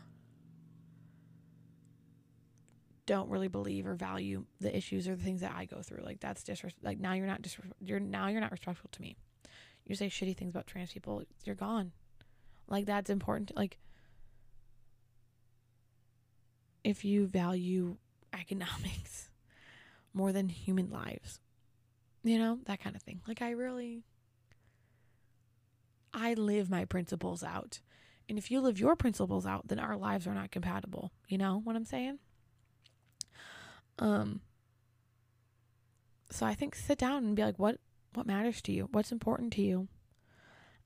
don't 3.05 3.29
really 3.29 3.47
believe 3.47 3.87
or 3.87 3.95
value 3.95 4.45
the 4.59 4.75
issues 4.75 5.07
or 5.07 5.15
the 5.15 5.23
things 5.23 5.41
that 5.41 5.53
I 5.55 5.65
go 5.65 5.81
through. 5.81 6.03
Like 6.03 6.19
that's 6.19 6.43
just 6.43 6.63
like 6.83 6.99
now 6.99 7.13
you're 7.13 7.25
not 7.25 7.41
just 7.41 7.57
you're 7.79 7.99
now 7.99 8.27
you're 8.27 8.41
not 8.41 8.51
respectful 8.51 8.89
to 8.91 9.01
me. 9.01 9.15
You 9.85 9.95
say 9.95 10.09
shitty 10.09 10.35
things 10.35 10.51
about 10.51 10.67
trans 10.67 10.91
people, 10.91 11.23
you're 11.45 11.55
gone. 11.55 11.93
Like 12.67 12.85
that's 12.85 13.09
important. 13.09 13.55
Like 13.55 13.79
if 16.83 17.05
you 17.05 17.25
value 17.25 17.97
economics 18.33 19.29
more 20.13 20.33
than 20.33 20.49
human 20.49 20.89
lives, 20.89 21.39
you 22.27 22.37
know, 22.37 22.59
that 22.65 22.81
kind 22.81 22.95
of 22.95 23.01
thing. 23.01 23.21
Like, 23.27 23.41
I 23.41 23.51
really, 23.51 24.03
I 26.13 26.33
live 26.33 26.69
my 26.69 26.85
principles 26.85 27.43
out. 27.43 27.79
And 28.29 28.37
if 28.37 28.51
you 28.51 28.59
live 28.59 28.79
your 28.79 28.95
principles 28.95 29.45
out, 29.45 29.67
then 29.67 29.79
our 29.79 29.95
lives 29.95 30.27
are 30.27 30.33
not 30.33 30.51
compatible. 30.51 31.11
You 31.27 31.37
know 31.37 31.61
what 31.63 31.75
I'm 31.75 31.85
saying? 31.85 32.19
Um, 33.99 34.41
so 36.29 36.45
I 36.45 36.53
think 36.53 36.75
sit 36.75 36.97
down 36.97 37.23
and 37.23 37.35
be 37.35 37.43
like, 37.43 37.57
what, 37.57 37.79
what 38.13 38.27
matters 38.27 38.61
to 38.63 38.71
you? 38.71 38.89
What's 38.91 39.11
important 39.11 39.53
to 39.53 39.61
you? 39.61 39.87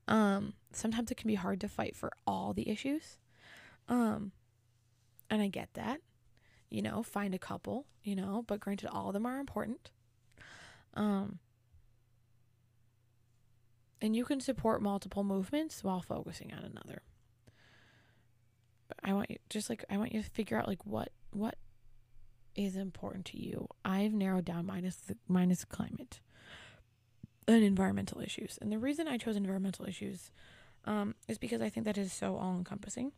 Um, 0.06 0.54
sometimes 0.72 1.10
it 1.10 1.16
can 1.16 1.28
be 1.28 1.34
hard 1.34 1.60
to 1.60 1.68
fight 1.68 1.96
for 1.96 2.12
all 2.26 2.52
the 2.52 2.68
issues. 2.68 3.18
Um, 3.88 4.32
and 5.28 5.42
I 5.42 5.48
get 5.48 5.74
that. 5.74 6.00
You 6.70 6.82
know, 6.82 7.02
find 7.02 7.34
a 7.34 7.38
couple, 7.38 7.86
you 8.02 8.14
know, 8.14 8.44
but 8.46 8.60
granted, 8.60 8.88
all 8.88 9.08
of 9.08 9.14
them 9.14 9.26
are 9.26 9.38
important. 9.38 9.90
Um, 10.94 11.38
and 14.00 14.16
you 14.16 14.24
can 14.24 14.40
support 14.40 14.82
multiple 14.82 15.24
movements 15.24 15.82
while 15.84 16.02
focusing 16.02 16.52
on 16.52 16.64
another. 16.64 17.02
But 18.88 18.98
I 19.04 19.14
want 19.14 19.30
you 19.30 19.36
just 19.48 19.70
like 19.70 19.84
I 19.88 19.96
want 19.96 20.12
you 20.12 20.22
to 20.22 20.28
figure 20.28 20.58
out 20.58 20.68
like 20.68 20.84
what 20.84 21.10
what 21.30 21.56
is 22.54 22.76
important 22.76 23.24
to 23.26 23.38
you. 23.38 23.68
I've 23.84 24.12
narrowed 24.12 24.44
down 24.44 24.66
minus 24.66 24.96
the 24.96 25.16
minus 25.28 25.64
climate 25.64 26.20
and 27.48 27.64
environmental 27.64 28.20
issues. 28.20 28.58
And 28.60 28.70
the 28.70 28.78
reason 28.78 29.08
I 29.08 29.16
chose 29.16 29.36
environmental 29.36 29.86
issues 29.86 30.30
um, 30.84 31.14
is 31.28 31.38
because 31.38 31.60
I 31.62 31.68
think 31.68 31.86
that 31.86 31.98
is 31.98 32.12
so 32.12 32.36
all 32.36 32.56
encompassing. 32.56 33.12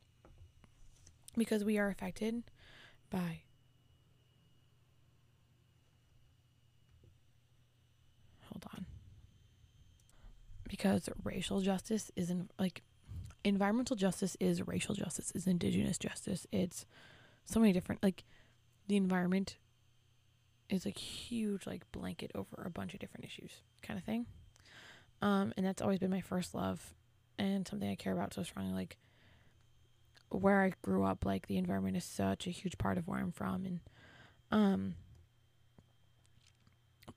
Because 1.36 1.64
we 1.64 1.78
are 1.78 1.88
affected 1.88 2.44
by 3.10 3.42
hold 8.42 8.64
on. 8.72 8.86
Because 10.68 11.08
racial 11.22 11.60
justice 11.60 12.10
isn't 12.16 12.50
like 12.58 12.82
environmental 13.44 13.96
justice 13.96 14.36
is 14.40 14.66
racial 14.66 14.94
justice, 14.94 15.30
is 15.34 15.46
indigenous 15.46 15.98
justice. 15.98 16.46
It's 16.50 16.86
so 17.44 17.60
many 17.60 17.72
different 17.72 18.02
like 18.02 18.24
the 18.88 18.96
environment 18.96 19.56
is 20.70 20.86
like 20.86 20.96
huge 20.96 21.66
like 21.66 21.90
blanket 21.92 22.30
over 22.34 22.62
a 22.64 22.70
bunch 22.70 22.94
of 22.94 23.00
different 23.00 23.26
issues 23.26 23.50
kind 23.82 23.98
of 23.98 24.04
thing. 24.04 24.26
Um, 25.22 25.52
and 25.56 25.64
that's 25.64 25.82
always 25.82 25.98
been 25.98 26.10
my 26.10 26.20
first 26.20 26.54
love 26.54 26.94
and 27.38 27.66
something 27.66 27.88
I 27.88 27.94
care 27.94 28.12
about 28.12 28.34
so 28.34 28.42
strongly. 28.42 28.72
Like 28.72 28.96
where 30.30 30.62
I 30.62 30.72
grew 30.82 31.04
up, 31.04 31.24
like 31.24 31.46
the 31.46 31.58
environment 31.58 31.96
is 31.96 32.04
such 32.04 32.46
a 32.46 32.50
huge 32.50 32.78
part 32.78 32.98
of 32.98 33.06
where 33.06 33.18
I'm 33.18 33.32
from 33.32 33.66
and 33.66 33.80
um 34.50 34.94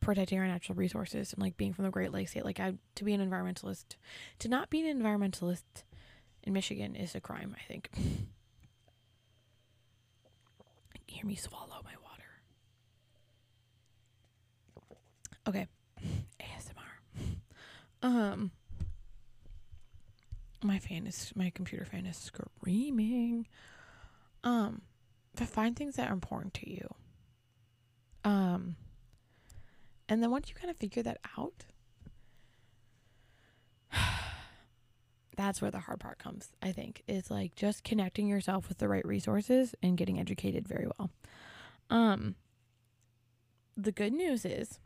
protecting 0.08 0.40
our 0.40 0.48
natural 0.48 0.78
resources 0.78 1.34
and 1.34 1.42
like 1.42 1.58
being 1.58 1.74
from 1.74 1.84
the 1.84 1.92
Great 1.92 2.14
Lakes 2.14 2.32
state. 2.32 2.46
Like 2.46 2.62
I 2.62 2.76
to 2.96 3.04
be 3.04 3.14
an 3.14 3.20
environmentalist 3.20 3.98
to 4.40 4.48
not 4.48 4.70
be 4.70 4.90
an 4.90 4.98
environmentalist 4.98 5.64
in 6.44 6.54
Michigan 6.54 6.96
is 6.96 7.14
a 7.14 7.20
crime, 7.20 7.54
I 7.60 7.64
think. 7.68 7.90
Hear 11.08 11.26
me 11.26 11.36
swallow 11.36 11.84
my 11.84 11.92
water. 12.02 12.24
Okay. 15.46 15.68
ASMR. 16.40 17.36
Um 18.02 18.52
my 20.64 20.80
fan 20.80 21.06
is 21.06 21.34
my 21.36 21.50
computer 21.50 21.84
fan 21.84 22.06
is 22.06 22.16
screaming. 22.16 23.46
Um 24.46 24.84
but 25.36 25.50
find 25.50 25.76
things 25.76 25.98
that 25.98 26.10
are 26.10 26.14
important 26.14 26.54
to 26.54 26.70
you. 26.72 26.96
Um 28.24 28.78
and 30.10 30.22
then 30.22 30.32
once 30.32 30.50
you 30.50 30.56
kind 30.56 30.70
of 30.70 30.78
figure 30.78 31.04
that 31.04 31.20
out, 31.38 31.66
that's 35.38 35.62
where 35.62 35.72
the 35.72 35.80
hard 35.80 36.00
part 36.00 36.20
comes, 36.20 36.52
I 36.62 36.72
think. 36.72 37.04
Is 37.08 37.30
like 37.32 37.56
just 37.56 37.84
connecting 37.84 38.28
yourself 38.28 38.70
with 38.70 38.78
the 38.78 38.88
right 38.88 39.06
resources 39.06 39.76
and 39.82 39.98
getting 39.98 40.20
educated 40.20 40.68
very 40.68 40.88
well. 40.98 41.10
Um 41.90 42.36
the 43.78 43.92
good 43.92 44.12
news 44.12 44.44
is 44.44 44.80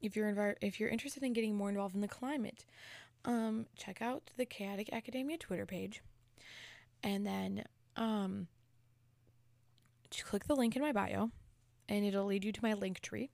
if 0.00 0.16
you're 0.16 0.56
if 0.60 0.80
you're 0.80 0.88
interested 0.88 1.22
in 1.22 1.32
getting 1.32 1.54
more 1.54 1.68
involved 1.68 1.94
in 1.94 2.00
the 2.00 2.08
climate, 2.08 2.64
um, 3.24 3.66
check 3.76 4.02
out 4.02 4.30
the 4.36 4.44
Chaotic 4.44 4.92
Academia 4.92 5.38
Twitter 5.38 5.66
page, 5.66 6.02
and 7.02 7.26
then 7.26 7.64
um, 7.96 8.48
just 10.10 10.26
click 10.26 10.44
the 10.44 10.54
link 10.54 10.76
in 10.76 10.82
my 10.82 10.92
bio, 10.92 11.30
and 11.88 12.04
it'll 12.04 12.26
lead 12.26 12.44
you 12.44 12.52
to 12.52 12.62
my 12.62 12.74
link 12.74 13.00
tree. 13.00 13.30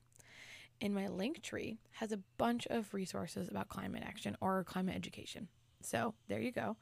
And 0.81 0.95
my 0.95 1.09
link 1.09 1.43
tree 1.43 1.79
has 1.93 2.13
a 2.13 2.19
bunch 2.37 2.67
of 2.67 2.93
resources 2.93 3.49
about 3.49 3.69
climate 3.69 4.03
action 4.05 4.37
or 4.41 4.65
climate 4.65 4.97
education. 4.97 5.49
So 5.81 6.15
there 6.29 6.41
you 6.41 6.51
go. 6.51 6.77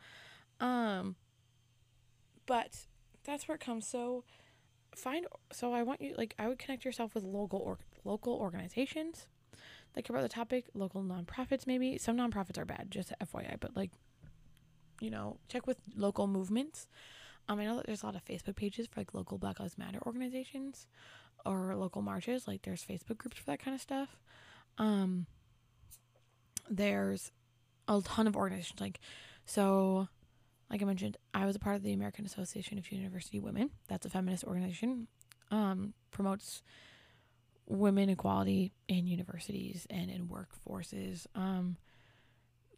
Um, 0.60 1.16
but 2.46 2.86
that's 3.24 3.46
where 3.46 3.56
it 3.56 3.60
comes. 3.60 3.86
So 3.86 4.24
find. 4.94 5.26
So 5.52 5.72
I 5.72 5.82
want 5.82 6.00
you 6.00 6.14
like 6.16 6.34
I 6.38 6.48
would 6.48 6.58
connect 6.58 6.84
yourself 6.84 7.14
with 7.14 7.24
local 7.24 7.60
or 7.60 7.78
local 8.04 8.34
organizations 8.34 9.26
that 9.94 10.04
care 10.04 10.16
about 10.16 10.22
the 10.22 10.34
topic, 10.34 10.66
local 10.74 11.02
nonprofits 11.02 11.66
maybe. 11.66 11.98
Some 11.98 12.16
nonprofits 12.16 12.58
are 12.58 12.64
bad, 12.64 12.90
just 12.90 13.12
FYI, 13.20 13.56
but 13.60 13.76
like, 13.76 13.90
you 15.00 15.10
know, 15.10 15.38
check 15.48 15.66
with 15.66 15.78
local 15.96 16.26
movements. 16.26 16.88
Um, 17.48 17.58
I 17.58 17.64
know 17.64 17.76
that 17.76 17.86
there's 17.86 18.02
a 18.02 18.06
lot 18.06 18.14
of 18.14 18.24
Facebook 18.24 18.56
pages 18.56 18.86
for 18.86 19.00
like 19.00 19.14
local 19.14 19.36
Black 19.36 19.60
Lives 19.60 19.76
Matter 19.76 19.98
organizations 20.06 20.86
or 21.44 21.74
local 21.76 22.02
marches. 22.02 22.46
Like 22.46 22.62
there's 22.62 22.84
Facebook 22.84 23.18
groups 23.18 23.38
for 23.38 23.46
that 23.46 23.62
kind 23.62 23.74
of 23.74 23.80
stuff. 23.80 24.16
Um, 24.78 25.26
there's 26.70 27.30
a 27.88 28.00
ton 28.00 28.26
of 28.26 28.36
organizations 28.36 28.80
like 28.80 29.00
so 29.44 30.08
like 30.72 30.80
I 30.80 30.86
mentioned, 30.86 31.18
I 31.34 31.44
was 31.44 31.54
a 31.54 31.58
part 31.58 31.76
of 31.76 31.82
the 31.82 31.92
American 31.92 32.24
Association 32.24 32.78
of 32.78 32.90
University 32.90 33.38
Women. 33.38 33.70
That's 33.88 34.06
a 34.06 34.10
feminist 34.10 34.42
organization. 34.44 35.06
Um, 35.50 35.92
promotes 36.10 36.62
women 37.66 38.08
equality 38.08 38.72
in 38.88 39.06
universities 39.06 39.86
and 39.90 40.10
in 40.10 40.28
workforces. 40.28 41.26
Um, 41.34 41.76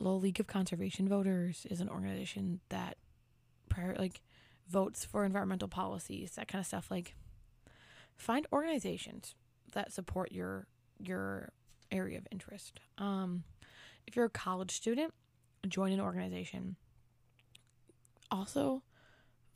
League 0.01 0.41
of 0.41 0.49
Conservation 0.49 1.09
Voters 1.09 1.67
is 1.71 1.81
an 1.81 1.89
organization 1.89 2.61
that 2.69 2.97
prior 3.69 3.95
like 3.97 4.21
votes 4.69 5.05
for 5.05 5.25
environmental 5.25 5.69
policies, 5.69 6.33
that 6.33 6.49
kind 6.49 6.61
of 6.61 6.67
stuff. 6.67 6.91
Like, 6.91 7.15
find 8.17 8.47
organizations 8.53 9.35
that 9.73 9.93
support 9.93 10.33
your 10.33 10.67
your 10.99 11.53
area 11.91 12.19
of 12.19 12.27
interest. 12.31 12.81
Um, 12.99 13.45
if 14.07 14.17
you're 14.17 14.27
a 14.27 14.31
college 14.31 14.73
student, 14.73 15.13
join 15.69 15.93
an 15.93 16.01
organization. 16.01 16.77
Also, 18.31 18.83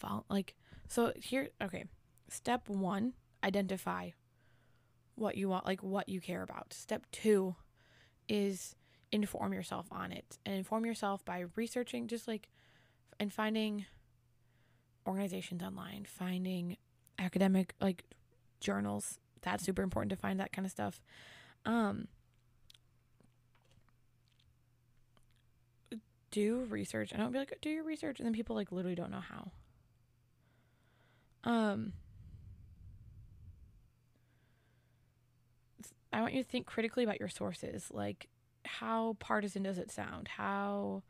vol- 0.00 0.24
like 0.28 0.54
so 0.88 1.12
here. 1.16 1.48
Okay, 1.62 1.84
step 2.28 2.68
one: 2.68 3.14
identify 3.42 4.10
what 5.14 5.36
you 5.36 5.48
want, 5.48 5.66
like 5.66 5.82
what 5.82 6.08
you 6.08 6.20
care 6.20 6.42
about. 6.42 6.72
Step 6.72 7.06
two 7.12 7.56
is 8.28 8.74
inform 9.10 9.52
yourself 9.52 9.86
on 9.90 10.12
it 10.12 10.38
and 10.44 10.54
inform 10.56 10.84
yourself 10.84 11.24
by 11.24 11.44
researching, 11.56 12.06
just 12.06 12.28
like, 12.28 12.48
and 13.18 13.32
finding 13.32 13.86
organizations 15.06 15.62
online, 15.62 16.04
finding 16.06 16.76
academic, 17.18 17.74
like, 17.80 18.04
journals. 18.60 19.18
That's 19.42 19.64
super 19.64 19.82
important 19.82 20.10
to 20.10 20.16
find 20.16 20.40
that 20.40 20.52
kind 20.52 20.66
of 20.66 20.72
stuff. 20.72 21.00
Um, 21.64 22.08
do 26.30 26.66
research. 26.68 27.12
I 27.14 27.18
don't 27.18 27.32
be 27.32 27.38
like, 27.38 27.56
do 27.60 27.70
your 27.70 27.84
research, 27.84 28.18
and 28.18 28.26
then 28.26 28.32
people 28.32 28.56
like 28.56 28.72
literally 28.72 28.94
don't 28.94 29.10
know 29.10 29.20
how. 29.20 29.50
Um, 31.44 31.92
I 36.12 36.20
want 36.20 36.34
you 36.34 36.42
to 36.42 36.48
think 36.48 36.66
critically 36.66 37.04
about 37.04 37.20
your 37.20 37.28
sources. 37.28 37.88
Like, 37.92 38.28
how 38.64 39.16
partisan 39.18 39.62
does 39.62 39.78
it 39.78 39.90
sound? 39.90 40.28
How 40.28 41.02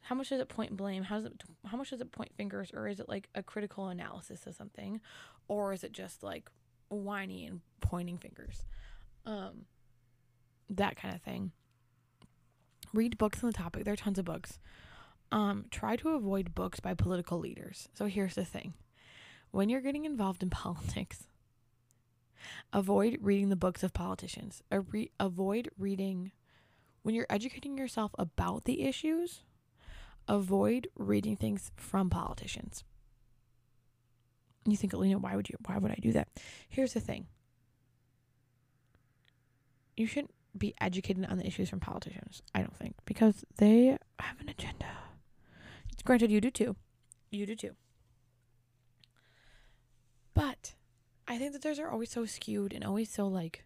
how 0.00 0.14
much 0.14 0.28
does 0.28 0.40
it 0.40 0.48
point 0.48 0.76
blame? 0.76 1.02
How 1.04 1.16
does 1.16 1.24
it 1.26 1.42
how 1.66 1.76
much 1.76 1.90
does 1.90 2.00
it 2.00 2.12
point 2.12 2.32
fingers? 2.36 2.70
Or 2.74 2.88
is 2.88 3.00
it 3.00 3.08
like 3.08 3.28
a 3.34 3.42
critical 3.42 3.88
analysis 3.88 4.46
of 4.46 4.54
something, 4.54 5.00
or 5.48 5.72
is 5.72 5.84
it 5.84 5.92
just 5.92 6.22
like 6.22 6.50
whiny 6.88 7.46
and 7.46 7.60
pointing 7.80 8.18
fingers? 8.18 8.64
Um, 9.26 9.66
that 10.70 10.96
kind 10.96 11.14
of 11.14 11.22
thing. 11.22 11.52
Read 12.92 13.18
books 13.18 13.42
on 13.42 13.50
the 13.50 13.56
topic. 13.56 13.84
There 13.84 13.94
are 13.94 13.96
tons 13.96 14.18
of 14.18 14.24
books. 14.24 14.58
Um, 15.32 15.66
try 15.70 15.96
to 15.96 16.10
avoid 16.10 16.54
books 16.54 16.80
by 16.80 16.94
political 16.94 17.38
leaders. 17.38 17.88
So 17.94 18.06
here's 18.06 18.34
the 18.34 18.44
thing: 18.44 18.74
when 19.50 19.68
you're 19.68 19.80
getting 19.80 20.04
involved 20.04 20.42
in 20.42 20.50
politics, 20.50 21.26
Avoid 22.72 23.18
reading 23.20 23.48
the 23.48 23.56
books 23.56 23.82
of 23.82 23.92
politicians. 23.92 24.62
Re- 24.70 25.10
avoid 25.18 25.70
reading, 25.78 26.32
when 27.02 27.14
you're 27.14 27.26
educating 27.30 27.78
yourself 27.78 28.12
about 28.18 28.64
the 28.64 28.82
issues, 28.82 29.42
avoid 30.28 30.88
reading 30.96 31.36
things 31.36 31.70
from 31.76 32.10
politicians. 32.10 32.84
You 34.66 34.76
think, 34.76 34.92
Alina, 34.92 35.18
why 35.18 35.36
would 35.36 35.48
you? 35.48 35.56
Why 35.66 35.78
would 35.78 35.90
I 35.90 35.98
do 36.00 36.12
that? 36.12 36.28
Here's 36.68 36.94
the 36.94 37.00
thing. 37.00 37.26
You 39.96 40.06
shouldn't 40.06 40.34
be 40.56 40.74
educated 40.80 41.26
on 41.26 41.38
the 41.38 41.46
issues 41.46 41.68
from 41.68 41.80
politicians. 41.80 42.42
I 42.54 42.60
don't 42.60 42.76
think 42.76 42.94
because 43.04 43.44
they 43.56 43.96
have 44.18 44.40
an 44.40 44.48
agenda. 44.48 44.86
It's 45.92 46.02
granted, 46.02 46.30
you 46.30 46.40
do 46.40 46.50
too. 46.50 46.76
You 47.30 47.46
do 47.46 47.56
too. 47.56 47.72
But 50.32 50.74
I 51.28 51.38
think 51.38 51.52
that 51.52 51.62
theirs 51.62 51.78
are 51.78 51.90
always 51.90 52.10
so 52.10 52.24
skewed 52.24 52.72
and 52.72 52.84
always 52.84 53.10
so 53.10 53.26
like 53.26 53.64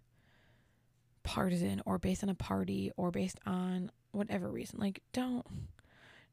partisan 1.23 1.83
or 1.85 1.99
based 1.99 2.23
on 2.23 2.29
a 2.29 2.35
party 2.35 2.91
or 2.97 3.11
based 3.11 3.39
on 3.47 3.91
whatever 4.13 4.51
reason. 4.51 4.79
Like 4.79 5.03
don't 5.13 5.47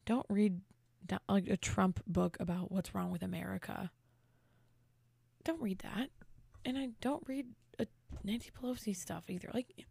don't 0.05 0.25
read 0.29 0.61
like 1.27 1.47
a 1.47 1.57
Trump 1.57 2.01
book 2.07 2.37
about 2.39 2.71
what's 2.71 2.95
wrong 2.95 3.11
with 3.11 3.23
America. 3.23 3.91
Don't 5.45 5.61
read 5.61 5.79
that. 5.79 6.09
And 6.65 6.77
I 6.77 6.89
don't 6.99 7.23
read 7.27 7.45
Nancy 8.23 8.49
Pelosi 8.51 8.95
stuff 8.95 9.29
either. 9.29 9.49
Like 9.53 9.85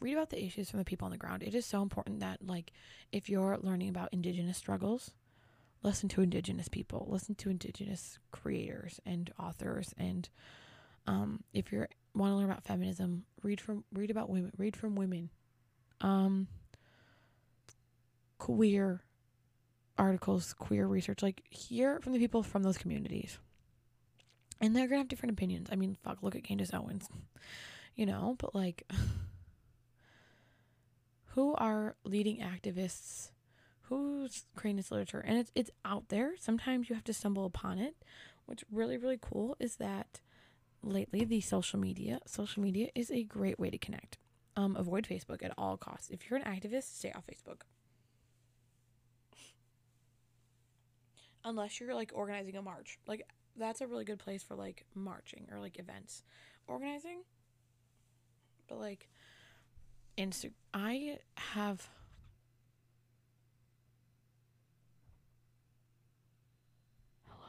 read 0.00 0.14
about 0.14 0.30
the 0.30 0.44
issues 0.44 0.70
from 0.70 0.78
the 0.78 0.84
people 0.84 1.06
on 1.06 1.10
the 1.10 1.18
ground. 1.18 1.42
It 1.42 1.54
is 1.54 1.66
so 1.66 1.82
important 1.82 2.20
that 2.20 2.38
like 2.46 2.72
if 3.12 3.28
you're 3.28 3.58
learning 3.60 3.88
about 3.88 4.10
indigenous 4.12 4.56
struggles, 4.56 5.10
listen 5.82 6.08
to 6.10 6.22
indigenous 6.22 6.68
people, 6.68 7.06
listen 7.10 7.34
to 7.36 7.50
indigenous 7.50 8.18
creators 8.30 9.00
and 9.04 9.32
authors 9.38 9.94
and 9.98 10.28
um 11.06 11.42
if 11.52 11.72
you 11.72 11.86
want 12.14 12.32
to 12.32 12.36
learn 12.36 12.46
about 12.46 12.64
feminism, 12.64 13.24
read 13.42 13.60
from 13.60 13.84
read 13.92 14.10
about 14.10 14.30
women, 14.30 14.52
read 14.56 14.76
from 14.76 14.94
women. 14.96 15.30
Um 16.00 16.48
queer 18.38 19.02
articles, 19.98 20.52
queer 20.52 20.86
research, 20.86 21.22
like 21.22 21.42
hear 21.50 22.00
from 22.00 22.12
the 22.12 22.18
people 22.18 22.42
from 22.42 22.62
those 22.62 22.78
communities. 22.78 23.38
And 24.60 24.74
they're 24.74 24.88
gonna 24.88 24.98
have 24.98 25.08
different 25.08 25.32
opinions. 25.32 25.68
I 25.70 25.76
mean, 25.76 25.96
fuck, 26.02 26.22
look 26.22 26.34
at 26.34 26.44
Candace 26.44 26.72
Owens. 26.72 27.08
You 27.94 28.06
know, 28.06 28.36
but 28.38 28.54
like 28.54 28.90
who 31.34 31.54
are 31.54 31.96
leading 32.04 32.38
activists? 32.38 33.30
Who's 33.82 34.46
creating 34.56 34.78
this 34.78 34.90
literature? 34.90 35.20
And 35.20 35.38
it's 35.38 35.52
it's 35.54 35.70
out 35.84 36.08
there. 36.08 36.32
Sometimes 36.38 36.88
you 36.88 36.94
have 36.94 37.04
to 37.04 37.12
stumble 37.12 37.44
upon 37.44 37.78
it. 37.78 37.96
What's 38.46 38.64
really, 38.70 38.96
really 38.96 39.18
cool 39.20 39.56
is 39.58 39.76
that 39.76 40.20
lately 40.82 41.24
the 41.24 41.40
social 41.40 41.78
media 41.78 42.20
social 42.26 42.62
media 42.62 42.88
is 42.94 43.10
a 43.10 43.24
great 43.24 43.58
way 43.58 43.70
to 43.70 43.78
connect. 43.78 44.18
Um, 44.56 44.76
avoid 44.76 45.06
Facebook 45.06 45.44
at 45.44 45.52
all 45.58 45.76
costs. 45.76 46.08
If 46.10 46.30
you're 46.30 46.38
an 46.38 46.44
activist, 46.44 46.96
stay 46.96 47.12
off 47.12 47.24
Facebook. 47.26 47.62
Unless 51.44 51.78
you're 51.78 51.94
like 51.94 52.10
organizing 52.14 52.56
a 52.56 52.62
march. 52.62 52.98
Like 53.06 53.22
that's 53.58 53.80
a 53.80 53.86
really 53.86 54.04
good 54.04 54.18
place 54.18 54.42
for 54.42 54.54
like 54.54 54.84
marching 54.94 55.46
or 55.52 55.58
like 55.60 55.78
events. 55.78 56.22
Organizing? 56.68 57.20
But 58.68 58.78
like 58.78 59.08
insta 60.18 60.50
i 60.72 61.18
have 61.36 61.86
hello. 67.26 67.46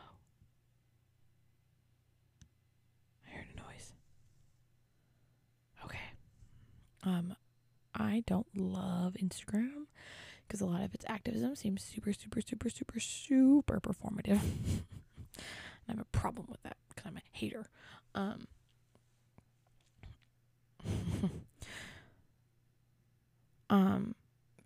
I 3.25 3.29
heard 3.35 3.45
a 3.53 3.57
noise. 3.57 3.93
Okay. 5.85 5.97
Um 7.03 7.35
i 7.95 8.23
don't 8.27 8.45
love 8.55 9.13
instagram 9.21 9.85
because 10.47 10.61
a 10.61 10.65
lot 10.65 10.83
of 10.83 10.93
its 10.93 11.05
activism 11.07 11.55
seems 11.55 11.83
super 11.83 12.13
super 12.13 12.41
super 12.41 12.69
super 12.69 12.99
super 12.99 13.79
performative 13.79 14.39
I 15.87 15.93
have 15.93 15.99
a 15.99 16.05
problem 16.05 16.47
with 16.49 16.61
that 16.63 16.77
because 16.89 17.05
I'm 17.05 17.17
a 17.17 17.21
hater. 17.31 17.65
Um, 18.15 18.47
um, 23.69 24.15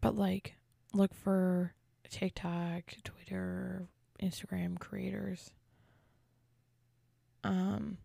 but 0.02 0.16
like, 0.18 0.56
look 0.94 1.14
for 1.14 1.74
TikTok, 2.10 2.84
Twitter, 3.04 3.88
Instagram 4.22 4.80
creators. 4.80 5.52
Um, 7.44 7.98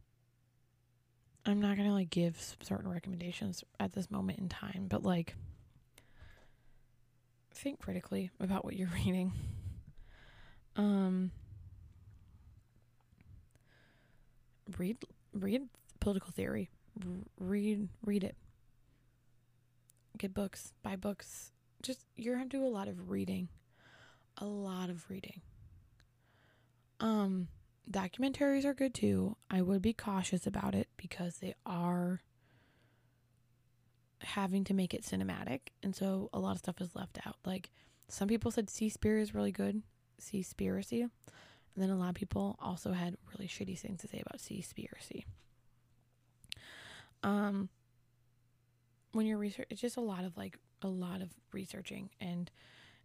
I'm 1.45 1.61
not 1.61 1.77
gonna 1.77 1.93
like 1.93 2.11
give 2.11 2.57
certain 2.63 2.91
recommendations 2.91 3.63
at 3.79 3.93
this 3.93 4.11
moment 4.11 4.39
in 4.39 4.49
time, 4.49 4.87
but 4.89 5.03
like, 5.03 5.35
think 7.55 7.81
critically 7.81 8.31
about 8.41 8.65
what 8.65 8.77
you're 8.77 8.91
reading. 8.95 9.33
Um. 10.77 11.31
Read 14.79 14.99
read 15.33 15.69
political 16.01 16.31
theory. 16.33 16.71
read 17.39 17.89
read 18.05 18.25
it. 18.25 18.37
Get 20.19 20.35
books, 20.35 20.73
buy 20.83 20.97
books. 20.97 21.53
Just 21.83 22.07
you're 22.17 22.37
gonna 22.37 22.49
do 22.49 22.65
a 22.65 22.69
lot 22.69 22.89
of 22.89 23.11
reading. 23.11 23.49
A 24.39 24.47
lot 24.47 24.91
of 24.91 25.09
reading. 25.09 25.41
Um 27.01 27.49
documentaries 27.91 28.65
are 28.65 28.75
good 28.75 28.95
too. 28.95 29.37
I 29.51 29.63
would 29.63 29.83
be 29.83 29.93
cautious 29.93 30.47
about 30.47 30.75
it 30.75 30.89
because 30.97 31.37
they 31.37 31.55
are 31.65 32.21
having 34.21 34.65
to 34.65 34.75
make 34.75 34.95
it 34.95 35.03
cinematic 35.03 35.61
and 35.83 35.95
so 35.95 36.29
a 36.33 36.39
lot 36.39 36.53
of 36.53 36.59
stuff 36.59 36.81
is 36.81 36.97
left 36.97 37.19
out. 37.27 37.37
Like 37.45 37.71
some 38.09 38.29
people 38.29 38.51
said 38.51 38.69
Seaspiracy 38.69 39.23
is 39.23 39.35
really 39.35 39.53
good. 39.53 39.83
Seaspiracy. 40.21 41.11
And 41.77 41.83
then 41.83 41.91
a 41.91 41.97
lot 41.97 42.09
of 42.09 42.15
people 42.15 42.59
also 42.61 42.93
had 42.93 43.17
really 43.33 43.47
shitty 43.47 43.79
things 43.79 44.01
to 44.01 44.09
say 44.09 44.23
about 44.25 44.39
Seaspiracy. 44.39 45.27
Um, 47.23 47.69
when 49.13 49.27
you're 49.27 49.37
research, 49.37 49.67
it's 49.69 49.81
just 49.81 49.99
a 49.99 50.01
lot 50.01 50.25
of 50.25 50.37
like 50.39 50.59
a 50.83 50.89
lot 50.89 51.21
of 51.21 51.31
researching 51.53 52.11
and 52.21 52.51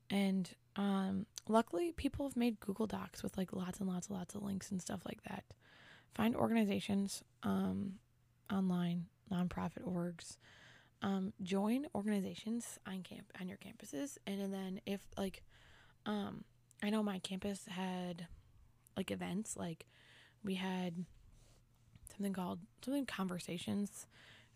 and 0.10 0.50
um, 0.76 1.26
luckily 1.48 1.92
people 1.92 2.28
have 2.28 2.36
made 2.36 2.60
Google 2.60 2.88
Docs 2.88 3.24
with 3.24 3.38
like 3.38 3.54
lots 3.54 3.80
and 3.80 3.90
lots 3.90 4.08
and 4.08 4.18
lots 4.18 4.36
of 4.36 4.44
links 4.44 4.72
and 4.72 4.82
stuff 4.82 5.02
like 5.06 5.24
that. 5.24 5.44
Find 6.14 6.36
organizations 6.36 7.24
um, 7.44 7.94
online, 8.52 9.06
nonprofit 9.32 9.84
orgs. 9.88 10.38
Um, 11.02 11.34
join 11.42 11.88
organizations 11.96 12.78
on 12.86 13.02
camp 13.04 13.32
on 13.40 13.48
your 13.48 13.58
campuses, 13.58 14.18
and, 14.28 14.40
and 14.40 14.54
then 14.54 14.82
if 14.86 15.02
like, 15.18 15.42
um, 16.06 16.44
I 16.84 16.90
know 16.90 17.02
my 17.02 17.20
campus 17.20 17.66
had 17.68 18.28
like 18.96 19.12
events. 19.12 19.56
Like 19.58 19.86
we 20.44 20.56
had 20.56 21.06
something 22.10 22.34
called 22.34 22.60
something 22.84 23.06
conversations 23.06 24.08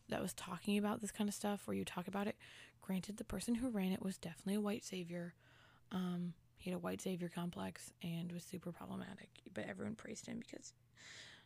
that 0.09 0.21
was 0.21 0.33
talking 0.33 0.77
about 0.77 1.01
this 1.01 1.11
kind 1.11 1.27
of 1.27 1.33
stuff 1.33 1.61
where 1.65 1.75
you 1.75 1.86
talk 1.86 2.07
about 2.07 2.27
it. 2.27 2.36
Granted, 2.81 3.17
the 3.17 3.23
person 3.23 3.55
who 3.55 3.69
ran 3.69 3.91
it 3.91 4.03
was 4.03 4.17
definitely 4.17 4.55
a 4.55 4.61
white 4.61 4.83
savior. 4.83 5.33
Um, 5.91 6.33
he 6.57 6.69
had 6.69 6.77
a 6.77 6.79
white 6.79 7.01
savior 7.01 7.29
complex 7.33 7.91
and 8.03 8.31
was 8.31 8.43
super 8.43 8.71
problematic, 8.71 9.29
but 9.53 9.65
everyone 9.67 9.95
praised 9.95 10.27
him 10.27 10.39
because 10.39 10.73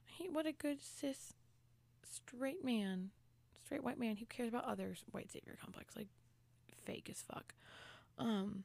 he 0.06 0.28
what 0.30 0.46
a 0.46 0.52
good 0.52 0.80
cis 0.82 1.34
straight 2.04 2.64
man, 2.64 3.12
straight 3.64 3.84
white 3.84 4.00
man 4.00 4.18
who 4.18 4.26
cares 4.26 4.50
about 4.50 4.66
others. 4.66 5.04
White 5.12 5.32
savior 5.32 5.58
complex, 5.62 5.96
like 5.96 6.08
fake 6.86 7.10
as 7.10 7.22
fuck. 7.22 7.54
Um, 8.18 8.64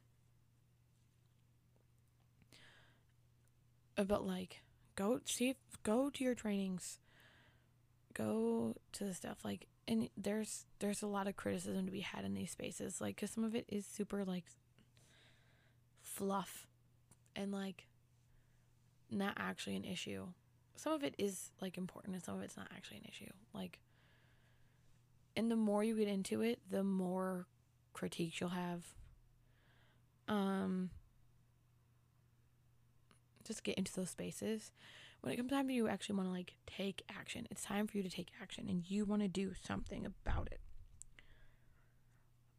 but 3.97 4.26
like 4.26 4.62
go 4.97 5.20
see 5.24 5.55
go 5.82 6.11
to 6.11 6.24
your 6.24 6.34
trainings. 6.34 6.99
Go 8.14 8.76
to 8.92 9.05
the 9.05 9.14
stuff 9.14 9.38
like 9.45 9.66
and 9.86 10.09
there's 10.16 10.66
there's 10.78 11.03
a 11.03 11.07
lot 11.07 11.26
of 11.26 11.36
criticism 11.36 11.86
to 11.86 11.92
be 11.92 12.01
had 12.01 12.24
in 12.24 12.34
these 12.34 12.51
spaces 12.51 13.01
like 13.01 13.16
because 13.16 13.30
some 13.30 13.45
of 13.45 13.55
it 13.55 13.66
is 13.68 13.84
super 13.84 14.24
like 14.24 14.45
fluff 16.03 16.66
and 17.34 17.53
like 17.53 17.86
not 19.11 19.34
actually 19.36 19.76
an 19.76 19.84
issue. 19.84 20.26
Some 20.76 20.92
of 20.92 21.05
it 21.05 21.14
is 21.18 21.51
like 21.61 21.76
important 21.76 22.14
and 22.14 22.24
some 22.24 22.36
of 22.36 22.42
it's 22.42 22.57
not 22.57 22.68
actually 22.74 22.99
an 22.99 23.09
issue. 23.09 23.30
Like 23.53 23.80
and 25.36 25.51
the 25.51 25.57
more 25.57 25.82
you 25.82 25.97
get 25.97 26.09
into 26.09 26.40
it 26.42 26.61
the 26.70 26.84
more 26.84 27.47
critiques 27.92 28.40
you'll 28.40 28.51
have. 28.51 28.84
Um 30.28 30.90
just 33.45 33.64
get 33.64 33.76
into 33.76 33.92
those 33.92 34.11
spaces. 34.11 34.72
When 35.20 35.32
it 35.32 35.36
comes 35.36 35.51
time 35.51 35.66
for 35.66 35.72
you 35.72 35.88
actually 35.88 36.16
want 36.16 36.28
to 36.28 36.32
like 36.32 36.55
take 36.66 37.03
action 37.09 37.47
it's 37.51 37.62
time 37.64 37.86
for 37.86 37.97
you 37.97 38.03
to 38.03 38.11
take 38.11 38.28
action 38.42 38.66
and 38.68 38.88
you 38.90 39.05
want 39.05 39.22
to 39.22 39.28
do 39.28 39.53
something 39.66 40.05
about 40.07 40.49
it. 40.51 40.61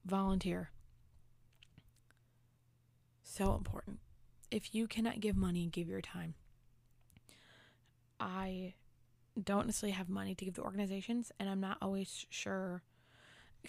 Volunteer. 0.05 0.71
So 3.23 3.55
important. 3.55 3.99
If 4.49 4.73
you 4.73 4.87
cannot 4.87 5.19
give 5.19 5.35
money 5.35 5.67
give 5.67 5.87
your 5.87 6.01
time. 6.01 6.35
I 8.19 8.73
don't 9.41 9.65
necessarily 9.65 9.91
have 9.93 10.09
money 10.09 10.33
to 10.33 10.45
give 10.45 10.53
to 10.55 10.61
organizations 10.61 11.31
and 11.39 11.49
i'm 11.49 11.59
not 11.59 11.77
always 11.81 12.25
sure 12.29 12.81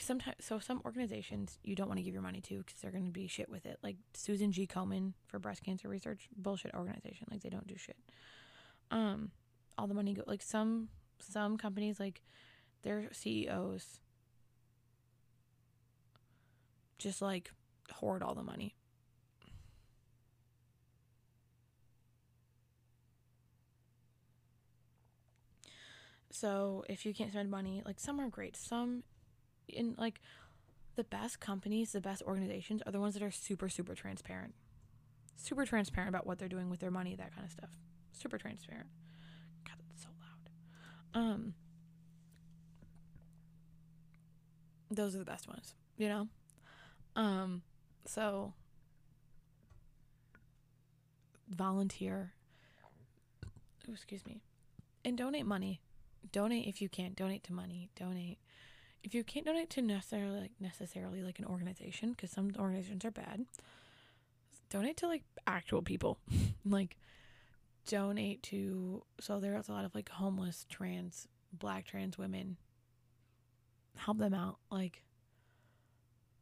sometimes 0.01 0.36
so 0.40 0.59
some 0.59 0.80
organizations 0.84 1.59
you 1.62 1.74
don't 1.74 1.88
want 1.88 1.99
to 1.99 2.03
give 2.05 2.14
your 2.14 2.22
money 2.22 2.40
to 2.40 2.59
because 2.59 2.80
they're 2.80 2.90
going 2.90 3.07
to 3.07 3.11
be 3.11 3.26
shit 3.26 3.49
with 3.49 3.66
it. 3.66 3.78
Like 3.82 3.97
susan 4.14 4.53
g. 4.53 4.66
Komen 4.66 5.12
for 5.26 5.38
breast 5.38 5.62
cancer 5.62 5.88
research 5.88 6.28
bullshit 6.36 6.74
organization. 6.74 7.26
Like 7.30 7.42
they 7.42 7.49
don't 7.49 7.66
do 7.66 7.76
shit. 7.76 7.97
Um 8.90 9.30
all 9.78 9.86
the 9.86 9.94
money 9.94 10.14
go 10.14 10.22
like 10.26 10.42
some 10.42 10.88
some 11.18 11.57
companies 11.59 12.01
like 12.01 12.22
their 12.82 13.09
ceos 13.12 14.01
just 16.99 17.20
like 17.20 17.51
hoard 17.92 18.22
all 18.22 18.34
the 18.34 18.42
money. 18.42 18.74
So 26.30 26.84
if 26.88 27.07
you 27.07 27.14
can't 27.14 27.30
spend 27.32 27.51
money 27.51 27.82
like 27.84 27.99
some 27.99 28.20
are 28.20 28.28
great. 28.28 28.57
Some 28.57 29.03
in 29.68 29.94
like 29.98 30.20
the 30.96 31.04
best 31.04 31.40
companies, 31.40 31.92
the 31.92 32.00
best 32.00 32.22
organizations 32.22 32.82
are 32.86 32.92
the 32.92 33.00
ones 33.00 33.14
that 33.14 33.22
are 33.22 33.30
super 33.30 33.68
super 33.68 33.94
transparent. 33.94 34.54
Super 35.36 35.66
transparent 35.66 36.08
about 36.08 36.26
what 36.26 36.38
they're 36.38 36.48
doing 36.48 36.70
with 36.70 36.80
their 36.80 36.90
money, 36.90 37.14
that 37.14 37.34
kind 37.34 37.44
of 37.44 37.52
stuff. 37.52 37.70
Super 38.12 38.38
transparent. 38.38 38.86
God, 39.64 39.76
that's 39.88 40.02
so 40.02 40.08
loud. 40.20 41.22
Um 41.24 41.54
those 44.90 45.14
are 45.14 45.18
the 45.18 45.24
best 45.24 45.48
ones, 45.48 45.74
you 45.96 46.08
know? 46.08 46.28
Um, 47.14 47.62
so 48.04 48.52
volunteer. 51.48 52.32
Excuse 53.88 54.26
me. 54.26 54.42
And 55.04 55.16
donate 55.16 55.46
money. 55.46 55.80
Donate 56.32 56.66
if 56.66 56.82
you 56.82 56.88
can. 56.88 57.14
Donate 57.14 57.44
to 57.44 57.52
money. 57.52 57.88
Donate 57.96 58.38
if 59.07 59.14
you 59.14 59.22
can't 59.22 59.46
donate 59.46 59.70
to 59.70 59.80
necessarily 59.80 60.40
like 60.40 60.50
necessarily 60.59 61.22
like 61.22 61.38
an 61.38 61.44
organization 61.44 62.11
because 62.11 62.32
some 62.32 62.50
organizations 62.59 63.04
are 63.04 63.12
bad. 63.12 63.46
Donate 64.68 64.96
to 64.96 65.07
like 65.07 65.22
actual 65.46 65.80
people. 65.80 66.18
like 66.64 66.96
donate 67.86 68.42
to 68.42 69.04
so 69.20 69.38
there's 69.38 69.68
a 69.68 69.72
lot 69.72 69.84
of 69.84 69.94
like 69.94 70.09
homeless 70.09 70.66
trans 70.68 71.28
black 71.52 71.86
trans 71.86 72.18
women 72.18 72.57
help 73.96 74.18
them 74.18 74.34
out 74.34 74.57
like 74.72 75.04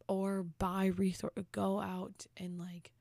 or 0.09 0.43
buy 0.43 0.87
resource 0.87 1.35
go 1.53 1.81
out 1.81 2.27
and 2.39 2.59
like 2.59 2.93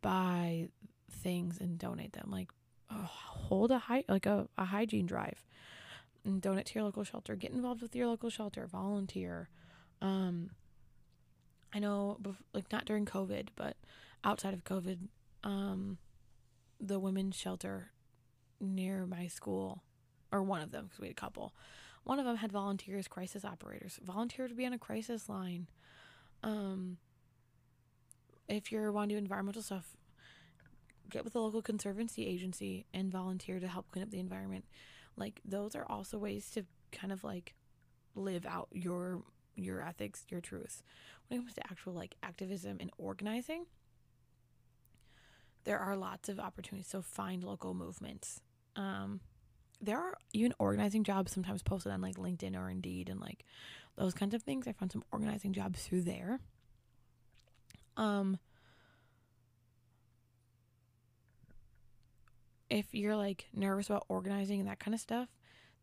buy 0.00 0.68
things 1.10 1.58
and 1.60 1.76
donate 1.76 2.12
them 2.12 2.28
like 2.30 2.52
oh, 2.88 3.10
hold 3.10 3.72
a 3.72 3.78
high 3.78 4.04
like 4.08 4.26
a, 4.26 4.46
a 4.56 4.64
hygiene 4.64 5.06
drive 5.06 5.44
and 6.24 6.40
donate 6.40 6.66
to 6.66 6.74
your 6.74 6.84
local 6.84 7.04
shelter. 7.04 7.36
Get 7.36 7.52
involved 7.52 7.82
with 7.82 7.94
your 7.94 8.06
local 8.06 8.30
shelter. 8.30 8.66
Volunteer. 8.66 9.48
Um 10.00 10.50
i 11.74 11.78
know 11.78 12.18
like 12.52 12.70
not 12.70 12.84
during 12.84 13.06
covid 13.06 13.48
but 13.56 13.78
outside 14.24 14.52
of 14.52 14.62
covid 14.62 14.98
um 15.42 15.96
the 16.78 17.00
women's 17.00 17.34
shelter 17.34 17.92
near 18.60 19.06
my 19.06 19.26
school 19.26 19.82
or 20.30 20.42
one 20.42 20.60
of 20.60 20.70
them 20.70 20.84
because 20.84 21.00
we 21.00 21.06
had 21.06 21.16
a 21.16 21.20
couple 21.20 21.54
one 22.04 22.18
of 22.18 22.24
them 22.24 22.36
had 22.36 22.52
volunteers 22.52 23.08
crisis 23.08 23.44
operators 23.44 23.98
volunteer 24.02 24.48
to 24.48 24.54
be 24.54 24.66
on 24.66 24.72
a 24.72 24.78
crisis 24.78 25.28
line. 25.28 25.68
Um, 26.42 26.98
if 28.48 28.72
you're 28.72 28.90
wanting 28.90 29.10
to 29.10 29.14
do 29.14 29.18
environmental 29.18 29.62
stuff, 29.62 29.96
get 31.08 31.24
with 31.24 31.34
the 31.34 31.40
local 31.40 31.62
conservancy 31.62 32.26
agency 32.26 32.86
and 32.92 33.12
volunteer 33.12 33.60
to 33.60 33.68
help 33.68 33.90
clean 33.92 34.02
up 34.02 34.10
the 34.10 34.18
environment. 34.18 34.64
Like 35.16 35.40
those 35.44 35.74
are 35.74 35.86
also 35.88 36.18
ways 36.18 36.50
to 36.50 36.64
kind 36.90 37.12
of 37.12 37.24
like 37.24 37.54
live 38.14 38.46
out 38.46 38.68
your 38.72 39.22
your 39.54 39.82
ethics, 39.82 40.24
your 40.28 40.40
truths. 40.40 40.82
When 41.28 41.38
it 41.38 41.42
comes 41.42 41.54
to 41.54 41.62
actual 41.70 41.92
like 41.92 42.16
activism 42.22 42.78
and 42.80 42.90
organizing, 42.98 43.66
there 45.64 45.78
are 45.78 45.96
lots 45.96 46.28
of 46.28 46.40
opportunities. 46.40 46.88
So 46.88 47.02
find 47.02 47.44
local 47.44 47.74
movements. 47.74 48.40
Um, 48.76 49.20
there 49.80 49.98
are 49.98 50.16
even 50.32 50.54
organizing 50.58 51.04
jobs 51.04 51.32
sometimes 51.32 51.62
posted 51.62 51.92
on 51.92 52.00
like 52.00 52.16
LinkedIn 52.16 52.56
or 52.56 52.70
Indeed 52.70 53.08
and 53.08 53.20
like 53.20 53.44
those 53.96 54.14
kinds 54.14 54.34
of 54.34 54.42
things. 54.42 54.66
I 54.66 54.72
found 54.72 54.92
some 54.92 55.04
organizing 55.12 55.52
jobs 55.52 55.82
through 55.82 56.02
there. 56.02 56.40
Um, 57.96 58.38
if 62.72 62.86
you're 62.92 63.16
like 63.16 63.48
nervous 63.54 63.88
about 63.88 64.06
organizing 64.08 64.58
and 64.58 64.68
that 64.68 64.80
kind 64.80 64.94
of 64.94 65.00
stuff, 65.00 65.28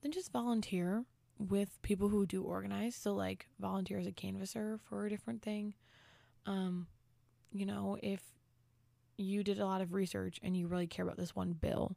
then 0.02 0.12
just 0.12 0.32
volunteer 0.32 1.06
with 1.38 1.80
people 1.84 2.10
who 2.10 2.26
do 2.26 2.42
organize. 2.42 2.96
So 2.96 3.14
like 3.14 3.48
volunteer 3.60 4.00
as 4.00 4.08
a 4.08 4.12
canvasser 4.12 4.80
for 4.90 5.06
a 5.06 5.10
different 5.10 5.44
thing. 5.44 5.76
Um, 6.48 6.88
you 7.54 7.68
know, 7.68 7.98
if 8.02 8.22
you 9.18 9.44
did 9.44 9.60
a 9.60 9.66
lot 9.66 9.82
of 9.82 9.94
research 9.94 10.40
and 10.42 10.58
you 10.58 10.68
really 10.68 10.88
care 10.88 11.06
about 11.06 11.18
this 11.18 11.36
one 11.36 11.54
bill, 11.54 11.96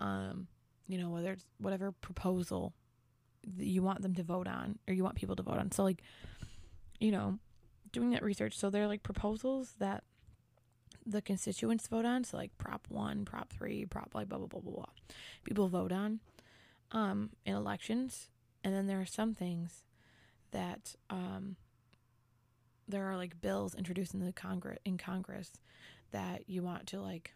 um, 0.00 0.46
you 0.86 0.96
know, 0.96 1.10
whether 1.10 1.32
it's 1.32 1.44
whatever 1.58 1.92
proposal 1.92 2.72
that 3.58 3.66
you 3.66 3.82
want 3.82 4.00
them 4.00 4.14
to 4.14 4.22
vote 4.22 4.48
on 4.48 4.78
or 4.88 4.94
you 4.94 5.04
want 5.04 5.16
people 5.16 5.36
to 5.36 5.42
vote 5.42 5.58
on. 5.58 5.70
So 5.70 5.84
like, 5.84 6.02
you 6.98 7.12
know, 7.12 7.38
doing 7.92 8.10
that 8.10 8.22
research. 8.22 8.56
So 8.56 8.70
they're 8.70 8.88
like 8.88 9.02
proposals 9.02 9.74
that 9.80 10.02
the 11.06 11.22
constituents 11.22 11.86
vote 11.86 12.04
on. 12.04 12.24
So 12.24 12.36
like 12.36 12.56
Prop 12.58 12.86
one, 12.88 13.24
Prop 13.24 13.52
three, 13.52 13.84
Prop 13.84 14.14
like 14.14 14.28
blah 14.28 14.38
blah 14.38 14.46
blah 14.46 14.60
blah 14.60 14.72
blah. 14.72 14.92
People 15.44 15.68
vote 15.68 15.92
on 15.92 16.20
um 16.92 17.30
in 17.44 17.54
elections. 17.54 18.28
And 18.62 18.74
then 18.74 18.86
there 18.86 19.00
are 19.00 19.06
some 19.06 19.34
things 19.34 19.84
that 20.50 20.94
um 21.10 21.56
there 22.86 23.06
are 23.06 23.16
like 23.16 23.40
bills 23.40 23.74
introduced 23.74 24.14
in 24.14 24.20
the 24.20 24.32
Congress 24.32 24.78
in 24.84 24.98
Congress 24.98 25.52
that 26.12 26.48
you 26.48 26.62
want 26.62 26.86
to 26.88 27.00
like 27.00 27.32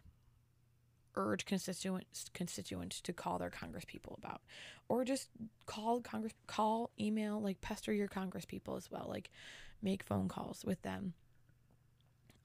urge 1.15 1.45
constituents 1.45 2.29
constituents 2.33 3.01
to 3.01 3.11
call 3.11 3.39
their 3.39 3.49
congress 3.49 3.83
people 3.85 4.17
about 4.17 4.41
or 4.87 5.03
just 5.03 5.27
call 5.65 5.99
congress 6.01 6.33
call 6.47 6.91
email 6.99 7.41
like 7.41 7.59
pester 7.61 7.91
your 7.91 8.07
congress 8.07 8.45
people 8.45 8.75
as 8.75 8.89
well 8.91 9.07
like 9.09 9.29
make 9.81 10.03
phone 10.03 10.27
calls 10.27 10.63
with 10.63 10.81
them 10.83 11.13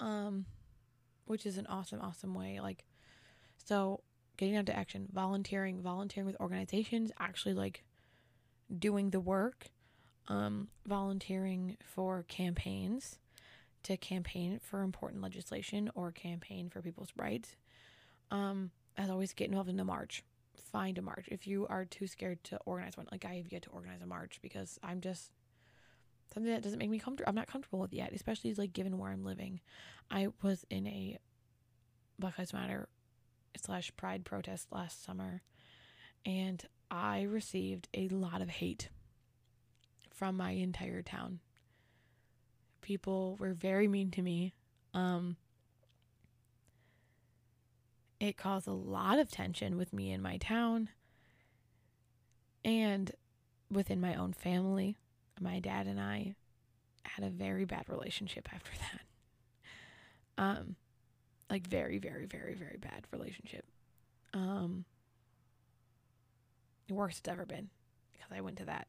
um 0.00 0.46
which 1.26 1.46
is 1.46 1.58
an 1.58 1.66
awesome 1.66 2.00
awesome 2.00 2.34
way 2.34 2.60
like 2.60 2.84
so 3.64 4.00
getting 4.36 4.56
out 4.56 4.66
to 4.66 4.76
action 4.76 5.06
volunteering 5.12 5.80
volunteering 5.80 6.26
with 6.26 6.40
organizations 6.40 7.10
actually 7.18 7.54
like 7.54 7.84
doing 8.78 9.10
the 9.10 9.20
work 9.20 9.70
um 10.28 10.68
volunteering 10.86 11.76
for 11.84 12.24
campaigns 12.28 13.18
to 13.82 13.96
campaign 13.96 14.58
for 14.62 14.82
important 14.82 15.22
legislation 15.22 15.90
or 15.94 16.10
campaign 16.10 16.70
for 16.70 16.80
people's 16.80 17.12
rights 17.16 17.56
um, 18.30 18.70
as 18.96 19.10
always, 19.10 19.32
get 19.32 19.48
involved 19.48 19.70
in 19.70 19.80
a 19.80 19.84
march. 19.84 20.24
Find 20.72 20.98
a 20.98 21.02
march. 21.02 21.28
If 21.30 21.46
you 21.46 21.66
are 21.68 21.84
too 21.84 22.06
scared 22.06 22.42
to 22.44 22.58
organize 22.64 22.96
one, 22.96 23.06
like 23.10 23.24
I 23.24 23.36
have 23.36 23.52
yet 23.52 23.62
to 23.62 23.70
organize 23.70 24.02
a 24.02 24.06
march 24.06 24.40
because 24.42 24.78
I'm 24.82 25.00
just 25.00 25.30
something 26.34 26.52
that 26.52 26.62
doesn't 26.62 26.78
make 26.78 26.90
me 26.90 26.98
comfortable. 26.98 27.28
I'm 27.28 27.36
not 27.36 27.46
comfortable 27.46 27.78
with 27.78 27.92
yet, 27.92 28.12
especially 28.12 28.52
like 28.54 28.72
given 28.72 28.98
where 28.98 29.10
I'm 29.10 29.24
living. 29.24 29.60
I 30.10 30.28
was 30.42 30.66
in 30.68 30.86
a 30.86 31.18
Black 32.18 32.38
Lives 32.38 32.52
Matter 32.52 32.88
slash 33.56 33.92
Pride 33.96 34.24
protest 34.24 34.68
last 34.72 35.04
summer, 35.04 35.42
and 36.26 36.62
I 36.90 37.22
received 37.22 37.88
a 37.94 38.08
lot 38.08 38.42
of 38.42 38.48
hate 38.48 38.88
from 40.12 40.36
my 40.36 40.50
entire 40.52 41.02
town. 41.02 41.40
People 42.80 43.36
were 43.38 43.54
very 43.54 43.88
mean 43.88 44.10
to 44.10 44.22
me. 44.22 44.54
Um, 44.92 45.36
it 48.20 48.36
caused 48.36 48.68
a 48.68 48.72
lot 48.72 49.18
of 49.18 49.30
tension 49.30 49.76
with 49.76 49.92
me 49.92 50.10
in 50.12 50.22
my 50.22 50.36
town 50.36 50.88
and 52.64 53.12
within 53.70 54.00
my 54.00 54.14
own 54.14 54.32
family. 54.32 54.96
My 55.40 55.60
dad 55.60 55.86
and 55.86 56.00
I 56.00 56.34
had 57.04 57.24
a 57.24 57.30
very 57.30 57.64
bad 57.64 57.88
relationship 57.88 58.48
after 58.52 58.70
that. 60.36 60.42
Um 60.42 60.76
like 61.50 61.66
very 61.66 61.98
very 61.98 62.26
very 62.26 62.54
very 62.54 62.78
bad 62.78 63.06
relationship. 63.12 63.64
Um 64.32 64.84
worst 66.90 67.20
it's 67.20 67.28
ever 67.28 67.46
been 67.46 67.70
because 68.12 68.30
I 68.36 68.40
went 68.40 68.58
to 68.58 68.64
that. 68.66 68.88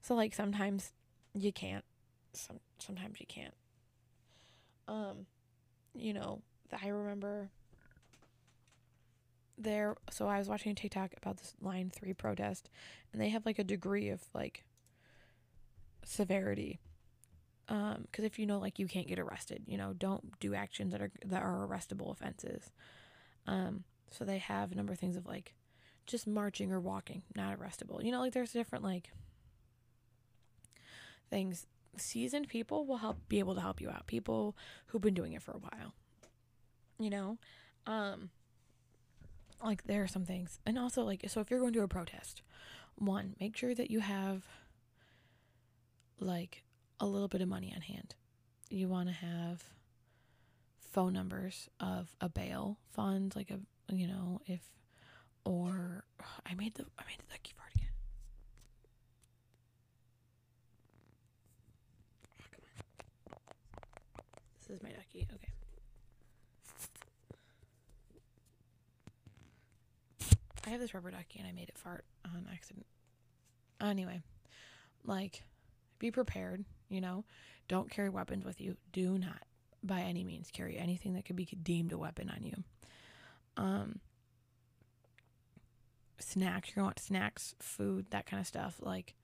So 0.00 0.14
like 0.14 0.34
sometimes 0.34 0.92
you 1.34 1.52
can't 1.52 1.84
some 2.32 2.60
sometimes 2.78 3.20
you 3.20 3.26
can't. 3.26 3.54
Um 4.88 5.26
you 5.94 6.12
know, 6.14 6.40
I 6.82 6.88
remember 6.88 7.50
there 9.58 9.96
so 10.10 10.26
I 10.26 10.38
was 10.38 10.48
watching 10.48 10.72
a 10.72 10.74
TikTok 10.74 11.12
about 11.16 11.36
this 11.36 11.54
line 11.60 11.90
3 11.94 12.12
protest 12.14 12.68
and 13.12 13.20
they 13.20 13.28
have 13.28 13.46
like 13.46 13.58
a 13.58 13.64
degree 13.64 14.08
of 14.08 14.22
like 14.34 14.64
severity 16.04 16.80
um 17.68 18.06
cuz 18.12 18.24
if 18.24 18.38
you 18.38 18.46
know 18.46 18.58
like 18.58 18.78
you 18.78 18.86
can't 18.86 19.06
get 19.06 19.18
arrested 19.18 19.62
you 19.66 19.78
know 19.78 19.92
don't 19.92 20.38
do 20.40 20.54
actions 20.54 20.92
that 20.92 21.00
are 21.00 21.12
that 21.24 21.42
are 21.42 21.66
arrestable 21.66 22.10
offenses. 22.10 22.70
Um 23.46 23.84
so 24.10 24.24
they 24.24 24.38
have 24.38 24.72
a 24.72 24.74
number 24.74 24.92
of 24.92 24.98
things 24.98 25.16
of 25.16 25.26
like 25.26 25.54
just 26.06 26.26
marching 26.26 26.72
or 26.72 26.80
walking 26.80 27.22
not 27.36 27.58
arrestable. 27.58 28.04
You 28.04 28.12
know 28.12 28.20
like 28.20 28.32
there's 28.32 28.52
different 28.52 28.84
like 28.84 29.12
things. 31.30 31.66
Seasoned 31.96 32.48
people 32.48 32.86
will 32.86 32.96
help 32.98 33.28
be 33.28 33.38
able 33.38 33.54
to 33.54 33.60
help 33.60 33.80
you 33.80 33.90
out. 33.90 34.06
People 34.06 34.56
who've 34.86 35.02
been 35.02 35.14
doing 35.14 35.32
it 35.34 35.42
for 35.42 35.52
a 35.52 35.58
while 35.58 35.94
you 36.98 37.10
know? 37.10 37.38
Um 37.86 38.30
like 39.64 39.84
there 39.84 40.02
are 40.02 40.08
some 40.08 40.24
things. 40.24 40.58
And 40.66 40.78
also 40.78 41.02
like 41.02 41.24
so 41.28 41.40
if 41.40 41.50
you're 41.50 41.60
going 41.60 41.72
to 41.74 41.82
a 41.82 41.88
protest 41.88 42.42
one 42.96 43.34
make 43.40 43.56
sure 43.56 43.74
that 43.74 43.90
you 43.90 44.00
have 44.00 44.44
like 46.22 46.62
a 47.00 47.06
little 47.06 47.28
bit 47.28 47.40
of 47.40 47.48
money 47.48 47.72
on 47.74 47.82
hand. 47.82 48.14
You 48.70 48.88
want 48.88 49.08
to 49.08 49.14
have 49.14 49.62
phone 50.80 51.12
numbers 51.12 51.68
of 51.80 52.14
a 52.20 52.28
bail 52.28 52.78
fund 52.90 53.34
like 53.34 53.50
a 53.50 53.58
you 53.92 54.06
know 54.06 54.40
if 54.46 54.60
or 55.44 56.04
i 56.46 56.54
made 56.54 56.74
the 56.74 56.84
i 56.98 57.02
made 57.06 57.18
the 57.18 57.32
ducky 57.32 57.52
fart 57.56 57.70
again. 57.74 57.88
Oh, 63.34 64.20
this 64.60 64.76
is 64.76 64.82
my 64.82 64.90
ducky 64.90 65.26
okay. 65.34 65.48
I 70.64 70.70
have 70.70 70.80
this 70.80 70.94
rubber 70.94 71.10
ducky 71.10 71.38
and 71.38 71.48
I 71.48 71.52
made 71.52 71.68
it 71.68 71.76
fart 71.76 72.04
on 72.24 72.46
accident. 72.52 72.86
Anyway, 73.80 74.22
like, 75.04 75.42
be 76.02 76.10
prepared. 76.10 76.66
You 76.90 77.00
know, 77.00 77.24
don't 77.68 77.90
carry 77.90 78.10
weapons 78.10 78.44
with 78.44 78.60
you. 78.60 78.76
Do 78.92 79.16
not, 79.16 79.44
by 79.82 80.00
any 80.00 80.24
means, 80.24 80.50
carry 80.52 80.76
anything 80.76 81.14
that 81.14 81.24
could 81.24 81.36
be 81.36 81.46
deemed 81.46 81.92
a 81.92 81.96
weapon 81.96 82.28
on 82.28 82.42
you. 82.42 82.64
Um, 83.56 84.00
snacks, 86.18 86.70
you're 86.70 86.82
to 86.82 86.86
want 86.86 86.98
snacks, 86.98 87.54
food, 87.60 88.06
that 88.10 88.26
kind 88.26 88.40
of 88.40 88.46
stuff. 88.46 88.76
Like, 88.82 89.14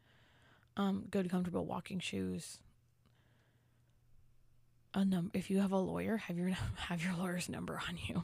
um, 0.78 1.04
good, 1.10 1.28
comfortable 1.28 1.66
walking 1.66 1.98
shoes. 1.98 2.58
A 4.94 5.04
num- 5.04 5.32
if 5.34 5.50
you 5.50 5.58
have 5.58 5.72
a 5.72 5.78
lawyer, 5.78 6.16
have 6.16 6.38
your 6.38 6.48
have 6.76 7.04
your 7.04 7.14
lawyer's 7.14 7.48
number 7.48 7.78
on 7.88 7.98
you. 8.06 8.22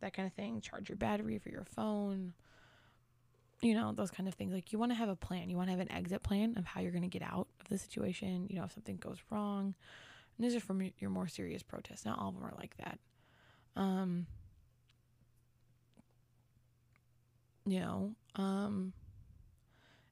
That 0.00 0.14
kind 0.14 0.26
of 0.26 0.32
thing. 0.32 0.60
Charge 0.60 0.88
your 0.88 0.96
battery 0.96 1.38
for 1.38 1.50
your 1.50 1.64
phone 1.64 2.32
you 3.62 3.74
know, 3.74 3.92
those 3.92 4.10
kind 4.10 4.28
of 4.28 4.34
things. 4.34 4.52
Like 4.52 4.72
you 4.72 4.78
want 4.78 4.92
to 4.92 4.96
have 4.96 5.08
a 5.08 5.16
plan. 5.16 5.48
You 5.50 5.56
want 5.56 5.68
to 5.68 5.72
have 5.72 5.80
an 5.80 5.92
exit 5.92 6.22
plan 6.22 6.54
of 6.56 6.64
how 6.64 6.80
you're 6.80 6.92
going 6.92 7.02
to 7.02 7.08
get 7.08 7.22
out 7.22 7.48
of 7.60 7.68
the 7.68 7.78
situation. 7.78 8.46
You 8.50 8.56
know, 8.56 8.64
if 8.64 8.72
something 8.72 8.96
goes 8.96 9.18
wrong. 9.30 9.74
And 10.36 10.44
these 10.44 10.54
are 10.54 10.60
from 10.60 10.90
your 10.98 11.10
more 11.10 11.28
serious 11.28 11.62
protests. 11.62 12.04
Not 12.04 12.18
all 12.18 12.28
of 12.28 12.34
them 12.34 12.44
are 12.44 12.54
like 12.58 12.76
that. 12.78 12.98
Um, 13.74 14.26
you 17.66 17.80
know, 17.80 18.12
um, 18.36 18.92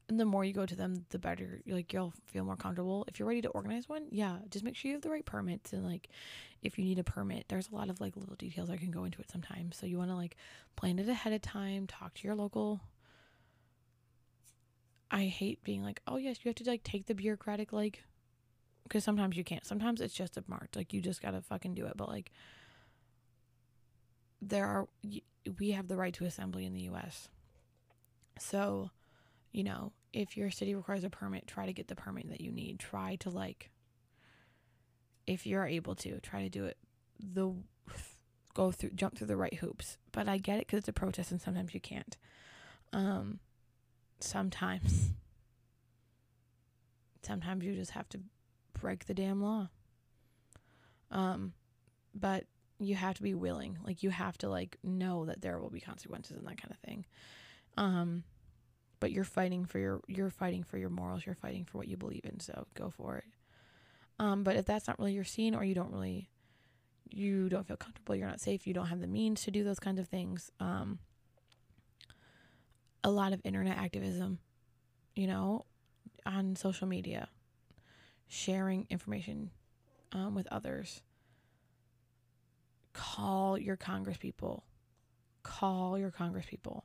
and 0.08 0.20
the 0.20 0.24
more 0.24 0.44
you 0.44 0.52
go 0.52 0.66
to 0.66 0.76
them, 0.76 1.04
the 1.10 1.18
better. 1.18 1.60
Like 1.66 1.92
you'll 1.92 2.12
feel 2.26 2.44
more 2.44 2.56
comfortable. 2.56 3.04
If 3.08 3.18
you're 3.18 3.28
ready 3.28 3.42
to 3.42 3.48
organize 3.48 3.88
one, 3.88 4.06
yeah, 4.10 4.38
just 4.50 4.64
make 4.64 4.76
sure 4.76 4.90
you 4.90 4.96
have 4.96 5.02
the 5.02 5.10
right 5.10 5.24
permits 5.24 5.72
and 5.72 5.84
like, 5.84 6.08
if 6.62 6.78
you 6.78 6.84
need 6.84 6.98
a 6.98 7.04
permit, 7.04 7.46
there's 7.48 7.68
a 7.70 7.74
lot 7.74 7.90
of 7.90 8.00
like 8.00 8.16
little 8.16 8.36
details 8.36 8.68
that 8.68 8.80
can 8.80 8.90
go 8.90 9.04
into 9.04 9.20
it 9.20 9.30
sometimes. 9.30 9.76
So 9.76 9.86
you 9.86 9.98
want 9.98 10.10
to 10.10 10.16
like 10.16 10.36
plan 10.76 10.98
it 10.98 11.08
ahead 11.08 11.32
of 11.32 11.42
time. 11.42 11.86
Talk 11.86 12.14
to 12.14 12.26
your 12.26 12.34
local 12.34 12.80
I 15.10 15.24
hate 15.24 15.62
being 15.62 15.82
like, 15.82 16.00
oh 16.06 16.16
yes, 16.16 16.38
you 16.42 16.48
have 16.48 16.56
to 16.56 16.64
like 16.64 16.82
take 16.82 17.06
the 17.06 17.14
bureaucratic 17.14 17.72
like, 17.72 18.04
because 18.84 19.04
sometimes 19.04 19.36
you 19.36 19.44
can't. 19.44 19.64
Sometimes 19.64 20.00
it's 20.00 20.14
just 20.14 20.36
a 20.36 20.44
march. 20.46 20.70
Like 20.74 20.92
you 20.92 21.00
just 21.00 21.22
gotta 21.22 21.42
fucking 21.42 21.74
do 21.74 21.86
it. 21.86 21.96
But 21.96 22.08
like, 22.08 22.32
there 24.40 24.66
are 24.66 24.88
we 25.58 25.70
have 25.72 25.88
the 25.88 25.96
right 25.96 26.14
to 26.14 26.24
assembly 26.24 26.64
in 26.64 26.74
the 26.74 26.82
U.S. 26.82 27.28
So, 28.38 28.90
you 29.52 29.64
know, 29.64 29.92
if 30.12 30.36
your 30.36 30.50
city 30.50 30.74
requires 30.74 31.04
a 31.04 31.10
permit, 31.10 31.46
try 31.46 31.66
to 31.66 31.72
get 31.72 31.88
the 31.88 31.96
permit 31.96 32.28
that 32.30 32.40
you 32.40 32.52
need. 32.52 32.78
Try 32.78 33.16
to 33.16 33.30
like, 33.30 33.70
if 35.26 35.46
you're 35.46 35.66
able 35.66 35.94
to, 35.96 36.20
try 36.20 36.42
to 36.42 36.48
do 36.48 36.64
it 36.64 36.76
the 37.18 37.54
go 38.54 38.70
through 38.70 38.90
jump 38.90 39.16
through 39.16 39.26
the 39.26 39.36
right 39.36 39.54
hoops. 39.54 39.98
But 40.12 40.28
I 40.28 40.38
get 40.38 40.58
it 40.58 40.66
because 40.66 40.78
it's 40.78 40.88
a 40.88 40.92
protest 40.92 41.30
and 41.30 41.40
sometimes 41.40 41.74
you 41.74 41.80
can't. 41.80 42.16
Um, 42.92 43.40
sometimes. 44.24 45.12
Sometimes 47.22 47.64
you 47.64 47.74
just 47.74 47.92
have 47.92 48.08
to 48.10 48.20
break 48.78 49.06
the 49.06 49.14
damn 49.14 49.42
law. 49.42 49.68
Um 51.10 51.52
but 52.14 52.44
you 52.78 52.94
have 52.94 53.14
to 53.16 53.22
be 53.22 53.34
willing. 53.34 53.78
Like 53.84 54.02
you 54.02 54.10
have 54.10 54.36
to 54.38 54.48
like 54.48 54.78
know 54.82 55.24
that 55.26 55.40
there 55.40 55.58
will 55.58 55.70
be 55.70 55.80
consequences 55.80 56.36
and 56.36 56.46
that 56.46 56.60
kind 56.60 56.72
of 56.72 56.78
thing. 56.78 57.06
Um 57.76 58.24
but 59.00 59.10
you're 59.12 59.24
fighting 59.24 59.64
for 59.64 59.78
your 59.78 60.00
you're 60.06 60.30
fighting 60.30 60.64
for 60.64 60.78
your 60.78 60.90
morals. 60.90 61.24
You're 61.26 61.34
fighting 61.34 61.64
for 61.64 61.78
what 61.78 61.88
you 61.88 61.96
believe 61.96 62.24
in 62.24 62.40
so 62.40 62.66
go 62.74 62.90
for 62.90 63.18
it. 63.18 63.24
Um 64.18 64.44
but 64.44 64.56
if 64.56 64.64
that's 64.64 64.86
not 64.86 64.98
really 64.98 65.12
your 65.12 65.24
scene 65.24 65.54
or 65.54 65.64
you 65.64 65.74
don't 65.74 65.92
really 65.92 66.30
you 67.10 67.48
don't 67.48 67.66
feel 67.66 67.76
comfortable 67.76 68.16
you're 68.16 68.28
not 68.28 68.40
safe 68.40 68.66
you 68.66 68.74
don't 68.74 68.86
have 68.86 69.00
the 69.00 69.06
means 69.06 69.42
to 69.42 69.50
do 69.50 69.62
those 69.62 69.78
kinds 69.78 70.00
of 70.00 70.08
things 70.08 70.50
um 70.60 70.98
a 73.04 73.10
lot 73.10 73.32
of 73.34 73.40
internet 73.44 73.76
activism, 73.76 74.38
you 75.14 75.26
know, 75.26 75.66
on 76.26 76.56
social 76.56 76.88
media, 76.88 77.28
sharing 78.26 78.86
information 78.88 79.50
um, 80.12 80.34
with 80.34 80.48
others. 80.50 81.02
Call 82.94 83.58
your 83.58 83.76
congresspeople. 83.76 84.62
Call 85.42 85.98
your 85.98 86.10
congresspeople. 86.10 86.82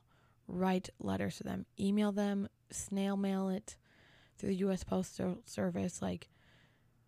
Write 0.48 0.90
letters 1.00 1.38
to 1.38 1.44
them. 1.44 1.66
Email 1.80 2.12
them. 2.12 2.50
Snail 2.72 3.16
mail 3.16 3.50
it 3.50 3.78
through 4.38 4.50
the 4.50 4.56
U.S. 4.58 4.84
Postal 4.84 5.38
Service. 5.46 6.02
Like, 6.02 6.28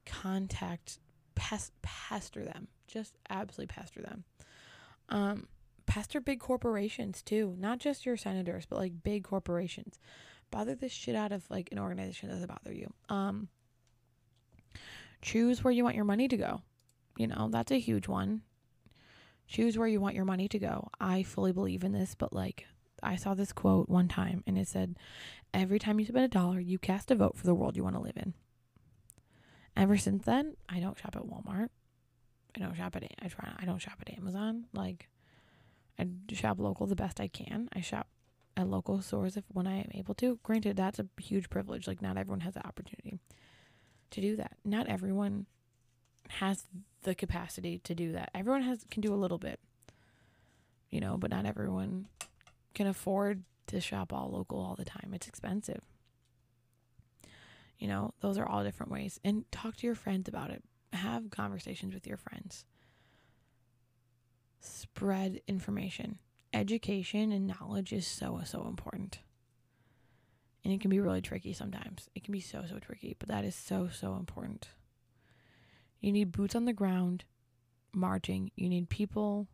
contact, 0.05 0.99
pest, 1.35 1.73
pester 1.81 2.45
them. 2.45 2.67
Just 2.87 3.17
absolutely 3.29 3.73
pester 3.73 4.01
them. 4.01 4.23
Um, 5.09 5.47
pester 5.91 6.21
big 6.21 6.39
corporations 6.39 7.21
too, 7.21 7.53
not 7.59 7.77
just 7.77 8.05
your 8.05 8.15
senators, 8.15 8.65
but 8.65 8.79
like 8.79 9.03
big 9.03 9.25
corporations. 9.25 9.99
Bother 10.49 10.73
the 10.73 10.87
shit 10.87 11.15
out 11.15 11.33
of 11.33 11.43
like 11.49 11.67
an 11.73 11.79
organization 11.79 12.29
that 12.29 12.35
doesn't 12.35 12.47
bother 12.47 12.73
you. 12.73 12.93
Um, 13.09 13.49
choose 15.21 15.65
where 15.65 15.73
you 15.73 15.83
want 15.83 15.97
your 15.97 16.05
money 16.05 16.29
to 16.29 16.37
go. 16.37 16.61
You 17.17 17.27
know, 17.27 17.49
that's 17.51 17.73
a 17.73 17.79
huge 17.79 18.07
one. 18.07 18.43
Choose 19.49 19.77
where 19.77 19.87
you 19.87 19.99
want 19.99 20.15
your 20.15 20.23
money 20.23 20.47
to 20.47 20.59
go. 20.59 20.87
I 21.01 21.23
fully 21.23 21.51
believe 21.51 21.83
in 21.83 21.91
this, 21.91 22.15
but 22.15 22.31
like 22.31 22.67
I 23.03 23.17
saw 23.17 23.33
this 23.33 23.51
quote 23.51 23.89
one 23.89 24.07
time 24.07 24.45
and 24.47 24.57
it 24.57 24.69
said, 24.69 24.95
Every 25.53 25.77
time 25.77 25.99
you 25.99 26.05
spend 26.05 26.23
a 26.23 26.29
dollar, 26.29 26.61
you 26.61 26.79
cast 26.79 27.11
a 27.11 27.15
vote 27.15 27.35
for 27.35 27.45
the 27.45 27.53
world 27.53 27.75
you 27.75 27.83
want 27.83 27.97
to 27.97 28.01
live 28.01 28.15
in. 28.15 28.33
Ever 29.75 29.97
since 29.97 30.23
then, 30.23 30.55
I 30.69 30.79
don't 30.79 30.97
shop 30.97 31.17
at 31.17 31.23
Walmart. 31.23 31.67
I 32.55 32.59
don't 32.59 32.77
shop 32.77 32.95
at 32.95 33.03
I 33.21 33.27
try 33.27 33.51
I 33.59 33.65
don't 33.65 33.79
shop 33.79 33.97
at 33.99 34.17
Amazon. 34.17 34.67
Like 34.71 35.09
I 36.01 36.07
shop 36.33 36.59
local 36.59 36.87
the 36.87 36.95
best 36.95 37.19
I 37.19 37.27
can. 37.27 37.69
I 37.73 37.81
shop 37.81 38.07
at 38.57 38.67
local 38.67 39.01
stores 39.01 39.37
if 39.37 39.43
when 39.51 39.67
I 39.67 39.77
am 39.77 39.91
able 39.93 40.15
to. 40.15 40.39
Granted, 40.43 40.75
that's 40.75 40.99
a 40.99 41.07
huge 41.21 41.49
privilege. 41.49 41.87
Like 41.87 42.01
not 42.01 42.17
everyone 42.17 42.41
has 42.41 42.55
the 42.55 42.65
opportunity 42.65 43.19
to 44.09 44.21
do 44.21 44.35
that. 44.37 44.57
Not 44.65 44.87
everyone 44.87 45.45
has 46.39 46.65
the 47.03 47.13
capacity 47.13 47.79
to 47.83 47.93
do 47.93 48.11
that. 48.13 48.31
Everyone 48.33 48.63
has 48.63 48.83
can 48.89 49.01
do 49.01 49.13
a 49.13 49.15
little 49.15 49.37
bit. 49.37 49.59
You 50.89 50.99
know, 50.99 51.17
but 51.17 51.29
not 51.29 51.45
everyone 51.45 52.07
can 52.73 52.87
afford 52.87 53.43
to 53.67 53.79
shop 53.79 54.11
all 54.11 54.29
local 54.31 54.59
all 54.59 54.75
the 54.75 54.85
time. 54.85 55.11
It's 55.13 55.27
expensive. 55.27 55.81
You 57.77 57.87
know, 57.87 58.13
those 58.21 58.37
are 58.37 58.45
all 58.45 58.63
different 58.63 58.91
ways. 58.91 59.19
And 59.23 59.49
talk 59.51 59.77
to 59.77 59.87
your 59.87 59.95
friends 59.95 60.27
about 60.27 60.49
it. 60.49 60.63
Have 60.93 61.29
conversations 61.29 61.93
with 61.93 62.05
your 62.05 62.17
friends 62.17 62.65
spread 64.61 65.41
information. 65.47 66.19
Education 66.53 67.31
and 67.31 67.47
knowledge 67.47 67.91
is 67.91 68.07
so, 68.07 68.39
so 68.45 68.67
important. 68.67 69.19
And 70.63 70.71
it 70.71 70.79
can 70.79 70.91
be 70.91 70.99
really 70.99 71.21
tricky 71.21 71.53
sometimes. 71.53 72.09
It 72.13 72.23
can 72.23 72.31
be 72.31 72.39
so, 72.39 72.63
so 72.69 72.77
tricky, 72.79 73.15
but 73.17 73.29
that 73.29 73.43
is 73.43 73.55
so, 73.55 73.89
so 73.91 74.15
important. 74.15 74.69
You 75.99 76.11
need 76.11 76.31
boots 76.31 76.55
on 76.55 76.65
the 76.65 76.73
ground 76.73 77.25
marching. 77.93 78.51
You 78.55 78.69
need 78.69 78.89
people 78.89 79.47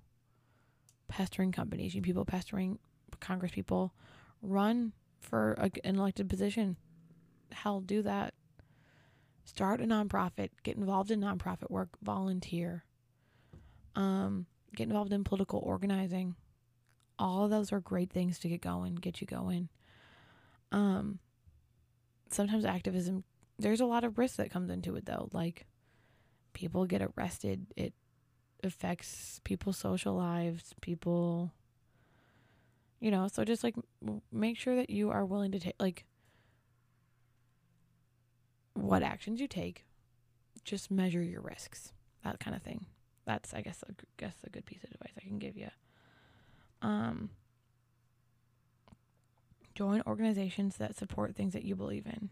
pestering 1.07 1.51
companies. 1.51 1.95
You 1.95 2.01
need 2.01 2.07
people 2.07 2.25
pestering 2.25 2.79
Congress 3.19 3.51
people. 3.51 3.93
Run 4.41 4.93
for 5.19 5.53
a, 5.53 5.71
an 5.83 5.97
elected 5.97 6.29
position. 6.29 6.75
Hell, 7.51 7.79
do 7.79 8.01
that. 8.01 8.33
Start 9.45 9.81
a 9.81 9.85
nonprofit. 9.85 10.49
Get 10.63 10.75
involved 10.75 11.09
in 11.09 11.21
nonprofit 11.21 11.69
work. 11.69 11.89
Volunteer. 12.03 12.83
Um, 13.95 14.45
get 14.77 14.87
involved 14.87 15.11
in 15.11 15.23
political 15.23 15.59
organizing. 15.59 16.35
All 17.19 17.43
of 17.43 17.49
those 17.49 17.73
are 17.73 17.79
great 17.79 18.11
things 18.11 18.37
to 18.39 18.47
get 18.47 18.61
going, 18.61 18.95
get 18.95 19.19
you 19.19 19.27
going. 19.27 19.69
Um, 20.71 21.19
sometimes 22.29 22.63
activism, 22.63 23.23
there's 23.57 23.81
a 23.81 23.85
lot 23.85 24.03
of 24.03 24.19
risk 24.19 24.35
that 24.35 24.51
comes 24.51 24.69
into 24.69 24.95
it 24.95 25.05
though. 25.05 25.29
Like 25.33 25.65
people 26.53 26.85
get 26.85 27.01
arrested, 27.01 27.65
it 27.75 27.93
affects 28.63 29.41
people's 29.43 29.77
social 29.77 30.13
lives, 30.13 30.75
people, 30.79 31.51
you 32.99 33.09
know, 33.09 33.27
so 33.27 33.43
just 33.43 33.63
like 33.63 33.75
make 34.31 34.57
sure 34.57 34.75
that 34.75 34.91
you 34.91 35.09
are 35.09 35.25
willing 35.25 35.51
to 35.51 35.59
take, 35.59 35.75
like, 35.79 36.05
what 38.75 39.01
actions 39.01 39.41
you 39.41 39.47
take, 39.47 39.85
just 40.63 40.91
measure 40.91 41.23
your 41.23 41.41
risks, 41.41 41.93
that 42.23 42.39
kind 42.39 42.55
of 42.55 42.61
thing 42.61 42.85
that's 43.27 43.53
I 43.53 43.61
guess 43.61 43.83
I 43.87 43.93
guess 44.17 44.35
a 44.43 44.49
good 44.49 44.65
piece 44.65 44.83
of 44.83 44.91
advice 44.91 45.13
I 45.17 45.27
can 45.27 45.37
give 45.37 45.55
you. 45.55 45.69
Um, 46.81 47.29
join 49.75 50.01
organizations 50.07 50.77
that 50.77 50.95
support 50.95 51.35
things 51.35 51.53
that 51.53 51.63
you 51.63 51.75
believe 51.75 52.07
in. 52.07 52.29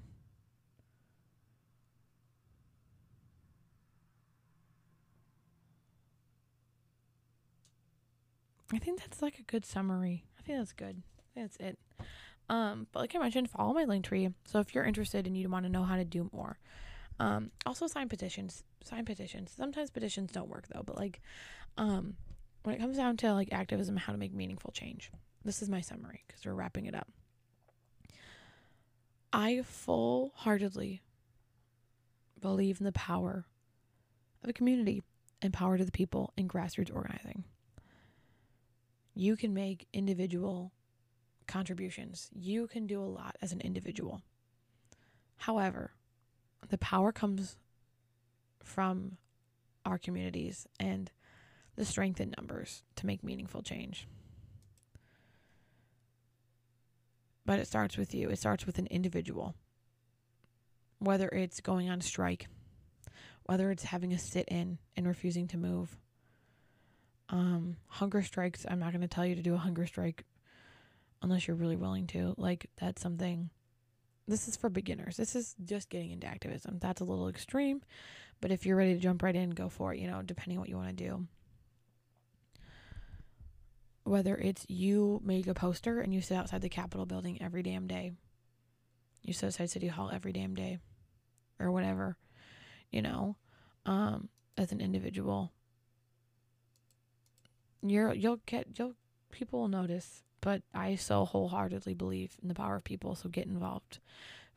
I 8.74 8.80
think 8.80 9.00
that's 9.00 9.22
like 9.22 9.38
a 9.38 9.44
good 9.44 9.66
summary. 9.66 10.26
I 10.40 10.42
think 10.42 10.58
that's 10.58 10.74
good. 10.74 11.04
I 11.20 11.34
think 11.34 11.52
that's 11.52 11.58
it. 11.58 11.78
Um, 12.50 12.88
but 12.92 13.00
like 13.00 13.16
I 13.16 13.20
mentioned, 13.20 13.50
follow 13.50 13.74
my 13.74 13.84
link 13.84 14.06
tree. 14.06 14.30
So 14.46 14.60
if 14.60 14.74
you're 14.74 14.86
interested 14.86 15.28
and 15.28 15.38
you 15.38 15.50
want 15.50 15.66
to 15.66 15.72
know 15.72 15.84
how 15.84 15.98
to 15.98 16.06
do 16.06 16.30
more, 16.34 16.58
um, 17.20 17.52
also 17.66 17.88
sign 17.88 18.10
petitions. 18.10 18.64
Sign 18.84 19.06
petitions. 19.06 19.52
Sometimes 19.56 19.90
petitions 19.90 20.32
don't 20.32 20.50
work 20.50 20.66
though, 20.74 20.84
but 20.86 20.98
like, 20.98 21.22
um, 21.78 22.16
when 22.64 22.76
it 22.76 22.80
comes 22.80 22.98
down 22.98 23.18
to 23.18 23.34
like 23.34 23.52
activism, 23.52 23.96
how 23.96 24.12
to 24.12 24.20
make 24.20 24.34
meaningful 24.34 24.72
change. 24.72 25.12
This 25.44 25.62
is 25.62 25.70
my 25.70 25.82
summary 25.82 26.24
because 26.28 26.46
we're 26.46 26.54
wrapping 26.54 26.88
it 26.88 26.96
up. 26.96 27.08
I 29.32 29.62
full 29.64 30.32
heartedly 30.36 31.02
believe 32.42 32.80
in 32.80 32.86
the 32.86 32.92
power 32.92 33.46
of 34.44 34.50
a 34.50 34.54
community 34.54 35.04
and 35.42 35.54
power 35.54 35.78
to 35.78 35.86
the 35.86 35.92
people 35.92 36.34
in 36.38 36.48
grassroots 36.48 36.94
organizing. 36.94 37.44
You 39.14 39.36
can 39.36 39.54
make 39.54 39.88
individual 39.94 40.72
contributions. 41.48 42.30
You 42.34 42.68
can 42.68 42.88
do 42.88 43.02
a 43.02 43.06
lot 43.06 43.36
as 43.42 43.52
an 43.52 43.62
individual. 43.62 44.22
However, 45.38 45.92
the 46.70 46.78
power 46.78 47.12
comes 47.12 47.58
from 48.64 49.18
our 49.86 49.98
communities 49.98 50.68
and 50.80 51.12
the 51.76 51.86
strength 51.86 52.20
in 52.20 52.34
numbers 52.38 52.84
to 52.96 53.06
make 53.06 53.24
meaningful 53.24 53.62
change. 53.62 54.08
But 57.46 57.60
it 57.60 57.68
starts 57.68 57.98
with 57.98 58.14
you, 58.16 58.30
it 58.30 58.40
starts 58.40 58.66
with 58.66 58.80
an 58.80 58.88
individual. 58.88 59.56
Whether 61.00 61.28
it's 61.28 61.62
going 61.62 61.90
on 61.90 62.02
strike, 62.02 62.48
whether 63.46 63.70
it's 63.70 63.84
having 63.84 64.14
a 64.14 64.18
sit 64.18 64.48
in 64.48 64.80
and 64.96 65.08
refusing 65.08 65.48
to 65.50 65.58
move. 65.58 65.96
Um, 67.30 67.78
hunger 67.88 68.22
strikes, 68.22 68.66
I'm 68.68 68.80
not 68.80 68.92
going 68.92 69.02
to 69.02 69.08
tell 69.08 69.26
you 69.26 69.36
to 69.36 69.42
do 69.42 69.54
a 69.54 69.60
hunger 69.60 69.86
strike 69.86 70.24
unless 71.22 71.48
you're 71.48 71.56
really 71.56 71.76
willing 71.76 72.08
to. 72.08 72.34
Like, 72.38 72.70
that's 72.80 73.02
something, 73.02 73.50
this 74.28 74.48
is 74.48 74.56
for 74.56 74.70
beginners. 74.70 75.18
This 75.18 75.36
is 75.36 75.56
just 75.64 75.90
getting 75.90 76.12
into 76.12 76.28
activism. 76.28 76.78
That's 76.80 77.02
a 77.02 77.06
little 77.06 77.28
extreme, 77.28 77.82
but 78.42 78.52
if 78.52 78.66
you're 78.66 78.78
ready 78.78 78.94
to 78.94 79.00
jump 79.00 79.22
right 79.24 79.36
in, 79.36 79.52
go 79.52 79.70
for 79.70 79.94
it, 79.94 80.00
you 80.00 80.08
know, 80.08 80.22
depending 80.22 80.58
on 80.58 80.62
what 80.62 80.70
you 80.70 80.78
want 80.78 80.90
to 80.90 81.04
do. 81.04 81.28
Whether 84.04 84.36
it's 84.36 84.66
you 84.68 85.22
make 85.24 85.48
a 85.48 85.54
poster 85.54 86.00
and 86.00 86.14
you 86.14 86.22
sit 86.22 86.38
outside 86.38 86.62
the 86.62 86.70
Capitol 86.70 87.06
building 87.06 87.42
every 87.42 87.64
damn 87.64 87.88
day, 87.88 88.14
you 89.24 89.34
sit 89.34 89.48
outside 89.48 89.70
City 89.72 89.88
Hall 89.88 90.12
every 90.14 90.32
damn 90.32 90.54
day, 90.54 90.78
or 91.60 91.72
whatever, 91.72 92.18
you 92.92 93.02
know, 93.02 93.36
um, 93.86 94.30
as 94.58 94.72
an 94.72 94.82
individual, 94.82 95.52
you're 97.82 98.14
you'll 98.14 98.40
get 98.46 98.68
you'll 98.78 98.94
people 99.32 99.62
will 99.62 99.68
notice. 99.68 100.24
But 100.46 100.62
I 100.76 100.94
so 100.94 101.26
wholeheartedly 101.26 101.96
believe 101.96 102.38
in 102.40 102.50
the 102.50 102.54
power 102.54 102.76
of 102.76 102.84
people, 102.84 103.16
so 103.16 103.30
get 103.30 103.48
involved. 103.48 103.98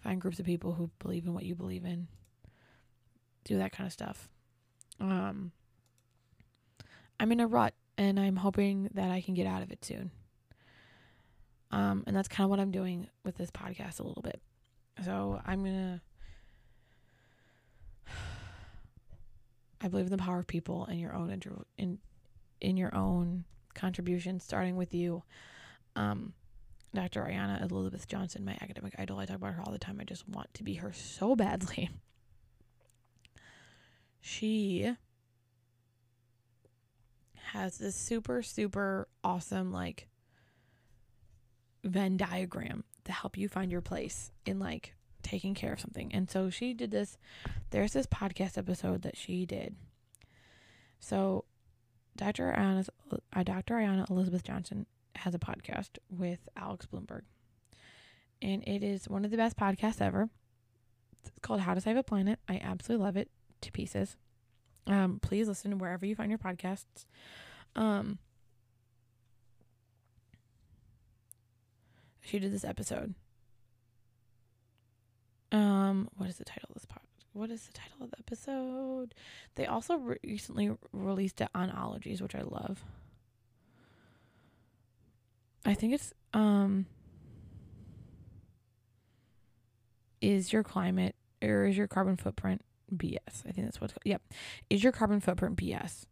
Find 0.01 0.21
groups 0.21 0.39
of 0.39 0.45
people 0.45 0.75
who 0.75 0.91
believe 0.99 1.25
in 1.25 1.33
what 1.33 1.45
you 1.45 1.55
believe 1.55 1.87
in. 1.87 2.09
Do 3.45 3.57
that 3.57 3.73
kind 3.73 3.87
of 3.87 3.93
stuff. 3.95 4.29
Um, 5.01 5.51
I'm 7.19 7.33
in 7.33 7.41
a 7.41 7.47
rut 7.47 7.73
and 7.97 8.21
I'm 8.21 8.37
hoping 8.37 8.91
that 8.93 9.11
I 9.11 9.23
can 9.23 9.33
get 9.33 9.47
out 9.47 9.63
of 9.63 9.73
it 9.73 9.83
soon. 9.83 10.11
Um, 11.71 12.05
and 12.07 12.15
that's 12.15 12.29
kind 12.29 12.45
of 12.45 12.51
what 12.51 12.61
I'm 12.61 12.71
doing 12.71 13.09
with 13.25 13.39
this 13.39 13.51
podcast 13.51 13.99
a 13.99 14.03
little 14.03 14.23
bit. 14.23 14.43
So 15.07 15.41
I'm 15.47 15.65
gonna. 15.65 16.03
I 19.81 19.89
believe 19.89 20.05
in 20.05 20.13
the 20.13 20.19
power 20.19 20.41
of 20.41 20.47
people 20.47 20.85
and 20.85 21.01
your 21.01 21.15
own 21.15 21.31
inter- 21.31 21.65
in 21.79 21.97
in 22.61 22.77
your 22.77 22.95
own 22.95 23.45
contribution, 23.73 24.39
starting 24.39 24.77
with 24.77 24.93
you. 24.93 25.23
Um, 25.99 26.33
Dr. 26.95 27.23
Ayana 27.25 27.69
Elizabeth 27.71 28.07
Johnson, 28.07 28.45
my 28.45 28.57
academic 28.63 28.95
idol. 28.99 29.19
I 29.19 29.27
talk 29.27 29.37
about 29.37 29.55
her 29.55 29.63
all 29.67 29.73
the 29.73 29.79
time. 29.79 29.99
I 30.01 30.05
just 30.05 30.29
want 30.29 30.55
to 30.55 30.63
be 30.63 30.75
her 30.75 30.93
so 30.93 31.37
badly. 31.37 31.91
She 34.21 34.93
has 37.53 37.79
this 37.79 37.95
super, 37.95 38.43
super 38.43 39.07
awesome, 39.23 39.73
like, 39.73 40.09
Venn 41.85 42.17
diagram 42.17 42.83
to 43.05 43.13
help 43.13 43.39
you 43.39 43.49
find 43.49 43.71
your 43.71 43.81
place 43.81 44.33
in, 44.45 44.59
like, 44.59 44.97
taking 45.23 45.55
care 45.55 45.73
of 45.73 45.81
something. 45.81 46.13
And 46.13 46.29
so 46.29 46.51
she 46.51 46.75
did 46.75 46.91
this. 46.91 47.17
There's 47.71 47.93
this 47.93 48.07
podcast 48.07 48.59
episode 48.59 49.03
that 49.03 49.17
she 49.17 49.47
did. 49.47 49.77
So, 50.99 51.45
Dr. 52.17 52.53
Ayana, 52.59 52.89
Dr. 53.45 53.75
Ayana 53.77 54.11
Elizabeth 54.11 54.43
Johnson 54.43 54.85
has 55.19 55.35
a 55.35 55.39
podcast 55.39 55.91
with 56.11 56.49
Alex 56.57 56.87
Blumberg. 56.87 57.23
And 58.41 58.63
it 58.67 58.83
is 58.83 59.09
one 59.09 59.25
of 59.25 59.31
the 59.31 59.37
best 59.37 59.57
podcasts 59.57 60.01
ever. 60.01 60.29
It's 61.21 61.33
called 61.41 61.61
How 61.61 61.75
to 61.75 61.81
Save 61.81 61.97
a 61.97 62.03
Planet. 62.03 62.39
I 62.49 62.61
absolutely 62.63 63.05
love 63.05 63.17
it 63.17 63.31
to 63.63 63.73
pieces. 63.73 64.17
Um, 64.87 65.19
please 65.21 65.49
listen 65.49 65.79
wherever 65.79 66.07
you 66.07 66.15
find 66.15 66.31
your 66.31 66.39
podcasts. 66.39 67.05
Um, 67.77 68.19
she 72.21 72.39
did 72.39 72.53
this 72.53 72.65
episode. 72.65 73.15
Um, 75.51 76.09
what 76.17 76.29
is 76.29 76.37
the 76.37 76.45
title 76.45 76.69
of 76.71 76.75
this 76.75 76.87
pod? 76.87 77.01
What 77.33 77.51
is 77.51 77.67
the 77.67 77.73
title 77.73 78.03
of 78.03 78.11
the 78.11 78.19
episode? 78.19 79.15
They 79.55 79.67
also 79.67 79.97
re- 79.97 80.19
recently 80.25 80.71
released 80.93 81.41
it 81.41 81.49
on 81.55 81.71
ologies, 81.71 82.21
which 82.21 82.35
I 82.35 82.43
love. 82.43 82.85
I 85.69 85.75
think 85.75 85.93
it's 85.93 86.15
um 86.33 86.87
is 90.23 90.51
your 90.51 90.63
climate 90.63 91.15
or 91.43 91.67
is 91.67 91.77
your 91.77 91.87
carbon 91.87 92.17
footprint 92.17 92.63
BS? 92.91 93.47
I 93.47 93.53
think 93.53 93.67
that's 93.67 93.79
what's 93.79 93.93
called. 93.93 94.01
Yep. 94.07 94.23
Is 94.71 94.83
your 94.83 94.93
carbon 94.93 95.21
footprint 95.21 95.57
BS? 95.57 96.07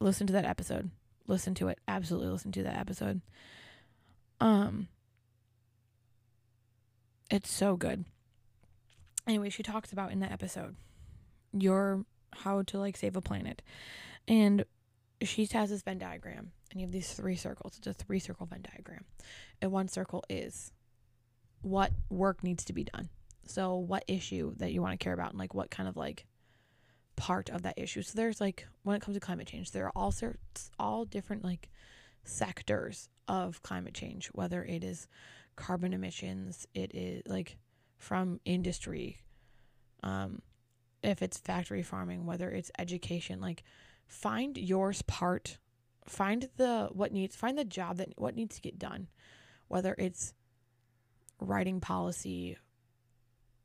Listen 0.00 0.26
to 0.28 0.32
that 0.32 0.46
episode. 0.46 0.90
Listen 1.26 1.54
to 1.56 1.68
it. 1.68 1.78
Absolutely 1.86 2.30
listen 2.30 2.52
to 2.52 2.62
that 2.62 2.78
episode. 2.78 3.20
Um 4.40 4.88
it's 7.30 7.52
so 7.52 7.76
good. 7.76 8.06
Anyway, 9.26 9.50
she 9.50 9.62
talks 9.62 9.92
about 9.92 10.10
in 10.10 10.20
that 10.20 10.32
episode 10.32 10.76
your 11.52 12.06
how 12.32 12.62
to 12.62 12.78
like 12.78 12.96
save 12.96 13.14
a 13.14 13.20
planet. 13.20 13.60
And 14.26 14.64
she 15.20 15.44
has 15.52 15.68
this 15.68 15.82
Venn 15.82 15.98
diagram 15.98 16.52
and 16.72 16.80
you 16.80 16.86
have 16.86 16.92
these 16.92 17.12
three 17.12 17.36
circles. 17.36 17.74
It's 17.78 17.86
a 17.86 17.92
three 17.92 18.18
circle 18.18 18.46
Venn 18.46 18.62
diagram. 18.62 19.04
And 19.60 19.70
one 19.70 19.88
circle 19.88 20.24
is 20.28 20.72
what 21.60 21.92
work 22.10 22.42
needs 22.42 22.64
to 22.64 22.72
be 22.72 22.84
done. 22.84 23.08
So 23.44 23.76
what 23.76 24.04
issue 24.08 24.54
that 24.56 24.72
you 24.72 24.82
want 24.82 24.98
to 24.98 25.02
care 25.02 25.12
about 25.12 25.30
and 25.30 25.38
like 25.38 25.54
what 25.54 25.70
kind 25.70 25.88
of 25.88 25.96
like 25.96 26.26
part 27.16 27.50
of 27.50 27.62
that 27.62 27.78
issue. 27.78 28.02
So 28.02 28.12
there's 28.16 28.40
like 28.40 28.66
when 28.82 28.96
it 28.96 29.02
comes 29.02 29.16
to 29.16 29.20
climate 29.20 29.46
change, 29.46 29.70
there 29.70 29.86
are 29.86 29.92
all 29.94 30.10
sorts 30.10 30.70
all 30.78 31.04
different 31.04 31.44
like 31.44 31.68
sectors 32.24 33.08
of 33.28 33.62
climate 33.62 33.94
change, 33.94 34.28
whether 34.28 34.64
it 34.64 34.82
is 34.82 35.08
carbon 35.56 35.92
emissions, 35.92 36.66
it 36.74 36.94
is 36.94 37.22
like 37.26 37.58
from 37.98 38.40
industry, 38.44 39.18
um, 40.02 40.40
if 41.02 41.22
it's 41.22 41.38
factory 41.38 41.82
farming, 41.82 42.26
whether 42.26 42.50
it's 42.50 42.70
education, 42.78 43.40
like 43.40 43.62
find 44.06 44.56
yours 44.56 45.02
part 45.02 45.58
find 46.06 46.48
the 46.56 46.88
what 46.92 47.12
needs 47.12 47.36
find 47.36 47.56
the 47.56 47.64
job 47.64 47.96
that 47.96 48.08
what 48.16 48.34
needs 48.34 48.56
to 48.56 48.60
get 48.60 48.78
done 48.78 49.08
whether 49.68 49.94
it's 49.98 50.34
writing 51.40 51.80
policy 51.80 52.56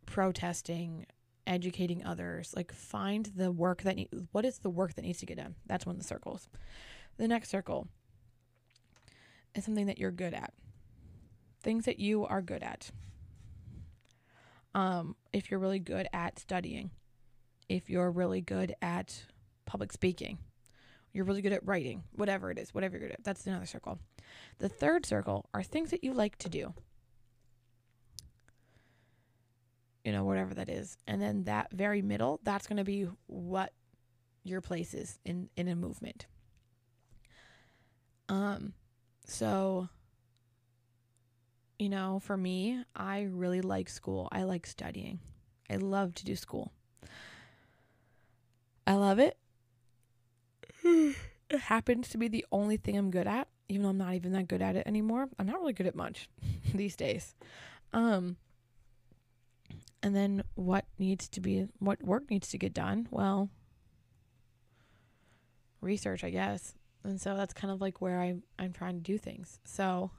protesting 0.06 1.06
educating 1.48 2.06
others 2.06 2.54
like 2.56 2.72
find 2.72 3.32
the 3.36 3.52
work 3.52 3.82
that 3.84 3.96
need, 3.96 4.10
what 4.32 4.46
is 4.46 4.60
the 4.60 4.70
work 4.70 4.94
that 4.96 5.02
needs 5.02 5.20
to 5.20 5.26
get 5.26 5.38
done? 5.38 5.56
That's 5.66 5.86
one 5.86 5.96
of 5.96 6.02
the 6.02 6.08
circles. 6.08 6.50
The 7.18 7.28
next 7.28 7.50
circle 7.50 7.88
is 9.56 9.64
something 9.66 9.88
that 9.88 9.98
you're 9.98 10.12
good 10.12 10.34
at. 10.34 10.54
Things 11.64 11.86
that 11.86 12.00
you 12.00 12.26
are 12.26 12.42
good 12.42 12.62
at. 12.62 12.92
Um 14.76 15.16
if 15.34 15.50
you're 15.50 15.60
really 15.60 15.80
good 15.80 16.08
at 16.14 16.38
studying 16.38 16.92
if 17.70 17.90
you're 17.90 18.12
really 18.12 18.42
good 18.42 18.76
at 18.82 19.24
public 19.66 19.92
speaking 19.92 20.38
you're 21.18 21.26
really 21.26 21.42
good 21.42 21.52
at 21.52 21.66
writing, 21.66 22.04
whatever 22.16 22.52
it 22.52 22.60
is, 22.60 22.76
whatever 22.76 22.96
you're 22.96 23.08
good 23.08 23.16
at. 23.16 23.24
That's 23.24 23.48
another 23.48 23.66
circle. 23.66 23.98
The 24.60 24.70
third 24.70 25.04
circle 25.04 25.50
are 25.52 25.64
things 25.64 25.90
that 25.90 26.04
you 26.04 26.14
like 26.14 26.38
to 26.38 26.48
do. 26.48 26.76
You 30.06 30.12
know, 30.12 30.24
whatever 30.24 30.54
that 30.54 30.70
is. 30.70 30.96
And 31.08 31.20
then 31.20 31.46
that 31.46 31.74
very 31.74 32.04
middle, 32.04 32.40
that's 32.44 32.68
going 32.68 32.78
to 32.78 32.84
be 32.84 33.08
what 33.26 33.74
your 34.44 34.62
place 34.62 34.94
is 34.94 35.18
in 35.26 35.50
in 35.58 35.68
a 35.68 35.76
movement. 35.76 36.28
Um 38.30 38.74
so 39.26 39.90
you 41.80 41.90
know, 41.90 42.20
for 42.20 42.38
me, 42.38 42.84
I 42.96 43.28
really 43.32 43.62
like 43.62 43.90
school. 43.90 44.30
I 44.32 44.44
like 44.44 44.68
studying. 44.68 45.20
I 45.68 45.78
love 45.78 46.14
to 46.16 46.26
do 46.26 46.36
school. 46.36 46.72
I 48.86 48.94
love 48.94 49.18
it 49.18 49.36
it 51.50 51.60
happens 51.60 52.10
to 52.10 52.18
be 52.18 52.28
the 52.28 52.46
only 52.52 52.78
thing 52.78 52.98
I'm 52.98 53.12
good 53.12 53.28
at, 53.28 53.48
even 53.70 53.84
though 53.84 53.90
I'm 53.90 53.98
not 53.98 54.14
even 54.14 54.32
that 54.34 54.48
good 54.48 54.62
at 54.62 54.76
it 54.76 54.88
anymore. 54.88 55.28
I'm 55.38 55.48
not 55.48 55.60
really 55.60 55.74
good 55.74 55.88
at 55.88 55.96
much 55.96 56.30
these 56.74 56.96
days. 56.96 57.36
Um 57.94 58.38
and 60.04 60.16
then 60.16 60.44
what 60.56 60.86
needs 61.00 61.28
to 61.30 61.42
be 61.42 61.68
what 61.80 62.04
work 62.04 62.30
needs 62.30 62.50
to 62.50 62.58
get 62.58 62.74
done? 62.74 63.08
Well, 63.12 63.50
research, 65.82 66.24
I 66.24 66.30
guess. 66.30 66.74
And 67.04 67.20
so 67.20 67.36
that's 67.36 67.54
kind 67.54 67.72
of 67.72 67.82
like 67.82 68.02
where 68.02 68.22
I 68.22 68.36
I'm 68.60 68.74
trying 68.74 68.96
to 68.96 69.02
do 69.02 69.18
things. 69.18 69.60
So 69.64 70.12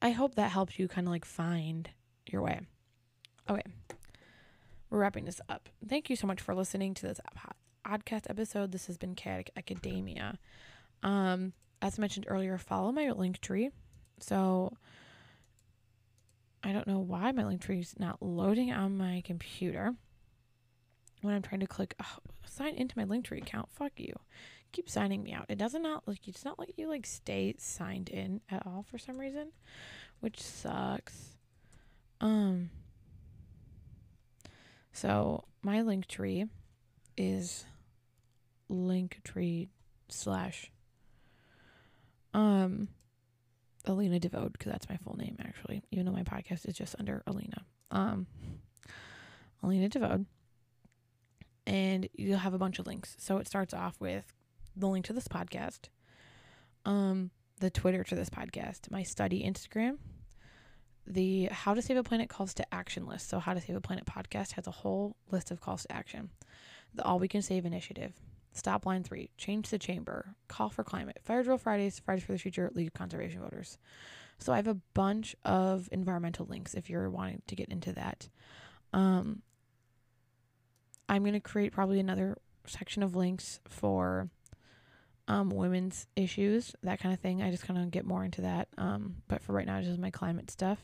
I 0.00 0.10
hope 0.10 0.34
that 0.34 0.50
helps 0.50 0.78
you 0.78 0.88
kind 0.88 1.06
of 1.06 1.10
like 1.12 1.24
find 1.24 1.90
your 2.26 2.42
way. 2.42 2.60
Okay. 3.48 3.62
we're 4.90 4.98
wrapping 4.98 5.24
this 5.24 5.40
up. 5.48 5.68
Thank 5.88 6.10
you 6.10 6.16
so 6.16 6.26
much 6.26 6.40
for 6.40 6.54
listening 6.54 6.94
to 6.94 7.06
this 7.06 7.20
podcast 7.86 8.28
episode. 8.28 8.72
This 8.72 8.86
has 8.86 8.96
been 8.96 9.14
Chaotic 9.14 9.50
Academia. 9.56 10.38
Um, 11.02 11.52
as 11.80 11.98
mentioned 11.98 12.26
earlier, 12.28 12.58
follow 12.58 12.90
my 12.90 13.10
link 13.12 13.40
tree. 13.40 13.70
So 14.18 14.72
I 16.62 16.72
don't 16.72 16.86
know 16.86 16.98
why 16.98 17.30
my 17.32 17.44
link 17.44 17.60
tree 17.60 17.80
is 17.80 17.94
not 17.98 18.20
loading 18.20 18.72
on 18.72 18.96
my 18.96 19.22
computer 19.24 19.94
when 21.22 21.34
I'm 21.34 21.42
trying 21.42 21.60
to 21.60 21.66
click 21.66 21.94
oh, 22.02 22.18
sign 22.44 22.74
into 22.74 22.98
my 22.98 23.04
Linktree 23.04 23.42
account. 23.42 23.68
Fuck 23.72 23.92
you. 23.96 24.14
Keep 24.72 24.90
signing 24.90 25.22
me 25.22 25.32
out. 25.32 25.46
It 25.48 25.58
doesn't 25.58 25.82
not 25.82 26.06
like 26.06 26.26
it's 26.26 26.44
not 26.44 26.58
like 26.58 26.74
you 26.76 26.88
like 26.88 27.06
stay 27.06 27.54
signed 27.58 28.08
in 28.08 28.40
at 28.50 28.66
all 28.66 28.84
for 28.90 28.98
some 28.98 29.18
reason, 29.18 29.52
which 30.20 30.40
sucks. 30.40 31.36
Um. 32.20 32.70
So 34.92 35.44
my 35.62 35.80
Linktree 35.80 36.48
is 37.16 37.66
Linktree 38.70 39.68
slash 40.08 40.70
um 42.34 42.88
Alina 43.84 44.18
Devoogd 44.18 44.52
because 44.52 44.72
that's 44.72 44.88
my 44.88 44.96
full 44.96 45.16
name 45.16 45.36
actually, 45.40 45.82
even 45.90 46.06
though 46.06 46.12
my 46.12 46.24
podcast 46.24 46.68
is 46.68 46.74
just 46.74 46.96
under 46.98 47.22
Alina. 47.26 47.64
Um, 47.90 48.26
Alina 49.62 49.88
Devoogd 49.88 50.26
and 51.66 52.08
you'll 52.14 52.38
have 52.38 52.54
a 52.54 52.58
bunch 52.58 52.78
of 52.78 52.86
links. 52.86 53.16
So 53.18 53.38
it 53.38 53.46
starts 53.46 53.74
off 53.74 54.00
with 54.00 54.32
the 54.76 54.86
link 54.86 55.04
to 55.06 55.12
this 55.12 55.28
podcast, 55.28 55.88
um, 56.84 57.30
the 57.58 57.70
Twitter 57.70 58.04
to 58.04 58.14
this 58.14 58.30
podcast, 58.30 58.90
my 58.90 59.02
study 59.02 59.42
Instagram, 59.42 59.98
the 61.06 61.46
How 61.46 61.74
to 61.74 61.82
Save 61.82 61.96
a 61.96 62.02
Planet 62.02 62.28
calls 62.28 62.54
to 62.54 62.74
action 62.74 63.06
list. 63.06 63.28
So 63.28 63.38
How 63.38 63.54
to 63.54 63.60
Save 63.60 63.76
a 63.76 63.80
Planet 63.80 64.06
podcast 64.06 64.52
has 64.52 64.66
a 64.66 64.72
whole 64.72 65.16
list 65.30 65.50
of 65.50 65.60
calls 65.60 65.82
to 65.82 65.92
action. 65.92 66.30
The 66.94 67.04
All 67.04 67.18
We 67.18 67.28
Can 67.28 67.42
Save 67.42 67.66
initiative, 67.66 68.12
Stop 68.56 68.86
Line 68.86 69.02
3, 69.02 69.30
Change 69.36 69.68
the 69.68 69.78
Chamber, 69.78 70.34
Call 70.48 70.68
for 70.68 70.82
Climate, 70.82 71.18
Fire 71.22 71.42
Drill 71.42 71.58
Fridays, 71.58 71.98
Fridays 71.98 72.24
for 72.24 72.32
the 72.32 72.38
Future, 72.38 72.70
League 72.74 72.88
of 72.88 72.94
Conservation 72.94 73.40
Voters. 73.40 73.78
So 74.38 74.52
I 74.52 74.56
have 74.56 74.66
a 74.66 74.78
bunch 74.94 75.34
of 75.44 75.88
environmental 75.92 76.46
links 76.46 76.74
if 76.74 76.90
you're 76.90 77.10
wanting 77.10 77.42
to 77.46 77.56
get 77.56 77.68
into 77.68 77.92
that. 77.92 78.28
Um, 78.92 79.42
I'm 81.08 81.22
going 81.22 81.34
to 81.34 81.40
create 81.40 81.72
probably 81.72 82.00
another 82.00 82.36
section 82.66 83.02
of 83.02 83.14
links 83.14 83.60
for 83.68 84.28
um, 85.28 85.50
women's 85.50 86.06
issues, 86.16 86.74
that 86.82 87.00
kind 87.00 87.12
of 87.12 87.20
thing. 87.20 87.42
I 87.42 87.50
just 87.50 87.64
kind 87.64 87.78
of 87.78 87.90
get 87.90 88.06
more 88.06 88.24
into 88.24 88.42
that. 88.42 88.68
Um, 88.78 89.16
but 89.28 89.42
for 89.42 89.52
right 89.52 89.66
now, 89.66 89.78
it's 89.78 89.88
just 89.88 90.00
my 90.00 90.10
climate 90.10 90.50
stuff. 90.50 90.78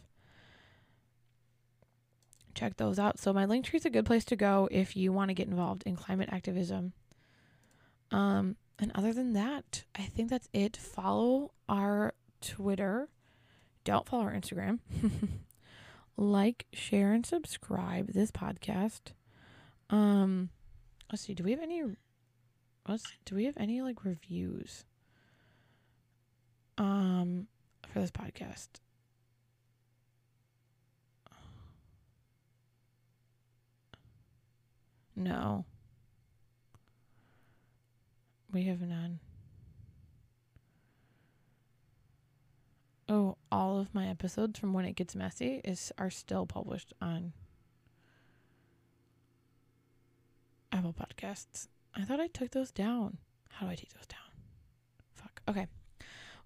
Check 2.55 2.77
those 2.77 2.99
out. 2.99 3.19
So 3.19 3.33
my 3.33 3.45
link 3.45 3.65
tree 3.65 3.79
is 3.79 3.87
a 3.87 3.91
good 3.91 4.05
place 4.05 4.25
to 4.27 4.37
go 4.37 4.69
if 4.71 4.97
you 4.97 5.13
want 5.13 5.29
to 5.29 5.35
get 5.35 5.49
involved 5.49 5.85
in 5.85 5.97
climate 5.97 6.29
activism. 6.33 6.93
Um, 8.13 8.57
and 8.79 8.93
other 8.95 9.13
than 9.13 9.33
that, 9.35 9.85
I 9.95 10.03
think 10.03 10.31
that's 10.31 10.49
it. 10.53 10.77
Follow 10.77 11.53
our 11.69 12.15
Twitter. 12.41 13.09
Don't 13.85 14.09
follow 14.09 14.25
our 14.25 14.33
Instagram. 14.33 14.81
like, 16.17 16.67
share, 16.73 17.13
and 17.13 17.25
subscribe 17.25 18.13
this 18.13 18.31
podcast. 18.31 19.13
Um, 19.91 20.51
let's 21.11 21.23
see. 21.23 21.35
Do 21.35 21.45
we 21.45 21.53
have 21.53 21.61
any? 21.61 21.83
Let's. 22.89 23.05
Do 23.25 23.35
we 23.37 23.45
have 23.45 23.57
any 23.57 23.83
like 23.83 24.05
reviews? 24.05 24.85
Um, 26.79 27.47
for 27.93 28.01
this 28.01 28.11
podcast. 28.11 28.69
No. 35.15 35.65
We 38.53 38.65
have 38.65 38.83
none. 38.83 39.19
Oh, 43.09 43.37
all 43.51 43.79
of 43.79 43.95
my 43.95 44.09
episodes 44.09 44.59
from 44.59 44.75
when 44.75 44.85
it 44.85 44.95
gets 44.95 45.17
messy 45.17 45.61
is 45.65 45.91
are 45.99 46.11
still 46.11 46.47
published 46.47 46.93
on 47.01 47.33
Apple 50.71 50.95
Podcasts. 50.95 51.69
I 51.95 52.03
thought 52.03 52.21
I 52.21 52.27
took 52.27 52.51
those 52.51 52.71
down. 52.71 53.19
How 53.49 53.67
do 53.67 53.73
I 53.73 53.75
take 53.75 53.93
those 53.95 54.07
down? 54.07 54.21
Fuck. 55.15 55.43
Okay. 55.49 55.67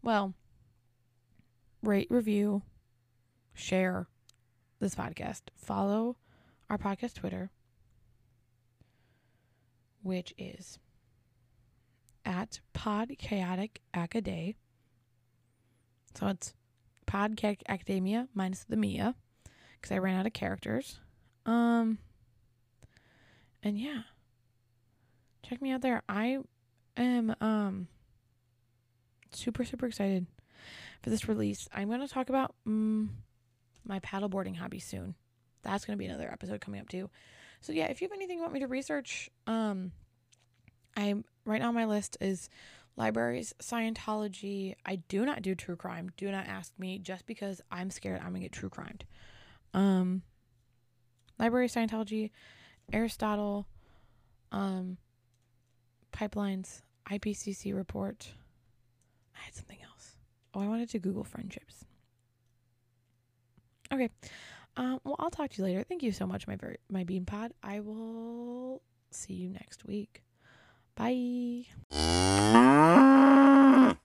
Well, 0.03 0.35
rate, 1.83 2.09
review, 2.11 2.63
share 3.53 4.07
this 4.81 4.95
podcast. 4.95 5.43
Follow 5.57 6.17
our 6.71 6.79
podcast 6.79 7.15
Twitter, 7.15 7.51
which 10.03 10.35
is 10.39 10.79
at 12.27 12.61
Pod 12.74 13.12
Chaotic 13.18 13.81
Acaday. 13.95 14.57
So 16.14 16.27
it's 16.27 16.53
Pod 17.07 17.37
Chaotic 17.37 17.62
Academia 17.68 18.29
minus 18.35 18.64
the 18.64 18.77
Mia, 18.77 19.14
because 19.81 19.93
I 19.93 19.99
ran 19.99 20.18
out 20.18 20.27
of 20.27 20.35
characters. 20.35 21.01
Um, 21.47 21.99
and 23.62 23.79
yeah 23.79 24.03
check 25.49 25.62
me 25.62 25.72
out 25.72 25.81
there. 25.81 26.03
I 26.09 26.39
am 26.97 27.35
um 27.41 27.89
super 29.33 29.64
super 29.64 29.87
excited 29.87 30.27
for 31.03 31.11
this 31.11 31.29
release. 31.29 31.68
I'm 31.74 31.89
to 32.01 32.09
talk 32.09 32.29
about 32.29 32.55
mm, 32.66 33.09
my 33.85 34.01
paddleboarding 34.01 34.57
hobby 34.57 34.79
soon. 34.79 35.14
That's 35.62 35.85
to 35.97 36.01
be 36.01 36.07
another 36.07 36.31
episode 36.31 36.61
coming 36.61 36.81
up 36.81 36.89
too. 36.89 37.11
So 37.61 37.72
yeah, 37.72 37.87
if 37.87 38.01
you 38.01 38.09
have 38.09 38.16
anything 38.16 38.39
you 38.39 38.43
want 38.43 38.55
me 38.55 38.61
to 38.61 38.66
research, 38.66 39.31
um 39.47 39.93
I'm 40.97 41.24
right 41.47 41.61
now 41.61 41.72
my 41.72 41.86
list 41.86 42.16
is 42.20 42.49
libraries, 42.97 43.55
Scientology. 43.61 44.74
I 44.84 44.97
do 44.97 45.24
not 45.24 45.42
do 45.42 45.55
true 45.55 45.76
crime. 45.76 46.11
Do 46.16 46.30
not 46.30 46.47
ask 46.47 46.72
me 46.78 46.99
just 46.99 47.26
because 47.26 47.61
I'm 47.70 47.90
scared 47.90 48.20
I'm 48.20 48.30
going 48.30 48.42
to 48.42 48.49
get 48.49 48.53
true 48.53 48.70
crimed. 48.70 49.05
Um 49.72 50.22
library, 51.38 51.68
Scientology, 51.68 52.30
Aristotle, 52.92 53.66
um 54.53 54.99
pipelines, 56.12 56.82
IPCC 57.11 57.74
report. 57.74 58.32
I 59.34 59.44
had 59.44 59.55
something 59.55 59.78
else. 59.82 60.16
Oh, 60.55 60.61
I 60.61 60.66
wanted 60.66 60.88
to 60.90 60.99
Google 60.99 61.24
friendships. 61.24 61.84
Okay. 63.92 64.09
Um, 64.76 65.01
well, 65.05 65.16
I'll 65.18 65.30
talk 65.30 65.51
to 65.51 65.59
you 65.59 65.64
later. 65.64 65.82
Thank 65.82 66.03
you 66.03 66.12
so 66.12 66.26
much, 66.26 66.47
my 66.47 66.57
very 66.57 66.78
my 66.90 67.05
bean 67.05 67.24
pod. 67.24 67.53
I 67.62 67.80
will 67.80 68.82
see 69.11 69.34
you 69.34 69.49
next 69.49 69.84
week. 69.86 70.26
Bye. 70.97 71.64